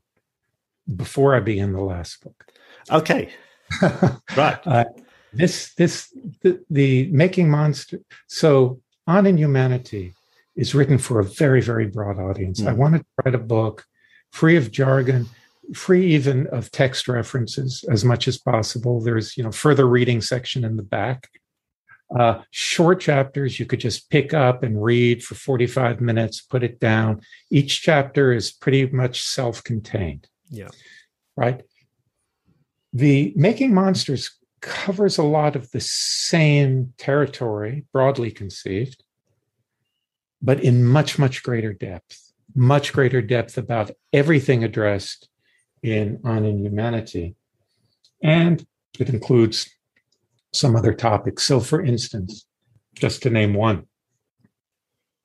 [0.94, 2.44] before I began the last book.
[2.90, 3.30] Okay.
[4.36, 4.58] right.
[4.66, 4.84] Uh,
[5.32, 6.12] this this
[6.42, 10.12] the, the making monster so on inhumanity
[10.56, 12.68] is written for a very very broad audience mm.
[12.68, 13.84] i wanted to write a book
[14.30, 15.26] free of jargon
[15.74, 20.64] free even of text references as much as possible there's you know further reading section
[20.64, 21.30] in the back
[22.18, 26.78] uh, short chapters you could just pick up and read for 45 minutes put it
[26.78, 27.20] down.
[27.50, 30.28] Each chapter is pretty much self-contained.
[30.50, 30.68] Yeah.
[31.36, 31.62] Right?
[32.92, 39.02] The making monsters covers a lot of the same territory, broadly conceived,
[40.40, 45.28] but in much, much greater depth, much greater depth about everything addressed
[45.82, 47.34] in On Inhumanity.
[48.22, 48.64] And
[48.98, 49.68] it includes
[50.52, 51.42] some other topics.
[51.44, 52.46] So, for instance,
[52.94, 53.86] just to name one,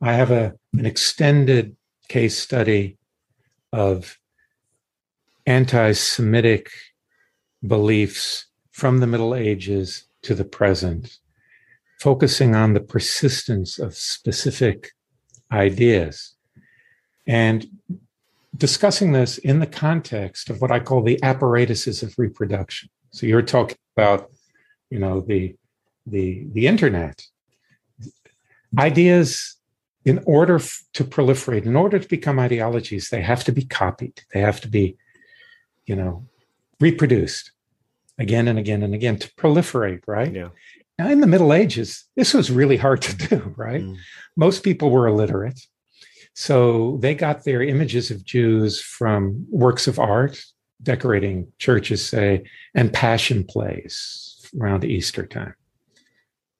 [0.01, 1.75] I have a, an extended
[2.07, 2.97] case study
[3.73, 4.17] of
[5.45, 6.69] anti Semitic
[7.65, 11.17] beliefs from the Middle Ages to the present,
[11.99, 14.91] focusing on the persistence of specific
[15.51, 16.35] ideas
[17.25, 17.67] and
[18.55, 22.89] discussing this in the context of what I call the apparatuses of reproduction.
[23.11, 24.31] So you're talking about,
[24.89, 25.55] you know, the
[26.05, 27.23] the the internet.
[28.77, 29.55] Ideas,
[30.05, 34.21] in order f- to proliferate, in order to become ideologies, they have to be copied.
[34.33, 34.97] They have to be,
[35.85, 36.25] you know,
[36.79, 37.51] reproduced.
[38.19, 40.33] again and again and again to proliferate, right?
[40.33, 40.49] Yeah.
[40.97, 43.81] Now, in the Middle Ages, this was really hard to do, right?
[43.83, 43.97] Mm.
[44.35, 45.59] Most people were illiterate.
[46.33, 50.39] So they got their images of Jews from works of art,
[50.81, 52.43] decorating churches, say,
[52.75, 55.55] and passion plays around Easter time.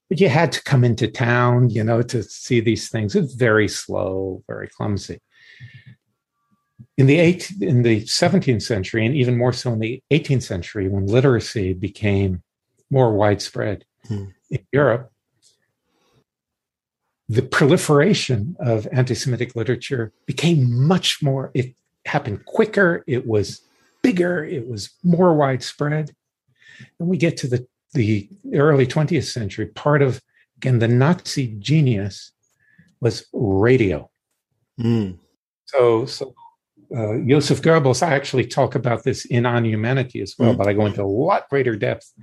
[0.09, 3.15] But you had to come into town, you know, to see these things.
[3.15, 5.19] It's very slow, very clumsy.
[6.97, 10.87] In the eight, in the 17th century, and even more so in the 18th century,
[10.87, 12.41] when literacy became
[12.89, 14.25] more widespread hmm.
[14.49, 15.11] in Europe,
[17.29, 21.51] the proliferation of anti-Semitic literature became much more.
[21.53, 23.03] It happened quicker.
[23.05, 23.61] It was
[24.01, 24.43] bigger.
[24.43, 26.11] It was more widespread.
[26.99, 30.21] And we get to the the early 20th century, part of,
[30.57, 32.31] again, the Nazi genius
[33.01, 34.09] was radio.
[34.79, 35.17] Mm.
[35.65, 36.35] So, so
[36.95, 40.57] uh, Joseph Goebbels, I actually talk about this in On Inhumanity as well, mm.
[40.57, 42.13] but I go into a lot greater depth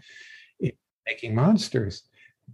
[0.60, 0.72] in
[1.06, 2.04] making monsters,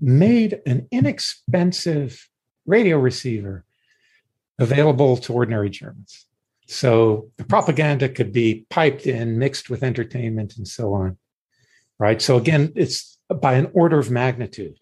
[0.00, 2.26] made an inexpensive
[2.64, 3.64] radio receiver
[4.58, 6.26] available to ordinary Germans.
[6.66, 11.18] So the propaganda could be piped in, mixed with entertainment, and so on
[12.00, 12.20] right?
[12.20, 14.78] So again, it's by an order of magnitude.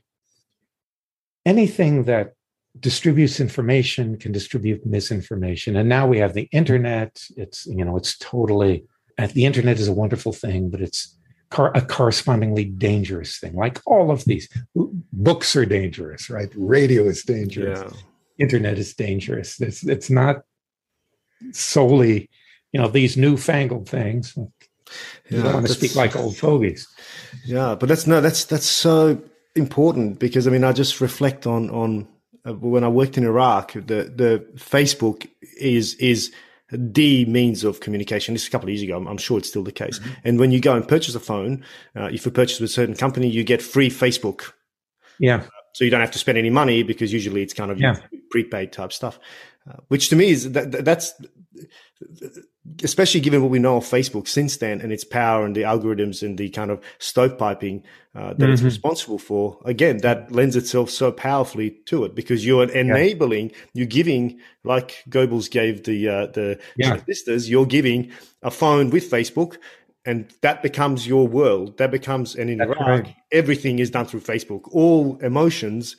[1.44, 2.32] Anything that
[2.78, 5.76] distributes information can distribute misinformation.
[5.76, 7.20] And now we have the internet.
[7.36, 8.84] It's, you know, it's totally,
[9.18, 11.18] the internet is a wonderful thing, but it's
[11.50, 13.56] a correspondingly dangerous thing.
[13.56, 14.48] Like all of these
[15.12, 16.50] books are dangerous, right?
[16.54, 17.80] Radio is dangerous.
[17.80, 17.98] Yeah.
[18.38, 19.60] Internet is dangerous.
[19.60, 20.42] It's, it's not
[21.52, 22.30] solely,
[22.72, 24.38] you know, these newfangled things
[25.30, 26.88] yeah, don't want to speak like old fogies.
[27.44, 29.20] Yeah, but that's no, that's that's so
[29.54, 32.08] important because I mean, I just reflect on on
[32.46, 33.72] uh, when I worked in Iraq.
[33.72, 33.80] The
[34.14, 35.28] the Facebook
[35.58, 36.32] is is
[36.70, 38.34] the means of communication.
[38.34, 38.96] This is a couple of years ago.
[38.96, 39.98] I'm, I'm sure it's still the case.
[39.98, 40.12] Mm-hmm.
[40.24, 41.64] And when you go and purchase a phone,
[41.96, 44.52] uh, if you purchase with a certain company, you get free Facebook.
[45.18, 45.44] Yeah.
[45.72, 47.96] So you don't have to spend any money because usually it's kind of yeah.
[48.30, 49.18] prepaid type stuff,
[49.68, 51.14] uh, which to me is that that's
[52.82, 56.22] especially given what we know of Facebook since then and its power and the algorithms
[56.22, 57.82] and the kind of stovepiping
[58.14, 58.52] uh, that mm-hmm.
[58.52, 63.56] it's responsible for, again, that lends itself so powerfully to it because you're enabling, yeah.
[63.74, 67.00] you're giving, like Goebbels gave the uh, the yeah.
[67.26, 68.10] you're giving
[68.42, 69.56] a phone with Facebook.
[70.04, 71.76] And that becomes your world.
[71.76, 73.14] That becomes, and in Iraq, right.
[73.30, 74.62] everything is done through Facebook.
[74.72, 75.96] All emotions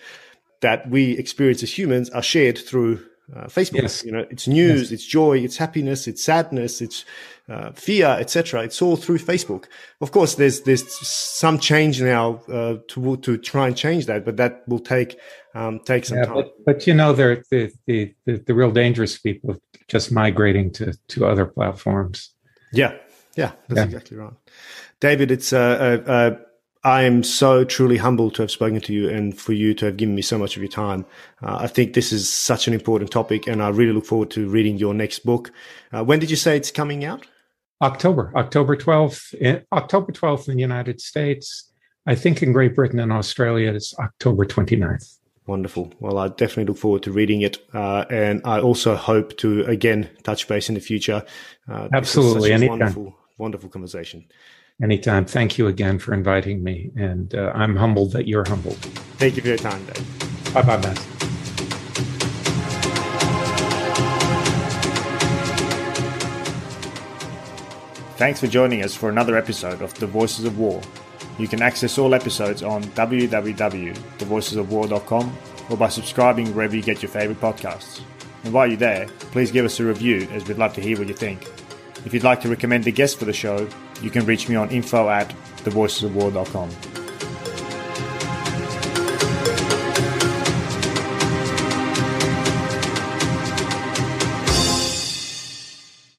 [0.62, 3.06] that we experience as humans are shared through
[3.36, 3.84] uh, Facebook.
[3.84, 4.04] Yes.
[4.04, 4.92] You know, it's news, yes.
[4.92, 7.06] it's joy, it's happiness, it's sadness, it's
[7.48, 8.64] uh, fear, etc.
[8.64, 9.66] It's all through Facebook.
[10.02, 14.38] Of course, there's there's some change now uh, to to try and change that, but
[14.38, 15.20] that will take
[15.56, 16.36] um, take some yeah, time.
[16.36, 19.58] But, but you know, the, the the the real dangerous people
[19.88, 22.34] just migrating to to other platforms.
[22.72, 22.94] Yeah,
[23.36, 23.86] yeah, that's yeah.
[23.86, 24.34] exactly right.
[25.00, 26.38] David, it's a, a, a
[26.84, 29.98] I am so truly humbled to have spoken to you and for you to have
[29.98, 31.06] given me so much of your time.
[31.44, 34.48] Uh, I think this is such an important topic, and I really look forward to
[34.48, 35.52] reading your next book.
[35.92, 37.28] Uh, when did you say it's coming out?
[37.82, 41.72] October, October 12th, in, October 12th in the United States.
[42.06, 45.18] I think in Great Britain and Australia, it's October 29th.
[45.48, 45.92] Wonderful.
[46.00, 47.58] Well, I definitely look forward to reading it.
[47.74, 51.26] Uh, and I also hope to, again, touch base in the future.
[51.68, 52.54] Uh, Absolutely.
[52.54, 52.80] Anytime.
[52.80, 54.26] Wonderful, wonderful conversation.
[54.82, 55.26] Anytime.
[55.26, 56.92] Thank you again for inviting me.
[56.96, 58.78] And uh, I'm humbled that you're humbled.
[59.18, 60.54] Thank you for your time, Dave.
[60.54, 60.96] Bye bye, man.
[68.16, 70.82] Thanks for joining us for another episode of The Voices of War.
[71.38, 75.38] You can access all episodes on www.thevoicesofwar.com
[75.70, 78.02] or by subscribing wherever you get your favorite podcasts.
[78.44, 81.08] And while you're there, please give us a review as we'd love to hear what
[81.08, 81.48] you think.
[82.06, 83.70] If you'd like to recommend a guest for the show,
[84.02, 85.30] you can reach me on info at
[85.64, 86.99] thevoicesofwar.com.